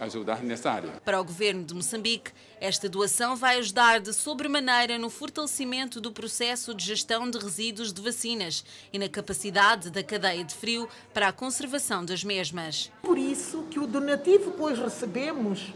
ajudar 0.00 0.42
nessa 0.42 0.70
área. 0.70 0.92
Para 1.04 1.20
o 1.20 1.24
governo 1.24 1.62
de 1.62 1.74
Moçambique, 1.74 2.32
esta 2.58 2.88
doação 2.88 3.36
vai 3.36 3.58
ajudar 3.58 4.00
de 4.00 4.12
sobremaneira 4.14 4.98
no 4.98 5.10
fortalecimento 5.10 6.00
do 6.00 6.10
processo 6.10 6.74
de 6.74 6.84
gestão 6.84 7.30
de 7.30 7.38
resíduos 7.38 7.92
de 7.92 8.00
vacinas 8.00 8.64
e 8.92 8.98
na 8.98 9.08
capacidade 9.08 9.90
da 9.90 10.02
cadeia 10.02 10.42
de 10.42 10.54
frio 10.54 10.88
para 11.12 11.28
a 11.28 11.32
conservação 11.32 12.04
das 12.04 12.24
mesmas. 12.24 12.90
Por 13.02 13.18
isso 13.18 13.64
que 13.70 13.78
o 13.78 13.86
donativo 13.86 14.52
que 14.52 14.62
hoje 14.62 14.82
recebemos, 14.82 15.72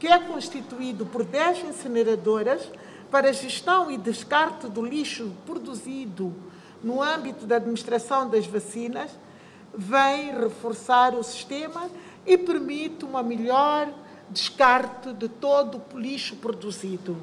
que 0.00 0.06
é 0.06 0.18
constituído 0.18 1.04
por 1.04 1.22
10 1.22 1.64
incineradoras 1.64 2.62
para 3.10 3.32
gestão 3.32 3.90
e 3.90 3.98
descarte 3.98 4.68
do 4.68 4.84
lixo 4.84 5.32
produzido 5.44 6.34
no 6.82 7.02
âmbito 7.02 7.46
da 7.46 7.56
administração 7.56 8.28
das 8.28 8.46
vacinas, 8.46 9.10
vem 9.76 10.32
reforçar 10.32 11.14
o 11.14 11.22
sistema 11.22 11.90
e 12.26 12.36
permite 12.36 13.04
uma 13.04 13.22
melhor 13.22 13.92
descarte 14.28 15.12
de 15.12 15.28
todo 15.28 15.82
o 15.92 15.98
lixo 15.98 16.36
produzido. 16.36 17.16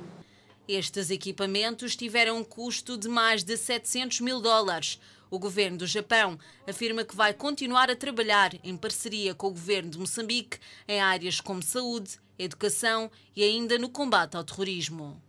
Estes 0.68 1.10
equipamentos 1.10 1.96
tiveram 1.96 2.38
um 2.38 2.44
custo 2.44 2.98
de 2.98 3.10
mais 3.10 3.44
de 3.44 3.58
700 3.58 4.22
mil 4.22 4.40
dólares. 4.40 5.00
O 5.30 5.38
governo 5.38 5.80
do 5.80 5.88
Japão 5.88 6.40
afirma 6.66 7.04
que 7.04 7.16
vai 7.16 7.34
continuar 7.34 7.90
a 7.90 7.96
trabalhar 7.96 8.54
em 8.64 8.78
parceria 8.78 9.36
com 9.36 9.48
o 9.48 9.52
governo 9.52 9.90
de 9.90 10.00
Moçambique 10.00 10.60
em 10.88 11.02
áreas 11.02 11.42
como 11.42 11.62
saúde, 11.62 12.18
educação 12.40 13.12
e 13.36 13.44
ainda 13.44 13.78
no 13.78 13.90
combate 13.90 14.38
ao 14.38 14.44
terrorismo. 14.44 15.22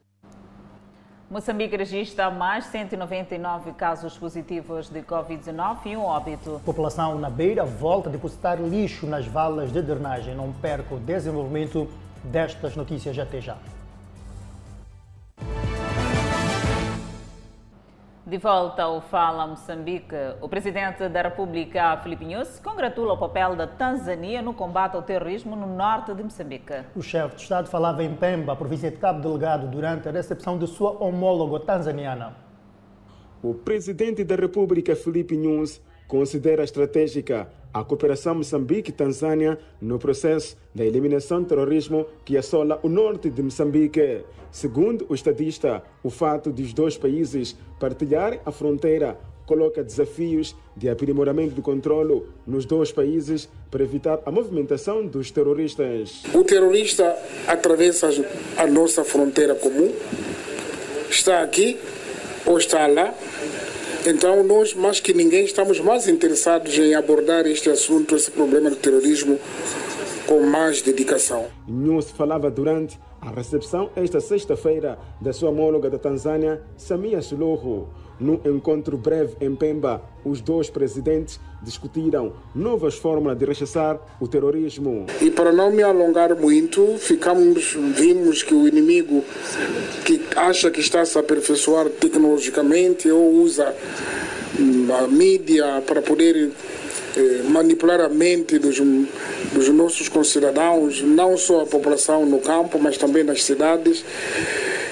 Moçambique 1.31 1.75
registra 1.75 2.31
mais 2.31 2.67
199 2.67 3.73
casos 3.73 4.17
positivos 4.17 4.91
de 4.91 5.01
Covid-19 5.01 5.79
e 5.87 5.97
um 5.97 6.03
óbito. 6.03 6.61
População 6.65 7.19
na 7.19 7.31
Beira 7.31 7.65
volta 7.65 8.11
a 8.11 8.13
depositar 8.13 8.61
lixo 8.61 9.07
nas 9.07 9.27
valas 9.27 9.73
de 9.73 9.81
drenagem. 9.81 10.35
Não 10.35 10.53
perca 10.53 10.95
o 10.95 11.01
desenvolvimento 11.01 11.89
destas 12.23 12.77
notícias 12.77 13.19
até 13.19 13.41
já. 13.41 13.57
De 18.27 18.39
volta 18.39 18.85
ao 18.85 19.03
Fala 19.03 19.47
Moçambique, 19.47 20.17
o 20.41 20.49
presidente 20.49 21.07
da 21.11 21.21
República, 21.21 21.99
Filipe 21.99 22.25
Nunes, 22.25 22.59
congratula 22.59 23.13
o 23.13 23.19
papel 23.19 23.55
da 23.55 23.67
Tanzânia 23.67 24.41
no 24.41 24.55
combate 24.55 24.97
ao 24.97 25.03
terrorismo 25.03 25.55
no 25.55 25.67
norte 25.67 26.15
de 26.15 26.23
Moçambique. 26.23 26.73
O 26.97 27.03
chefe 27.03 27.37
de 27.37 27.43
Estado 27.43 27.69
falava 27.69 28.03
em 28.03 28.15
Pemba, 28.15 28.57
província 28.57 28.91
de 28.91 28.97
Cabo 28.97 29.21
Delgado, 29.21 29.67
durante 29.67 30.09
a 30.09 30.11
recepção 30.11 30.57
de 30.57 30.67
sua 30.67 30.93
homóloga 31.05 31.67
tanzaniana. 31.67 32.35
O 33.43 33.53
presidente 33.53 34.25
da 34.25 34.37
República, 34.37 34.97
Filipe 34.97 35.37
Nunes, 35.37 35.83
considera 36.09 36.65
estratégica 36.65 37.47
a 37.75 37.85
cooperação 37.85 38.37
Moçambique-Tanzânia 38.37 39.59
no 39.83 39.99
processo 39.99 40.57
da 40.75 40.83
eliminação 40.83 41.43
do 41.43 41.49
terrorismo 41.49 42.07
que 42.25 42.39
assola 42.39 42.81
o 42.83 42.89
norte 42.89 43.29
de 43.29 43.43
Moçambique. 43.43 44.25
Segundo 44.55 45.05
o 45.09 45.17
estadista, 45.17 45.83
o 46.01 46.09
fato 46.09 46.53
de 46.53 46.63
os 46.63 46.73
dois 46.73 46.97
países 46.97 47.57
partilharem 47.81 48.39
a 48.47 48.53
fronteira 48.53 49.19
coloca 49.45 49.83
desafios 49.83 50.55
de 50.77 50.89
aprimoramento 50.89 51.57
do 51.57 51.61
controle 51.61 52.23
nos 52.47 52.65
dois 52.65 52.93
países 52.93 53.49
para 53.69 53.83
evitar 53.83 54.21
a 54.25 54.31
movimentação 54.31 55.05
dos 55.05 55.33
terroristas. 55.33 56.23
O 56.33 56.45
terrorista 56.45 57.19
atravessa 57.49 58.11
a 58.57 58.65
nossa 58.69 59.03
fronteira 59.03 59.57
comum, 59.57 59.93
está 61.11 61.43
aqui 61.43 61.77
ou 62.47 62.57
está 62.57 62.87
lá, 62.87 63.13
então, 64.07 64.45
nós, 64.45 64.75
mais 64.75 65.01
que 65.01 65.15
ninguém, 65.15 65.47
estamos 65.47 65.81
mais 65.81 66.07
interessados 66.07 66.77
em 66.79 66.95
abordar 66.95 67.47
este 67.47 67.71
assunto, 67.71 68.15
esse 68.15 68.31
problema 68.31 68.69
do 68.69 68.77
terrorismo, 68.77 69.41
com 70.27 70.41
mais 70.43 70.83
dedicação. 70.83 71.47
Nunes 71.67 72.11
falava 72.11 72.51
durante 72.51 72.99
a 73.21 73.31
recepção 73.31 73.91
esta 73.97 74.21
sexta-feira 74.21 74.99
da 75.21 75.33
sua 75.33 75.51
homóloga 75.51 75.89
da 75.89 75.99
Tanzânia, 75.99 76.63
Samia 76.77 77.23
Suluhu. 77.23 77.89
No 78.21 78.41
encontro 78.45 78.97
breve 78.97 79.35
em 79.41 79.57
Pemba, 79.57 80.01
os 80.25 80.41
dois 80.41 80.71
presidentes 80.71 81.41
discutiram 81.63 82.33
novas 82.55 82.95
formas 82.95 83.37
de 83.37 83.45
rechaçar 83.45 83.99
o 84.21 84.29
terrorismo. 84.29 85.07
E 85.21 85.31
para 85.31 85.53
não 85.53 85.73
me 85.73 85.83
alongar 85.83 86.35
muito, 86.37 86.97
ficamos, 86.99 87.77
vimos 87.97 88.43
que 88.43 88.55
o 88.55 88.69
inimigo 88.69 89.25
que 90.05 90.21
acha 90.37 90.71
que 90.71 90.81
está 90.81 91.01
a 91.01 91.07
se 91.07 91.19
aperfeiçoar 91.19 91.89
tecnologicamente 91.89 93.11
ou 93.11 93.33
usa 93.33 93.75
hum, 94.61 94.87
a 94.95 95.09
mídia 95.09 95.83
para 95.85 96.01
poder 96.01 96.53
eh, 97.17 97.43
manipular 97.49 98.01
a 98.01 98.09
mente 98.09 98.59
dos, 98.59 98.81
dos 99.53 99.69
nossos 99.69 100.09
concidadãos, 100.09 101.01
não 101.03 101.37
só 101.37 101.63
a 101.63 101.67
população 101.67 102.27
no 102.27 102.41
campo, 102.41 102.79
mas 102.79 102.97
também 102.97 103.23
nas 103.23 103.43
cidades. 103.43 104.05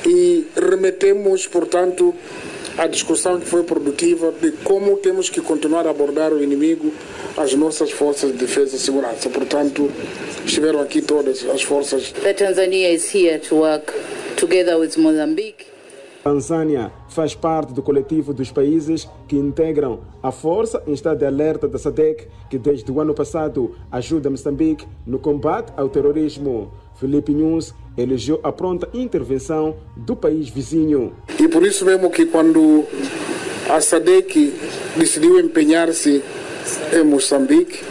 E 0.06 0.46
remetemos, 0.56 1.46
portanto, 1.46 2.14
a 2.76 2.86
discussão 2.86 3.38
que 3.38 3.46
foi 3.46 3.62
produtiva 3.62 4.32
de 4.40 4.52
como 4.64 4.96
temos 4.96 5.28
que 5.28 5.40
continuar 5.40 5.86
a 5.86 5.90
abordar 5.90 6.32
o 6.32 6.42
inimigo, 6.42 6.92
as 7.36 7.54
nossas 7.54 7.90
forças 7.90 8.32
de 8.32 8.38
defesa 8.38 8.76
e 8.76 8.78
segurança. 8.78 9.28
Portanto, 9.28 9.90
estiveram 10.44 10.80
aqui 10.80 11.02
todas 11.02 11.44
as 11.48 11.62
forças. 11.62 12.12
The 12.12 12.34
Tanzania 12.34 12.92
is 12.92 13.14
here 13.14 13.38
to 13.38 13.56
work 13.56 13.92
together 14.36 14.78
with 14.78 14.96
Mozambique. 14.96 15.71
Tanzânia 16.22 16.92
faz 17.08 17.34
parte 17.34 17.72
do 17.72 17.82
coletivo 17.82 18.32
dos 18.32 18.52
países 18.52 19.08
que 19.26 19.36
integram 19.36 20.00
a 20.22 20.30
Força 20.30 20.82
em 20.86 20.92
Estado 20.92 21.18
de 21.18 21.26
Alerta 21.26 21.66
da 21.66 21.78
SADC, 21.78 22.28
que 22.48 22.58
desde 22.58 22.90
o 22.92 23.00
ano 23.00 23.12
passado 23.12 23.74
ajuda 23.90 24.30
Moçambique 24.30 24.86
no 25.04 25.18
combate 25.18 25.72
ao 25.76 25.88
terrorismo. 25.88 26.70
Felipe 26.94 27.32
Nunes 27.32 27.74
elogiou 27.96 28.38
a 28.42 28.52
pronta 28.52 28.88
intervenção 28.94 29.76
do 29.96 30.14
país 30.14 30.48
vizinho. 30.48 31.12
E 31.40 31.48
por 31.48 31.64
isso 31.64 31.84
mesmo 31.84 32.08
que 32.10 32.26
quando 32.26 32.84
a 33.68 33.80
SADC 33.80 34.54
decidiu 34.96 35.40
empenhar-se 35.40 36.22
em 36.92 37.02
Moçambique 37.04 37.82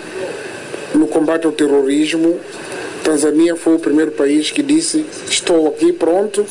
no 0.95 1.07
combate 1.07 1.45
ao 1.45 1.51
terrorismo, 1.51 2.39
Tanzânia 3.03 3.55
foi 3.55 3.75
o 3.75 3.79
primeiro 3.79 4.11
país 4.11 4.51
que 4.51 4.61
disse: 4.61 5.05
Estou 5.27 5.67
aqui 5.67 5.91
pronto 5.91 6.45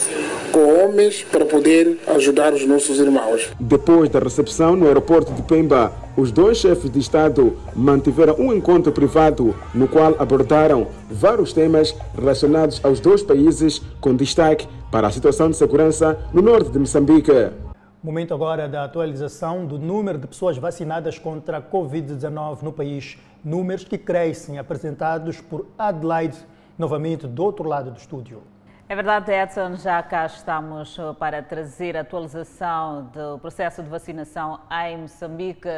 com 0.53 0.84
homens 0.84 1.24
para 1.30 1.44
poder 1.44 1.98
ajudar 2.09 2.53
os 2.53 2.66
nossos 2.66 2.98
irmãos. 2.98 3.48
Depois 3.59 4.09
da 4.09 4.18
recepção 4.18 4.74
no 4.74 4.86
aeroporto 4.86 5.32
de 5.32 5.42
Pemba, 5.42 5.92
os 6.16 6.32
dois 6.32 6.59
chefes 6.59 6.90
de 6.90 6.98
Estado 6.98 7.57
mantiveram 7.74 8.34
um 8.38 8.53
encontro 8.53 8.92
privado 8.92 9.55
no 9.72 9.86
qual 9.86 10.16
abordaram 10.18 10.88
vários 11.11 11.53
temas 11.53 11.94
relacionados 12.18 12.80
aos 12.82 13.01
dois 13.01 13.22
países, 13.22 13.80
com 14.01 14.14
destaque 14.14 14.66
para 14.90 15.07
a 15.07 15.11
situação 15.11 15.51
de 15.51 15.57
segurança 15.57 16.18
no 16.32 16.42
norte 16.42 16.70
de 16.70 16.78
Moçambique. 16.78 17.70
Momento 18.03 18.32
agora 18.32 18.66
da 18.66 18.82
atualização 18.82 19.66
do 19.66 19.78
número 19.78 20.16
de 20.16 20.26
pessoas 20.26 20.57
vacinadas 20.57 21.18
contra 21.18 21.59
a 21.59 21.62
Covid-19 21.62 22.62
no 22.62 22.72
país. 22.72 23.18
Números 23.44 23.84
que 23.84 23.98
crescem, 23.98 24.59
apresentados 24.59 25.42
por 25.42 25.66
Adelaide, 25.78 26.38
novamente 26.78 27.26
do 27.26 27.44
outro 27.44 27.68
lado 27.68 27.90
do 27.90 27.98
estúdio. 27.98 28.42
É 28.88 28.96
verdade, 28.96 29.30
Edson, 29.30 29.76
já 29.76 30.03
cá 30.03 30.24
estamos 30.24 30.96
para 31.18 31.42
trazer 31.42 31.94
a 31.94 32.01
atualização 32.01 33.11
do 33.12 33.38
processo 33.38 33.82
de 33.82 33.90
vacinação 33.90 34.61
em 34.82 34.96
Moçambique. 35.03 35.68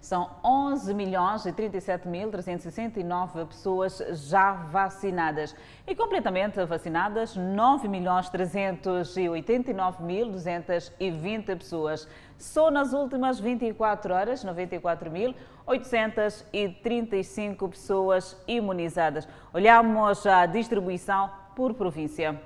São 0.00 0.30
11 0.44 0.94
milhões 0.94 1.44
e 1.44 1.52
37 1.52 2.06
mil 2.06 2.30
369 2.30 3.46
pessoas 3.46 3.98
já 4.28 4.52
vacinadas 4.52 5.56
e 5.86 5.94
completamente 5.94 6.64
vacinadas 6.64 7.34
9 7.34 7.88
milhões 7.88 8.28
389 8.28 10.04
mil 10.04 10.30
220 10.30 11.56
pessoas. 11.56 12.06
Só 12.38 12.70
nas 12.70 12.92
últimas 12.92 13.40
24 13.40 14.14
horas, 14.14 14.44
94 14.44 15.10
mil 15.10 15.34
835 15.66 17.68
pessoas 17.68 18.40
imunizadas. 18.46 19.26
Olhamos 19.52 20.24
a 20.26 20.46
distribuição 20.46 21.28
por 21.56 21.74
província. 21.74 22.40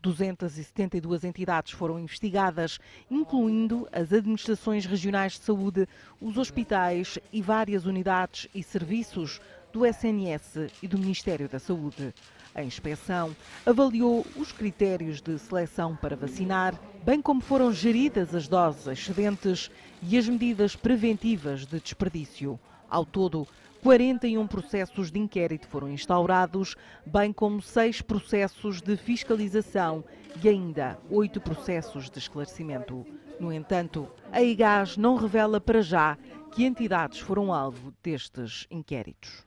272 0.00 1.24
entidades 1.24 1.72
foram 1.72 1.98
investigadas, 1.98 2.78
incluindo 3.10 3.88
as 3.92 4.12
administrações 4.12 4.86
regionais 4.86 5.32
de 5.32 5.40
saúde, 5.40 5.88
os 6.20 6.38
hospitais 6.38 7.18
e 7.32 7.42
várias 7.42 7.84
unidades 7.84 8.48
e 8.54 8.62
serviços 8.62 9.40
do 9.72 9.84
SNS 9.84 10.70
e 10.82 10.88
do 10.88 10.98
Ministério 10.98 11.48
da 11.48 11.58
Saúde. 11.58 12.14
A 12.54 12.62
inspeção 12.62 13.36
avaliou 13.66 14.26
os 14.36 14.52
critérios 14.52 15.20
de 15.20 15.38
seleção 15.38 15.94
para 15.94 16.16
vacinar, 16.16 16.74
bem 17.04 17.20
como 17.20 17.40
foram 17.40 17.72
geridas 17.72 18.34
as 18.34 18.48
doses 18.48 18.86
excedentes 18.86 19.70
e 20.02 20.16
as 20.16 20.28
medidas 20.28 20.74
preventivas 20.74 21.66
de 21.66 21.78
desperdício. 21.80 22.58
Ao 22.88 23.04
todo, 23.04 23.46
41 23.82 24.46
processos 24.46 25.10
de 25.10 25.18
inquérito 25.18 25.68
foram 25.68 25.88
instaurados, 25.88 26.74
bem 27.06 27.32
como 27.32 27.62
seis 27.62 28.02
processos 28.02 28.80
de 28.80 28.96
fiscalização 28.96 30.04
e 30.42 30.48
ainda 30.48 30.98
oito 31.10 31.40
processos 31.40 32.10
de 32.10 32.18
esclarecimento. 32.18 33.06
No 33.38 33.52
entanto, 33.52 34.08
a 34.32 34.42
IGAS 34.42 34.96
não 34.96 35.16
revela 35.16 35.60
para 35.60 35.80
já 35.80 36.18
que 36.52 36.64
entidades 36.64 37.20
foram 37.20 37.52
alvo 37.52 37.92
destes 38.02 38.66
inquéritos. 38.70 39.46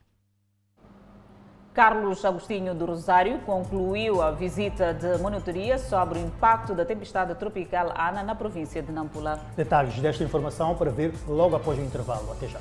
Carlos 1.74 2.22
Agostinho 2.22 2.74
do 2.74 2.84
Rosário 2.84 3.38
concluiu 3.40 4.20
a 4.20 4.30
visita 4.30 4.92
de 4.92 5.16
monitoria 5.18 5.78
sobre 5.78 6.18
o 6.18 6.22
impacto 6.22 6.74
da 6.74 6.84
tempestade 6.84 7.34
tropical 7.34 7.94
Ana 7.96 8.22
na 8.22 8.34
província 8.34 8.82
de 8.82 8.92
Nampula. 8.92 9.40
Detalhes 9.56 9.98
desta 9.98 10.22
informação 10.22 10.74
para 10.74 10.90
ver 10.90 11.14
logo 11.26 11.56
após 11.56 11.78
o 11.78 11.82
intervalo. 11.82 12.30
Até 12.32 12.46
já. 12.48 12.60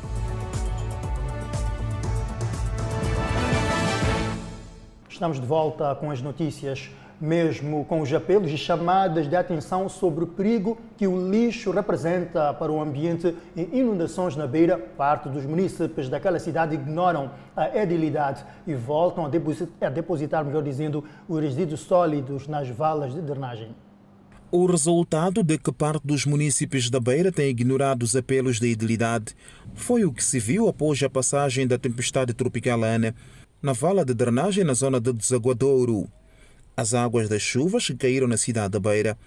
Estamos 5.22 5.39
de 5.39 5.45
volta 5.45 5.93
com 5.93 6.09
as 6.09 6.19
notícias 6.19 6.89
mesmo 7.19 7.86
com 7.86 8.01
os 8.01 8.11
apelos 8.11 8.49
e 8.49 8.57
chamadas 8.57 9.30
de 9.30 9.36
atenção 9.36 9.88
sobre 9.88 10.24
o 10.24 10.28
perigo 10.28 10.80
que 10.97 11.05
o 11.05 11.30
lixo 11.30 11.69
representa 11.69 12.51
para 12.55 12.72
o 12.72 12.82
ambiente 12.82 13.36
e 13.55 13.61
inundações 13.72 14.36
na 14.36 14.47
beira, 14.47 14.80
parte 14.80 15.30
dos 15.30 15.45
municípios 15.45 16.09
daquela 16.09 16.39
cidade 16.39 16.74
ignoram 16.74 17.30
a 17.55 17.78
edilidade 17.78 18.43
e 18.65 18.74
voltam 18.74 19.24
a 19.28 19.89
depositar, 19.91 20.43
melhor 20.43 20.63
dizendo, 20.63 21.03
os 21.30 21.39
resíduos 21.39 21.82
sólidos 21.82 22.47
nas 22.47 22.67
valas 22.69 23.13
de 23.13 23.22
drenagem. 23.22 23.76
O 24.53 24.65
resultado 24.65 25.43
de 25.43 25.57
que 25.57 25.72
parte 25.72 26.05
dos 26.05 26.26
municípios 26.26 26.89
da 26.89 26.99
Beira 26.99 27.32
tem 27.32 27.47
ignorado 27.47 28.03
os 28.03 28.17
apelos 28.17 28.59
da 28.59 28.67
edilidade 28.67 29.34
foi 29.74 30.03
o 30.03 30.11
que 30.11 30.22
se 30.22 30.39
viu 30.39 30.67
após 30.67 31.01
a 31.01 31.09
passagem 31.09 31.65
da 31.65 31.78
tempestade 31.78 32.34
tropical 32.34 32.84
Ana 32.84 33.15
na 33.62 33.74
vala 33.74 34.03
de 34.03 34.14
drenagem 34.14 34.64
na 34.64 34.74
zona 34.74 34.99
de 34.99 35.14
Desaguadouro. 35.14 36.07
As 36.76 36.93
águas 36.93 37.30
das 37.30 37.41
chuvas 37.41 37.86
que 37.86 37.95
caíram 37.95 38.28
na 38.28 38.38
cidade 38.38 38.72
da 38.72 38.80
Beira, 38.80 39.18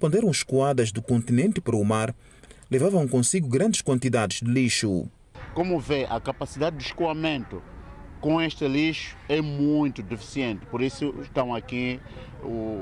quando 0.00 0.16
eram 0.16 0.30
escoadas 0.30 0.90
do 0.90 1.02
continente 1.02 1.60
para 1.60 1.76
o 1.76 1.84
mar, 1.84 2.14
levavam 2.70 3.06
consigo 3.06 3.48
grandes 3.48 3.82
quantidades 3.82 4.40
de 4.40 4.50
lixo. 4.50 5.08
Como 5.52 5.78
vê, 5.78 6.06
a 6.08 6.18
capacidade 6.18 6.76
de 6.76 6.84
escoamento 6.84 7.62
com 8.18 8.40
este 8.40 8.66
lixo 8.66 9.14
é 9.28 9.42
muito 9.42 10.02
deficiente. 10.02 10.64
Por 10.66 10.80
isso 10.80 11.14
estão 11.20 11.54
aqui 11.54 12.00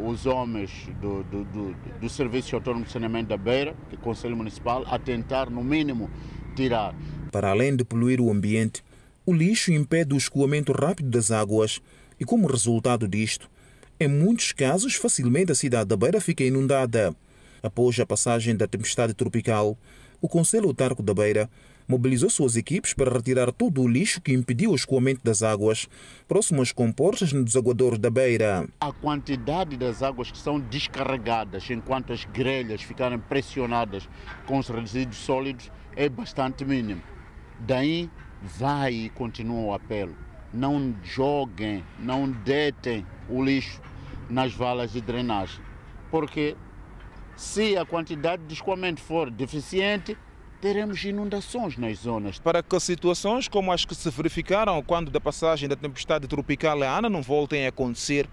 os 0.06 0.26
homens 0.26 0.70
do, 1.00 1.24
do, 1.24 1.44
do, 1.44 1.76
do 2.00 2.08
Serviço 2.08 2.54
Autônomo 2.54 2.84
de 2.84 2.92
Saneamento 2.92 3.30
da 3.30 3.36
Beira, 3.36 3.74
que 3.88 3.96
é 3.96 3.98
o 3.98 4.00
Conselho 4.02 4.36
Municipal, 4.36 4.84
a 4.86 4.98
tentar, 4.98 5.50
no 5.50 5.64
mínimo, 5.64 6.08
tirar. 6.54 6.94
Para 7.32 7.50
além 7.50 7.74
de 7.74 7.84
poluir 7.84 8.20
o 8.20 8.30
ambiente, 8.30 8.84
o 9.31 9.33
lixo 9.33 9.72
impede 9.72 10.12
o 10.12 10.16
escoamento 10.18 10.72
rápido 10.72 11.09
das 11.09 11.31
águas 11.31 11.81
e, 12.18 12.24
como 12.24 12.49
resultado 12.49 13.07
disto, 13.07 13.49
em 14.01 14.09
muitos 14.09 14.51
casos, 14.51 14.97
facilmente 14.97 15.53
a 15.53 15.55
cidade 15.55 15.89
da 15.89 15.97
Beira 15.97 16.20
fica 16.20 16.43
inundada. 16.43 17.14
Após 17.62 18.01
a 18.01 18.07
passagem 18.07 18.57
da 18.57 18.66
tempestade 18.66 19.14
tropical, 19.14 19.78
o 20.20 20.28
Conselho 20.28 20.66
Autarco 20.66 21.01
da 21.01 21.14
Beira 21.14 21.49
mobilizou 21.87 22.28
suas 22.28 22.57
equipes 22.57 22.93
para 22.93 23.12
retirar 23.12 23.53
todo 23.53 23.81
o 23.83 23.87
lixo 23.87 24.20
que 24.20 24.33
impediu 24.33 24.72
o 24.72 24.74
escoamento 24.74 25.20
das 25.22 25.45
águas 25.45 25.89
próximo 26.26 26.61
às 26.61 26.72
comportas 26.72 27.33
no 27.33 27.45
desaguador 27.45 27.99
da 27.99 28.11
Beira. 28.11 28.68
A 28.81 28.93
quantidade 28.93 29.76
das 29.76 30.03
águas 30.03 30.33
que 30.33 30.39
são 30.39 30.59
descarregadas 30.59 31.70
enquanto 31.70 32.12
as 32.12 32.24
grelhas 32.24 32.83
ficarem 32.83 33.18
pressionadas 33.20 34.09
com 34.47 34.59
os 34.59 34.68
resíduos 34.68 35.18
sólidos 35.18 35.70
é 35.95 36.09
bastante 36.09 36.64
mínimo. 36.64 37.03
Daí 37.61 38.11
vai 38.43 38.93
e 38.93 39.11
continua 39.11 39.61
o 39.61 39.74
apelo. 39.74 40.16
Não 40.53 40.95
joguem, 41.03 41.84
não 41.99 42.30
detem 42.30 43.07
o 43.28 43.43
lixo 43.43 43.80
nas 44.28 44.53
valas 44.53 44.93
de 44.93 45.01
drenagem. 45.01 45.61
Porque 46.11 46.57
se 47.36 47.76
a 47.76 47.84
quantidade 47.84 48.43
de 48.45 48.55
escoamento 48.55 49.01
for 49.01 49.30
deficiente, 49.30 50.16
teremos 50.61 51.03
inundações 51.05 51.76
nas 51.76 51.99
zonas. 51.99 52.38
Para 52.38 52.62
que 52.62 52.78
situações 52.80 53.49
como 53.49 53.72
as 53.72 53.84
que 53.84 53.95
se 53.95 54.11
verificaram 54.11 54.82
quando 54.82 55.11
da 55.11 55.20
passagem 55.20 55.68
da 55.68 55.76
tempestade 55.76 56.26
tropical 56.26 56.82
Ana 56.82 57.09
não 57.09 57.22
voltem 57.22 57.64
a 57.64 57.70
acontecer, 57.70 58.28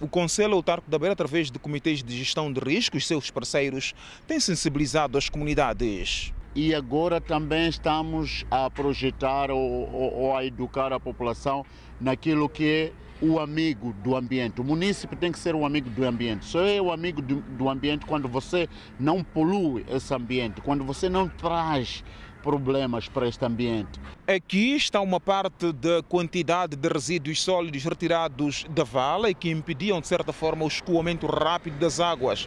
o 0.00 0.08
Conselho 0.08 0.54
Autarco 0.54 0.90
da 0.90 0.98
Beira, 0.98 1.14
através 1.14 1.50
de 1.50 1.58
comitês 1.58 2.02
de 2.02 2.16
gestão 2.16 2.52
de 2.52 2.60
riscos, 2.60 3.06
seus 3.06 3.30
parceiros, 3.30 3.94
tem 4.26 4.38
sensibilizado 4.38 5.16
as 5.16 5.28
comunidades. 5.28 6.32
E 6.54 6.74
agora 6.74 7.20
também 7.20 7.68
estamos 7.68 8.44
a 8.50 8.70
projetar 8.70 9.50
ou, 9.50 9.92
ou, 9.92 10.14
ou 10.14 10.36
a 10.36 10.44
educar 10.44 10.92
a 10.92 11.00
população 11.00 11.66
naquilo 12.00 12.48
que 12.48 12.64
é 12.64 12.92
o 13.20 13.40
amigo 13.40 13.92
do 14.04 14.14
ambiente. 14.14 14.60
O 14.60 14.64
município 14.64 15.16
tem 15.16 15.32
que 15.32 15.38
ser 15.38 15.54
o 15.54 15.64
amigo 15.64 15.90
do 15.90 16.04
ambiente. 16.04 16.44
Só 16.44 16.60
é 16.60 16.80
o 16.80 16.92
amigo 16.92 17.20
do, 17.20 17.40
do 17.40 17.68
ambiente 17.68 18.06
quando 18.06 18.28
você 18.28 18.68
não 19.00 19.24
polui 19.24 19.84
esse 19.88 20.14
ambiente, 20.14 20.60
quando 20.60 20.84
você 20.84 21.08
não 21.08 21.28
traz 21.28 22.04
problemas 22.42 23.08
para 23.08 23.26
este 23.26 23.42
ambiente. 23.44 23.98
Aqui 24.26 24.76
está 24.76 25.00
uma 25.00 25.18
parte 25.18 25.72
da 25.72 26.02
quantidade 26.02 26.76
de 26.76 26.88
resíduos 26.88 27.42
sólidos 27.42 27.82
retirados 27.82 28.66
da 28.68 28.84
vala 28.84 29.30
e 29.30 29.34
que 29.34 29.50
impediam, 29.50 30.00
de 30.00 30.06
certa 30.06 30.32
forma, 30.32 30.64
o 30.64 30.68
escoamento 30.68 31.26
rápido 31.26 31.78
das 31.78 31.98
águas. 31.98 32.46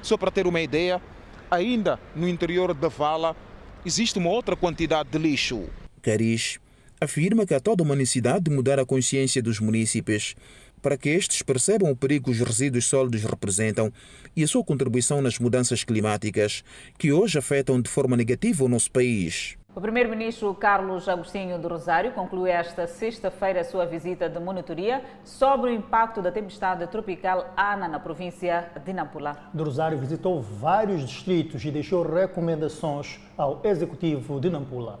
Só 0.00 0.16
para 0.16 0.30
ter 0.30 0.46
uma 0.46 0.60
ideia, 0.60 1.02
ainda 1.50 1.98
no 2.14 2.28
interior 2.28 2.74
da 2.74 2.88
vala 2.88 3.36
existe 3.84 4.18
uma 4.18 4.30
outra 4.30 4.56
quantidade 4.56 5.08
de 5.10 5.18
lixo. 5.18 5.64
Cariz 6.02 6.58
afirma 7.00 7.46
que 7.46 7.54
há 7.54 7.60
toda 7.60 7.82
uma 7.82 7.94
necessidade 7.94 8.44
de 8.44 8.50
mudar 8.50 8.78
a 8.78 8.86
consciência 8.86 9.42
dos 9.42 9.60
municípios 9.60 10.34
para 10.82 10.96
que 10.96 11.08
estes 11.08 11.42
percebam 11.42 11.90
o 11.90 11.96
perigo 11.96 12.26
que 12.26 12.30
os 12.30 12.38
resíduos 12.38 12.86
sólidos 12.86 13.22
representam 13.24 13.92
e 14.34 14.44
a 14.44 14.48
sua 14.48 14.64
contribuição 14.64 15.20
nas 15.20 15.38
mudanças 15.38 15.84
climáticas 15.84 16.62
que 16.98 17.12
hoje 17.12 17.38
afetam 17.38 17.80
de 17.80 17.90
forma 17.90 18.16
negativa 18.16 18.64
o 18.64 18.68
nosso 18.68 18.90
país. 18.90 19.56
O 19.76 19.80
primeiro-ministro 19.80 20.54
Carlos 20.54 21.06
Agostinho 21.06 21.58
do 21.58 21.68
Rosário 21.68 22.10
conclui 22.12 22.48
esta 22.48 22.86
sexta-feira 22.86 23.60
a 23.60 23.64
sua 23.64 23.84
visita 23.84 24.26
de 24.26 24.40
monitoria 24.40 25.04
sobre 25.22 25.68
o 25.68 25.74
impacto 25.74 26.22
da 26.22 26.32
tempestade 26.32 26.86
tropical 26.86 27.52
Ana 27.54 27.86
na 27.86 28.00
província 28.00 28.70
de 28.82 28.94
Nampula. 28.94 29.36
Do 29.52 29.64
Rosário 29.64 29.98
visitou 29.98 30.40
vários 30.40 31.02
distritos 31.02 31.62
e 31.62 31.70
deixou 31.70 32.02
recomendações 32.02 33.20
ao 33.36 33.60
executivo 33.62 34.40
de 34.40 34.48
Nampula 34.48 34.98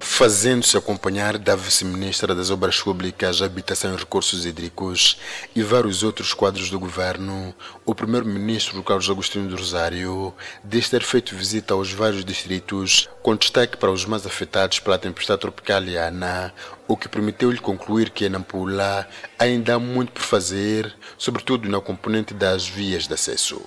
fazendo-se 0.00 0.76
acompanhar 0.76 1.38
da 1.38 1.56
vice-ministra 1.56 2.34
das 2.34 2.50
Obras 2.50 2.80
Públicas, 2.80 3.42
Habitação 3.42 3.94
e 3.94 3.96
Recursos 3.96 4.46
Hídricos 4.46 5.18
e 5.54 5.62
vários 5.62 6.02
outros 6.02 6.32
quadros 6.32 6.70
do 6.70 6.78
governo, 6.78 7.54
o 7.84 7.94
primeiro-ministro 7.94 8.82
Carlos 8.82 9.10
Agostinho 9.10 9.48
do 9.48 9.56
Rosário 9.56 10.32
diz 10.64 10.88
ter 10.88 11.02
feito 11.02 11.34
visita 11.34 11.74
aos 11.74 11.92
vários 11.92 12.24
distritos, 12.24 13.08
com 13.22 13.34
destaque 13.34 13.76
para 13.76 13.90
os 13.90 14.04
mais 14.04 14.24
afetados 14.24 14.78
pela 14.78 14.98
tempestade 14.98 15.40
tropical 15.40 15.82
Iana, 15.82 16.52
o 16.86 16.96
que 16.96 17.08
permitiu-lhe 17.08 17.58
concluir 17.58 18.10
que 18.10 18.26
em 18.26 18.28
Nampula 18.28 19.06
ainda 19.38 19.74
há 19.74 19.78
muito 19.78 20.12
por 20.12 20.22
fazer, 20.22 20.94
sobretudo 21.16 21.68
na 21.68 21.80
componente 21.80 22.32
das 22.32 22.66
vias 22.66 23.06
de 23.06 23.14
acesso. 23.14 23.60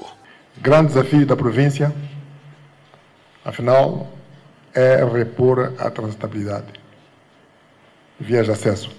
Grande 0.57 0.87
desafio 0.87 1.25
da 1.25 1.35
província, 1.35 1.93
afinal, 3.43 4.20
é 4.73 5.03
repor 5.03 5.73
a 5.77 5.89
transitabilidade, 5.89 6.73
vias 8.19 8.45
de 8.45 8.51
acesso. 8.51 8.89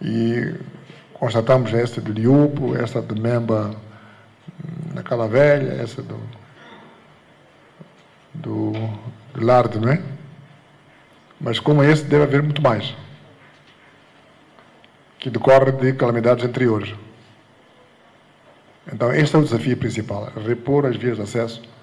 E 0.00 0.54
constatamos 1.14 1.72
esta 1.72 2.00
do 2.00 2.12
Liupo, 2.12 2.76
esta 2.76 3.00
de 3.00 3.20
Memba 3.20 3.74
na 4.94 5.02
Cala 5.02 5.26
Velha, 5.26 5.82
essa 5.82 6.02
do, 6.02 6.20
do, 8.34 8.72
do 9.34 9.44
Larde, 9.44 9.78
não 9.78 9.90
é? 9.90 10.02
Mas 11.40 11.58
como 11.58 11.82
esse, 11.82 12.04
deve 12.04 12.24
haver 12.24 12.42
muito 12.42 12.62
mais, 12.62 12.94
que 15.18 15.28
decorre 15.28 15.72
de 15.72 15.92
calamidades 15.94 16.44
anteriores. 16.44 16.94
Então, 18.90 19.12
este 19.12 19.34
é 19.34 19.38
o 19.38 19.42
desafio 19.42 19.76
principal, 19.76 20.32
repor 20.46 20.86
as 20.86 20.96
vias 20.96 21.16
de 21.16 21.22
acesso 21.22 21.75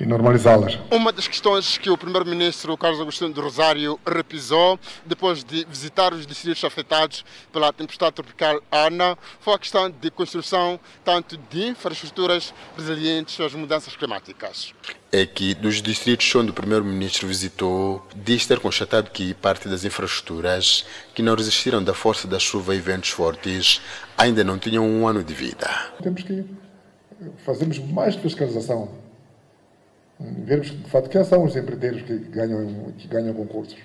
e 0.00 0.06
normalizá-las. 0.06 0.78
Uma 0.90 1.12
das 1.12 1.26
questões 1.26 1.76
que 1.76 1.90
o 1.90 1.98
primeiro-ministro 1.98 2.76
Carlos 2.76 3.00
Agostinho 3.00 3.32
do 3.32 3.40
Rosário 3.40 3.98
repisou 4.06 4.78
depois 5.04 5.42
de 5.42 5.64
visitar 5.64 6.12
os 6.14 6.26
distritos 6.26 6.62
afetados 6.62 7.24
pela 7.52 7.72
tempestade 7.72 8.12
tropical 8.12 8.60
Ana 8.70 9.18
foi 9.40 9.54
a 9.54 9.58
questão 9.58 9.90
de 9.90 10.10
construção 10.10 10.78
tanto 11.04 11.36
de 11.50 11.68
infraestruturas 11.68 12.54
resilientes 12.76 13.40
às 13.40 13.52
mudanças 13.54 13.96
climáticas. 13.96 14.72
É 15.10 15.26
que 15.26 15.54
dos 15.54 15.82
distritos 15.82 16.32
onde 16.36 16.50
o 16.50 16.54
primeiro-ministro 16.54 17.26
visitou, 17.26 18.06
diz 18.14 18.46
ter 18.46 18.60
constatado 18.60 19.10
que 19.10 19.34
parte 19.34 19.68
das 19.68 19.84
infraestruturas 19.84 20.84
que 21.14 21.22
não 21.22 21.34
resistiram 21.34 21.82
da 21.82 21.94
força 21.94 22.28
da 22.28 22.38
chuva 22.38 22.74
e 22.74 22.78
ventos 22.78 23.10
fortes 23.10 23.80
ainda 24.16 24.44
não 24.44 24.58
tinham 24.58 24.86
um 24.86 25.08
ano 25.08 25.24
de 25.24 25.34
vida. 25.34 25.68
Temos 26.02 26.22
que 26.22 26.44
fazermos 27.44 27.78
mais 27.78 28.14
fiscalização 28.14 29.07
vermos 30.20 30.70
de 30.70 30.90
fato 30.90 31.08
quem 31.08 31.24
são 31.24 31.44
os 31.44 31.56
empreiteiros 31.56 32.02
que 32.02 32.16
ganham, 32.18 32.92
que 32.96 33.06
ganham 33.06 33.32
concursos 33.34 33.76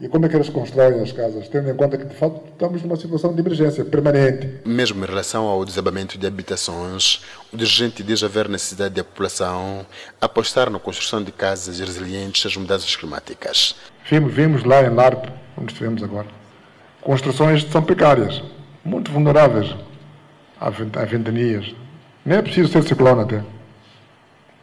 e 0.00 0.08
como 0.08 0.24
é 0.24 0.28
que 0.30 0.36
eles 0.36 0.48
constroem 0.48 1.02
as 1.02 1.12
casas, 1.12 1.46
tendo 1.48 1.68
em 1.68 1.76
conta 1.76 1.98
que 1.98 2.06
de 2.06 2.14
fato 2.14 2.40
estamos 2.50 2.82
numa 2.82 2.96
situação 2.96 3.34
de 3.34 3.40
emergência 3.40 3.84
permanente. 3.84 4.48
Mesmo 4.64 5.04
em 5.04 5.06
relação 5.06 5.44
ao 5.46 5.62
desabamento 5.62 6.16
de 6.16 6.26
habitações, 6.26 7.22
o 7.52 7.56
dirigente 7.56 8.02
diz 8.02 8.22
haver 8.22 8.48
necessidade 8.48 8.94
da 8.94 9.04
população 9.04 9.84
apostar 10.18 10.70
na 10.70 10.78
construção 10.78 11.22
de 11.22 11.30
casas 11.30 11.80
resilientes 11.80 12.46
às 12.46 12.56
mudanças 12.56 12.96
climáticas. 12.96 13.76
Vimos, 14.08 14.32
vimos 14.32 14.64
lá 14.64 14.82
em 14.82 14.88
Larpe, 14.88 15.30
onde 15.58 15.72
estivemos 15.72 16.02
agora, 16.02 16.28
construções 17.02 17.62
que 17.62 17.70
são 17.70 17.82
precárias, 17.82 18.42
muito 18.82 19.10
vulneráveis 19.10 19.76
a 20.58 20.70
ventanias. 20.70 21.74
Nem 22.24 22.38
é 22.38 22.42
preciso 22.42 22.72
ser 22.72 22.82
ciclone 22.84 23.20
até 23.20 23.42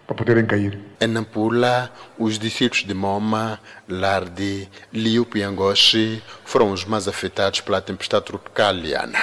para 0.08 0.16
poderem 0.16 0.46
cair. 0.46 0.80
Em 1.02 1.08
Nampula, 1.08 1.92
os 2.18 2.40
distritos 2.40 2.86
de 2.86 2.94
Moma, 2.94 3.60
Larde, 3.88 4.70
Liupo 4.92 5.38
e 5.38 5.44
Angoche 5.44 6.24
foram 6.46 6.72
os 6.72 6.86
mais 6.86 7.10
afetados 7.10 7.60
pela 7.60 7.82
tempestade 7.82 8.26
tropical 8.26 8.72
Liana. 8.72 9.20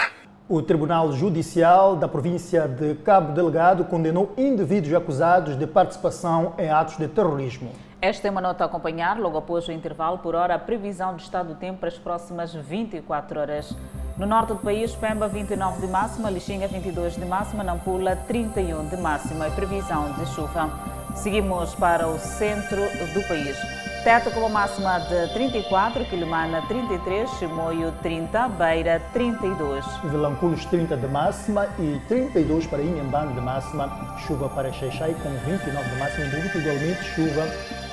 O 0.46 0.60
Tribunal 0.60 1.10
Judicial 1.14 1.96
da 1.96 2.06
província 2.06 2.68
de 2.68 2.96
Cabo 2.96 3.32
Delgado 3.32 3.86
condenou 3.86 4.34
indivíduos 4.36 4.92
acusados 4.92 5.58
de 5.58 5.66
participação 5.66 6.52
em 6.58 6.68
atos 6.68 6.98
de 6.98 7.08
terrorismo. 7.08 7.72
Esta 8.04 8.28
é 8.28 8.30
uma 8.30 8.42
nota 8.42 8.62
a 8.62 8.66
acompanhar 8.66 9.18
logo 9.18 9.38
após 9.38 9.66
o 9.66 9.72
intervalo 9.72 10.18
por 10.18 10.34
hora 10.34 10.56
a 10.56 10.58
previsão 10.58 11.14
do 11.14 11.20
estado 11.20 11.48
do 11.48 11.54
tempo 11.54 11.78
para 11.78 11.88
as 11.88 11.96
próximas 11.96 12.52
24 12.52 13.40
horas. 13.40 13.74
No 14.18 14.26
norte 14.26 14.48
do 14.48 14.56
país, 14.56 14.94
Pemba 14.94 15.26
29 15.26 15.80
de 15.80 15.90
máxima, 15.90 16.28
Lixinga 16.28 16.68
22 16.68 17.14
de 17.14 17.24
máxima, 17.24 17.64
Nampula 17.64 18.14
31 18.14 18.88
de 18.88 18.98
máxima 18.98 19.48
e 19.48 19.50
previsão 19.52 20.12
de 20.12 20.26
chuva. 20.34 20.70
Seguimos 21.14 21.74
para 21.76 22.06
o 22.06 22.18
centro 22.18 22.82
do 23.14 23.26
país. 23.26 23.56
Teto 24.04 24.30
com 24.32 24.44
a 24.44 24.50
máxima 24.50 24.98
de 24.98 25.32
34, 25.32 26.04
Quilimana 26.04 26.60
33, 26.68 27.30
Chimoio 27.38 27.90
30, 28.02 28.48
Beira 28.50 29.00
32. 29.14 29.82
Vilanculos 30.04 30.62
30 30.66 30.94
de 30.94 31.06
máxima 31.06 31.66
e 31.78 31.98
32 32.06 32.66
para 32.66 32.82
Inhambane 32.82 33.32
de 33.32 33.40
máxima. 33.40 34.18
Chuva 34.26 34.50
para 34.50 34.70
Xeixai 34.74 35.14
com 35.14 35.30
29 35.50 35.88
de 35.88 35.96
máxima 35.96 36.26
igualmente 36.26 37.02
chuva 37.02 37.48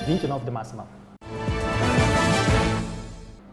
29 0.06 0.46
de 0.46 0.52
máxima. 0.52 0.86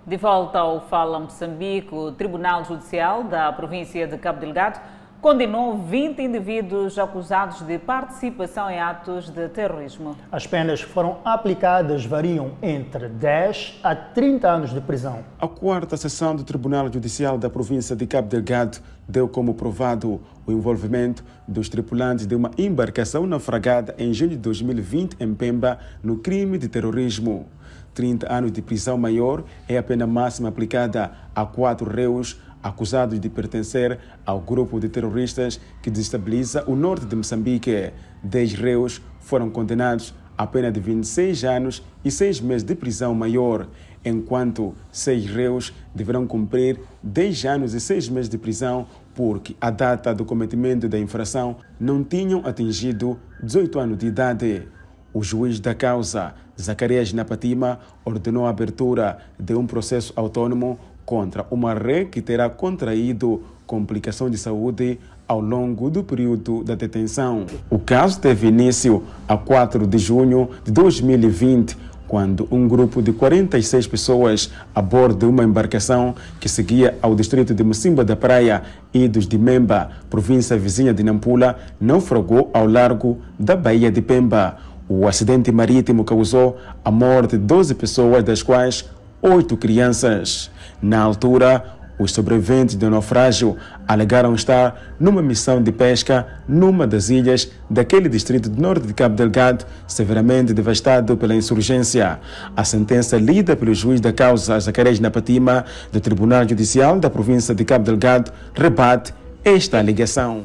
De 0.07 0.17
volta 0.17 0.59
ao 0.61 0.81
Fala 0.81 1.21
Moçambique, 1.21 1.95
o 1.95 2.13
Tribunal 2.13 2.65
Judicial 2.65 3.25
da 3.25 3.53
província 3.53 4.07
de 4.07 4.17
Cabo 4.17 4.41
Delgado 4.41 4.81
condenou 5.21 5.79
20 5.79 6.23
indivíduos 6.23 6.99
acusados 6.99 7.63
de 7.63 7.79
participação 7.79 8.71
em 8.71 8.79
atos 8.79 9.29
de 9.31 9.49
terrorismo. 9.49 10.17
As 10.31 10.47
penas 10.47 10.85
que 10.85 10.91
foram 10.91 11.19
aplicadas 11.25 12.05
variam 12.05 12.53
entre 12.63 13.09
10 13.09 13.81
a 13.83 13.95
30 13.97 14.49
anos 14.49 14.71
de 14.71 14.81
prisão. 14.81 15.25
A 15.41 15.49
quarta 15.49 15.97
sessão 15.97 16.37
do 16.37 16.45
Tribunal 16.45 16.93
Judicial 16.93 17.37
da 17.37 17.51
província 17.51 17.97
de 17.97 18.07
Cabo 18.07 18.29
Delgado 18.29 18.79
deu 19.09 19.29
como 19.29 19.55
provado 19.55 20.21
o 20.47 20.53
envolvimento 20.53 21.25
dos 21.47 21.69
tripulantes 21.69 22.27
de 22.27 22.35
uma 22.35 22.51
embarcação 22.57 23.27
naufragada 23.27 23.95
em 23.99 24.13
junho 24.13 24.31
de 24.31 24.37
2020 24.37 25.17
em 25.19 25.35
Pemba 25.35 25.79
no 26.03 26.19
crime 26.19 26.59
de 26.59 26.69
terrorismo. 26.69 27.47
30 27.95 28.33
anos 28.33 28.53
de 28.53 28.63
prisão 28.63 28.97
maior 28.97 29.43
é 29.69 29.77
a 29.77 29.83
pena 29.83 30.07
máxima 30.07 30.49
aplicada 30.49 31.11
a 31.35 31.45
quatro 31.45 31.91
réus 31.91 32.41
acusados 32.69 33.19
de 33.19 33.29
pertencer 33.29 33.99
ao 34.25 34.41
grupo 34.41 34.79
de 34.79 34.89
terroristas 34.89 35.61
que 35.83 35.91
desestabiliza 35.91 36.65
o 36.67 36.77
norte 36.77 37.07
de 37.07 37.17
Moçambique. 37.17 37.93
Dez 38.23 38.53
réus 38.53 39.01
foram 39.21 39.49
condenados 39.49 40.15
a 40.37 40.47
pena 40.47 40.71
de 40.71 40.79
26 40.79 41.45
anos 41.45 41.83
e 42.05 42.11
seis 42.11 42.41
meses 42.41 42.63
de 42.63 42.75
prisão 42.75 43.15
maior, 43.15 43.67
enquanto 44.05 44.75
seis 44.93 45.27
réus 45.27 45.75
deverão 45.95 46.27
cumprir 46.27 46.79
10 47.03 47.45
anos 47.47 47.75
e 47.75 47.81
seis 47.81 48.09
meses 48.09 48.29
de 48.29 48.39
prisão 48.39 48.87
porque 49.15 49.57
a 49.61 49.71
data 49.71 50.15
do 50.15 50.25
cometimento 50.25 50.89
da 50.89 50.99
infração 50.99 51.57
não 51.81 52.05
tinham 52.05 52.47
atingido 52.47 53.19
18 53.43 53.79
anos 53.81 53.99
de 53.99 54.07
idade. 54.07 54.69
O 55.13 55.25
juiz 55.25 55.59
da 55.59 55.75
causa, 55.75 56.35
Zacarias 56.61 57.13
Napatima, 57.13 57.81
ordenou 58.05 58.47
a 58.47 58.51
abertura 58.51 59.19
de 59.41 59.55
um 59.55 59.67
processo 59.67 60.13
autônomo 60.15 60.79
contra 61.09 61.47
uma 61.51 61.73
ré 61.73 62.05
que 62.05 62.21
terá 62.21 62.51
contraído 62.51 63.43
complicação 63.67 64.29
de 64.29 64.37
saúde 64.37 64.99
ao 65.27 65.41
longo 65.41 65.89
do 65.89 66.05
período 66.05 66.63
da 66.63 66.75
detenção. 66.75 67.47
O 67.71 67.79
caso 67.79 68.21
teve 68.21 68.49
início 68.49 69.03
a 69.27 69.35
4 69.35 69.87
de 69.87 69.97
junho 69.97 70.51
de 70.63 70.71
2020, 70.71 71.79
quando 72.07 72.47
um 72.51 72.69
grupo 72.69 73.01
de 73.01 73.15
46 73.15 73.87
pessoas 73.87 74.53
a 74.75 74.83
bordo 74.83 75.21
de 75.21 75.25
uma 75.25 75.43
embarcação 75.43 76.15
que 76.39 76.47
seguia 76.47 76.99
ao 77.01 77.15
distrito 77.15 77.55
de 77.55 77.65
Mocimba 77.65 78.05
da 78.05 78.15
Praia 78.15 78.63
e 78.93 79.09
dos 79.09 79.27
de 79.27 79.39
Memba, 79.39 79.91
província 80.11 80.59
vizinha 80.59 80.93
de 80.93 81.03
Nampula, 81.03 81.57
naufragou 81.81 82.51
ao 82.53 82.67
largo 82.67 83.17
da 83.39 83.57
Baía 83.57 83.91
de 83.91 84.03
Pemba. 84.03 84.59
O 84.87 85.09
acidente 85.09 85.51
marítimo 85.51 86.05
causou 86.05 86.59
a 86.85 86.91
morte 86.91 87.39
de 87.39 87.45
12 87.45 87.75
pessoas, 87.77 88.23
das 88.23 88.43
quais 88.43 88.85
oito 89.23 89.57
crianças. 89.57 90.51
Na 90.81 91.01
altura, 91.01 91.79
os 91.99 92.13
sobreviventes 92.13 92.77
do 92.77 92.89
naufrágio 92.89 93.57
alegaram 93.87 94.35
estar 94.35 94.95
numa 95.01 95.21
missão 95.21 95.61
de 95.61 95.73
pesca 95.73 96.27
numa 96.49 96.87
das 96.87 97.11
ilhas 97.11 97.51
daquele 97.69 98.09
distrito 98.09 98.49
do 98.49 98.63
norte 98.63 98.87
de 98.87 98.95
Cabo 98.95 99.17
Delgado, 99.17 99.67
severamente 99.87 100.55
devastado 100.55 101.17
pela 101.17 101.35
insurgência. 101.35 102.21
A 102.57 102.65
sentença 102.65 103.17
lida 103.19 103.57
pelo 103.57 103.75
juiz 103.75 104.01
da 104.01 104.13
causa 104.13 104.59
Zacarias 104.61 105.01
Napatima 105.01 105.65
do 105.93 106.01
Tribunal 106.01 106.49
Judicial 106.49 106.99
da 107.01 107.11
província 107.11 107.55
de 107.55 107.65
Cabo 107.65 107.85
Delgado 107.85 108.31
rebate 108.55 109.13
esta 109.45 109.79
alegação. 109.79 110.45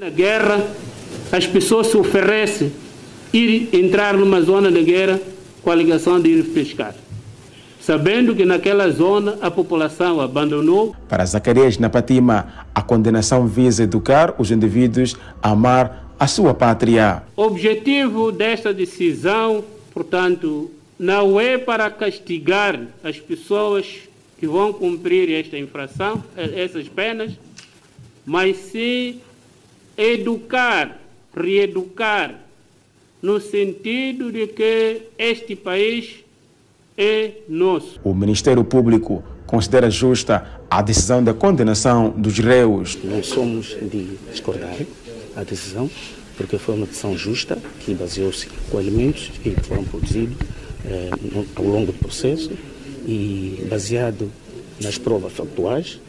Na 0.00 0.08
guerra, 0.08 0.64
as 1.30 1.46
pessoas 1.46 1.88
se 1.88 1.96
oferecem 1.96 2.72
ir 3.32 3.68
entrar 3.72 4.14
numa 4.14 4.40
zona 4.40 4.72
de 4.72 4.82
guerra 4.82 5.20
com 5.62 5.70
a 5.70 5.74
ligação 5.74 6.20
de 6.20 6.30
ir 6.30 6.42
pescar 6.44 6.94
sabendo 7.84 8.34
que 8.34 8.46
naquela 8.46 8.88
zona 8.88 9.36
a 9.42 9.50
população 9.50 10.18
abandonou. 10.18 10.96
Para 11.06 11.26
Zacarias 11.26 11.76
Napatima, 11.76 12.66
a 12.74 12.80
condenação 12.80 13.46
visa 13.46 13.82
educar 13.82 14.34
os 14.38 14.50
indivíduos 14.50 15.14
a 15.42 15.50
amar 15.50 16.14
a 16.18 16.26
sua 16.26 16.54
pátria. 16.54 17.22
O 17.36 17.42
objetivo 17.42 18.32
desta 18.32 18.72
decisão, 18.72 19.62
portanto, 19.92 20.70
não 20.98 21.38
é 21.38 21.58
para 21.58 21.90
castigar 21.90 22.80
as 23.02 23.20
pessoas 23.20 23.86
que 24.38 24.46
vão 24.46 24.72
cumprir 24.72 25.30
esta 25.30 25.58
infração, 25.58 26.24
essas 26.36 26.88
penas, 26.88 27.32
mas 28.24 28.56
sim 28.56 29.20
educar, 29.94 30.98
reeducar, 31.36 32.34
no 33.20 33.38
sentido 33.40 34.32
de 34.32 34.46
que 34.46 35.02
este 35.18 35.54
país 35.54 36.23
é 36.96 37.32
nosso. 37.48 38.00
O 38.04 38.14
Ministério 38.14 38.64
Público 38.64 39.22
considera 39.46 39.90
justa 39.90 40.60
a 40.70 40.82
decisão 40.82 41.22
da 41.22 41.34
condenação 41.34 42.10
dos 42.10 42.38
réus. 42.38 42.98
Não 43.02 43.22
somos 43.22 43.76
de 43.80 44.16
discordar 44.30 44.74
a 45.36 45.42
decisão, 45.42 45.90
porque 46.36 46.58
foi 46.58 46.74
uma 46.74 46.86
decisão 46.86 47.16
justa, 47.16 47.58
que 47.80 47.94
baseou-se 47.94 48.48
com 48.70 48.80
elementos 48.80 49.30
que 49.42 49.50
foram 49.62 49.84
produzidos 49.84 50.36
eh, 50.86 51.10
ao 51.56 51.64
longo 51.64 51.86
do 51.86 51.98
processo 51.98 52.50
e 53.06 53.66
baseado 53.68 54.30
nas 54.80 54.98
provas 54.98 55.32
factuais 55.32 56.00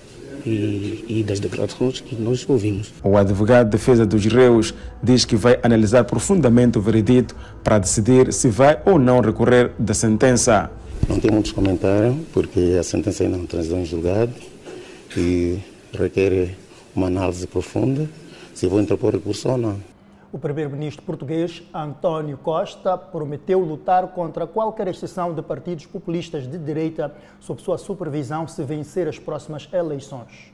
e, 0.45 1.05
e, 1.07 1.23
das 1.23 1.39
declarações 1.39 1.99
que 1.99 2.15
nós 2.15 2.45
ouvimos. 2.47 2.93
O 3.03 3.17
advogado 3.17 3.65
de 3.65 3.71
defesa 3.71 4.05
dos 4.05 4.25
réus 4.25 4.73
diz 5.01 5.25
que 5.25 5.35
vai 5.35 5.59
analisar 5.63 6.03
profundamente 6.03 6.77
o 6.77 6.81
veredito 6.81 7.35
para 7.63 7.79
decidir 7.79 8.31
se 8.31 8.49
vai 8.49 8.79
ou 8.85 8.99
não 8.99 9.21
recorrer 9.21 9.71
da 9.79 9.93
sentença. 9.93 10.69
Não 11.09 11.19
tem 11.19 11.31
muitos 11.31 11.51
comentários, 11.51 12.15
porque 12.33 12.77
a 12.79 12.83
sentença 12.83 13.23
ainda 13.23 13.37
não 13.37 13.45
transitou 13.45 13.79
em 13.79 13.85
julgado 13.85 14.33
e 15.17 15.59
requer 15.93 16.55
uma 16.95 17.07
análise 17.07 17.45
profunda 17.47 18.09
se 18.53 18.67
vou 18.67 18.79
interpor 18.79 19.13
recurso 19.13 19.49
ou 19.49 19.57
não. 19.57 19.94
O 20.35 20.37
primeiro-ministro 20.37 21.01
português 21.01 21.63
António 21.73 22.37
Costa 22.37 22.97
prometeu 22.97 23.61
lutar 23.61 24.09
contra 24.09 24.45
qualquer 24.45 24.85
exceção 24.89 25.33
de 25.33 25.41
partidos 25.41 25.85
populistas 25.85 26.45
de 26.45 26.57
direita 26.57 27.15
sob 27.39 27.61
sua 27.61 27.77
supervisão 27.77 28.45
se 28.45 28.61
vencer 28.65 29.07
as 29.07 29.17
próximas 29.17 29.69
eleições. 29.71 30.51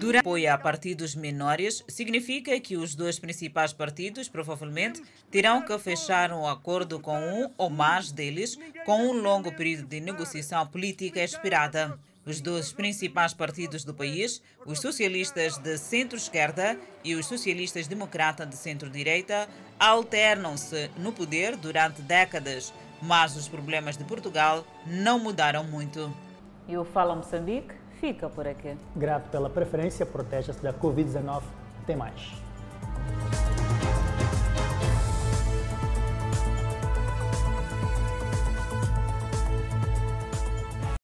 Durante 0.00 0.18
apoio 0.18 0.52
a 0.52 0.58
partidos 0.58 1.14
menores, 1.14 1.84
significa 1.86 2.58
que 2.58 2.76
os 2.76 2.96
dois 2.96 3.20
principais 3.20 3.72
partidos 3.72 4.28
provavelmente 4.28 5.00
terão 5.30 5.62
que 5.62 5.78
fechar 5.78 6.32
um 6.32 6.44
acordo 6.44 6.98
com 6.98 7.16
um 7.16 7.48
ou 7.56 7.70
mais 7.70 8.10
deles 8.10 8.58
com 8.84 9.00
um 9.00 9.12
longo 9.12 9.54
período 9.54 9.86
de 9.86 10.00
negociação 10.00 10.66
política 10.66 11.22
esperada. 11.22 11.96
Os 12.28 12.42
dois 12.42 12.74
principais 12.74 13.32
partidos 13.32 13.84
do 13.84 13.94
país, 13.94 14.42
os 14.66 14.80
socialistas 14.80 15.56
de 15.56 15.78
centro-esquerda 15.78 16.78
e 17.02 17.14
os 17.14 17.24
socialistas 17.24 17.86
democratas 17.86 18.46
de 18.46 18.54
centro-direita, 18.54 19.48
alternam-se 19.80 20.90
no 20.98 21.10
poder 21.10 21.56
durante 21.56 22.02
décadas, 22.02 22.74
mas 23.00 23.34
os 23.34 23.48
problemas 23.48 23.96
de 23.96 24.04
Portugal 24.04 24.62
não 24.86 25.18
mudaram 25.18 25.64
muito. 25.64 26.14
E 26.68 26.76
o 26.76 26.84
Fala 26.84 27.16
Moçambique 27.16 27.74
fica 27.98 28.28
por 28.28 28.46
aqui. 28.46 28.76
Grato 28.94 29.30
pela 29.30 29.48
preferência, 29.48 30.04
proteja-se 30.04 30.60
da 30.60 30.74
Covid-19. 30.74 31.42
Até 31.82 31.96
mais. 31.96 32.30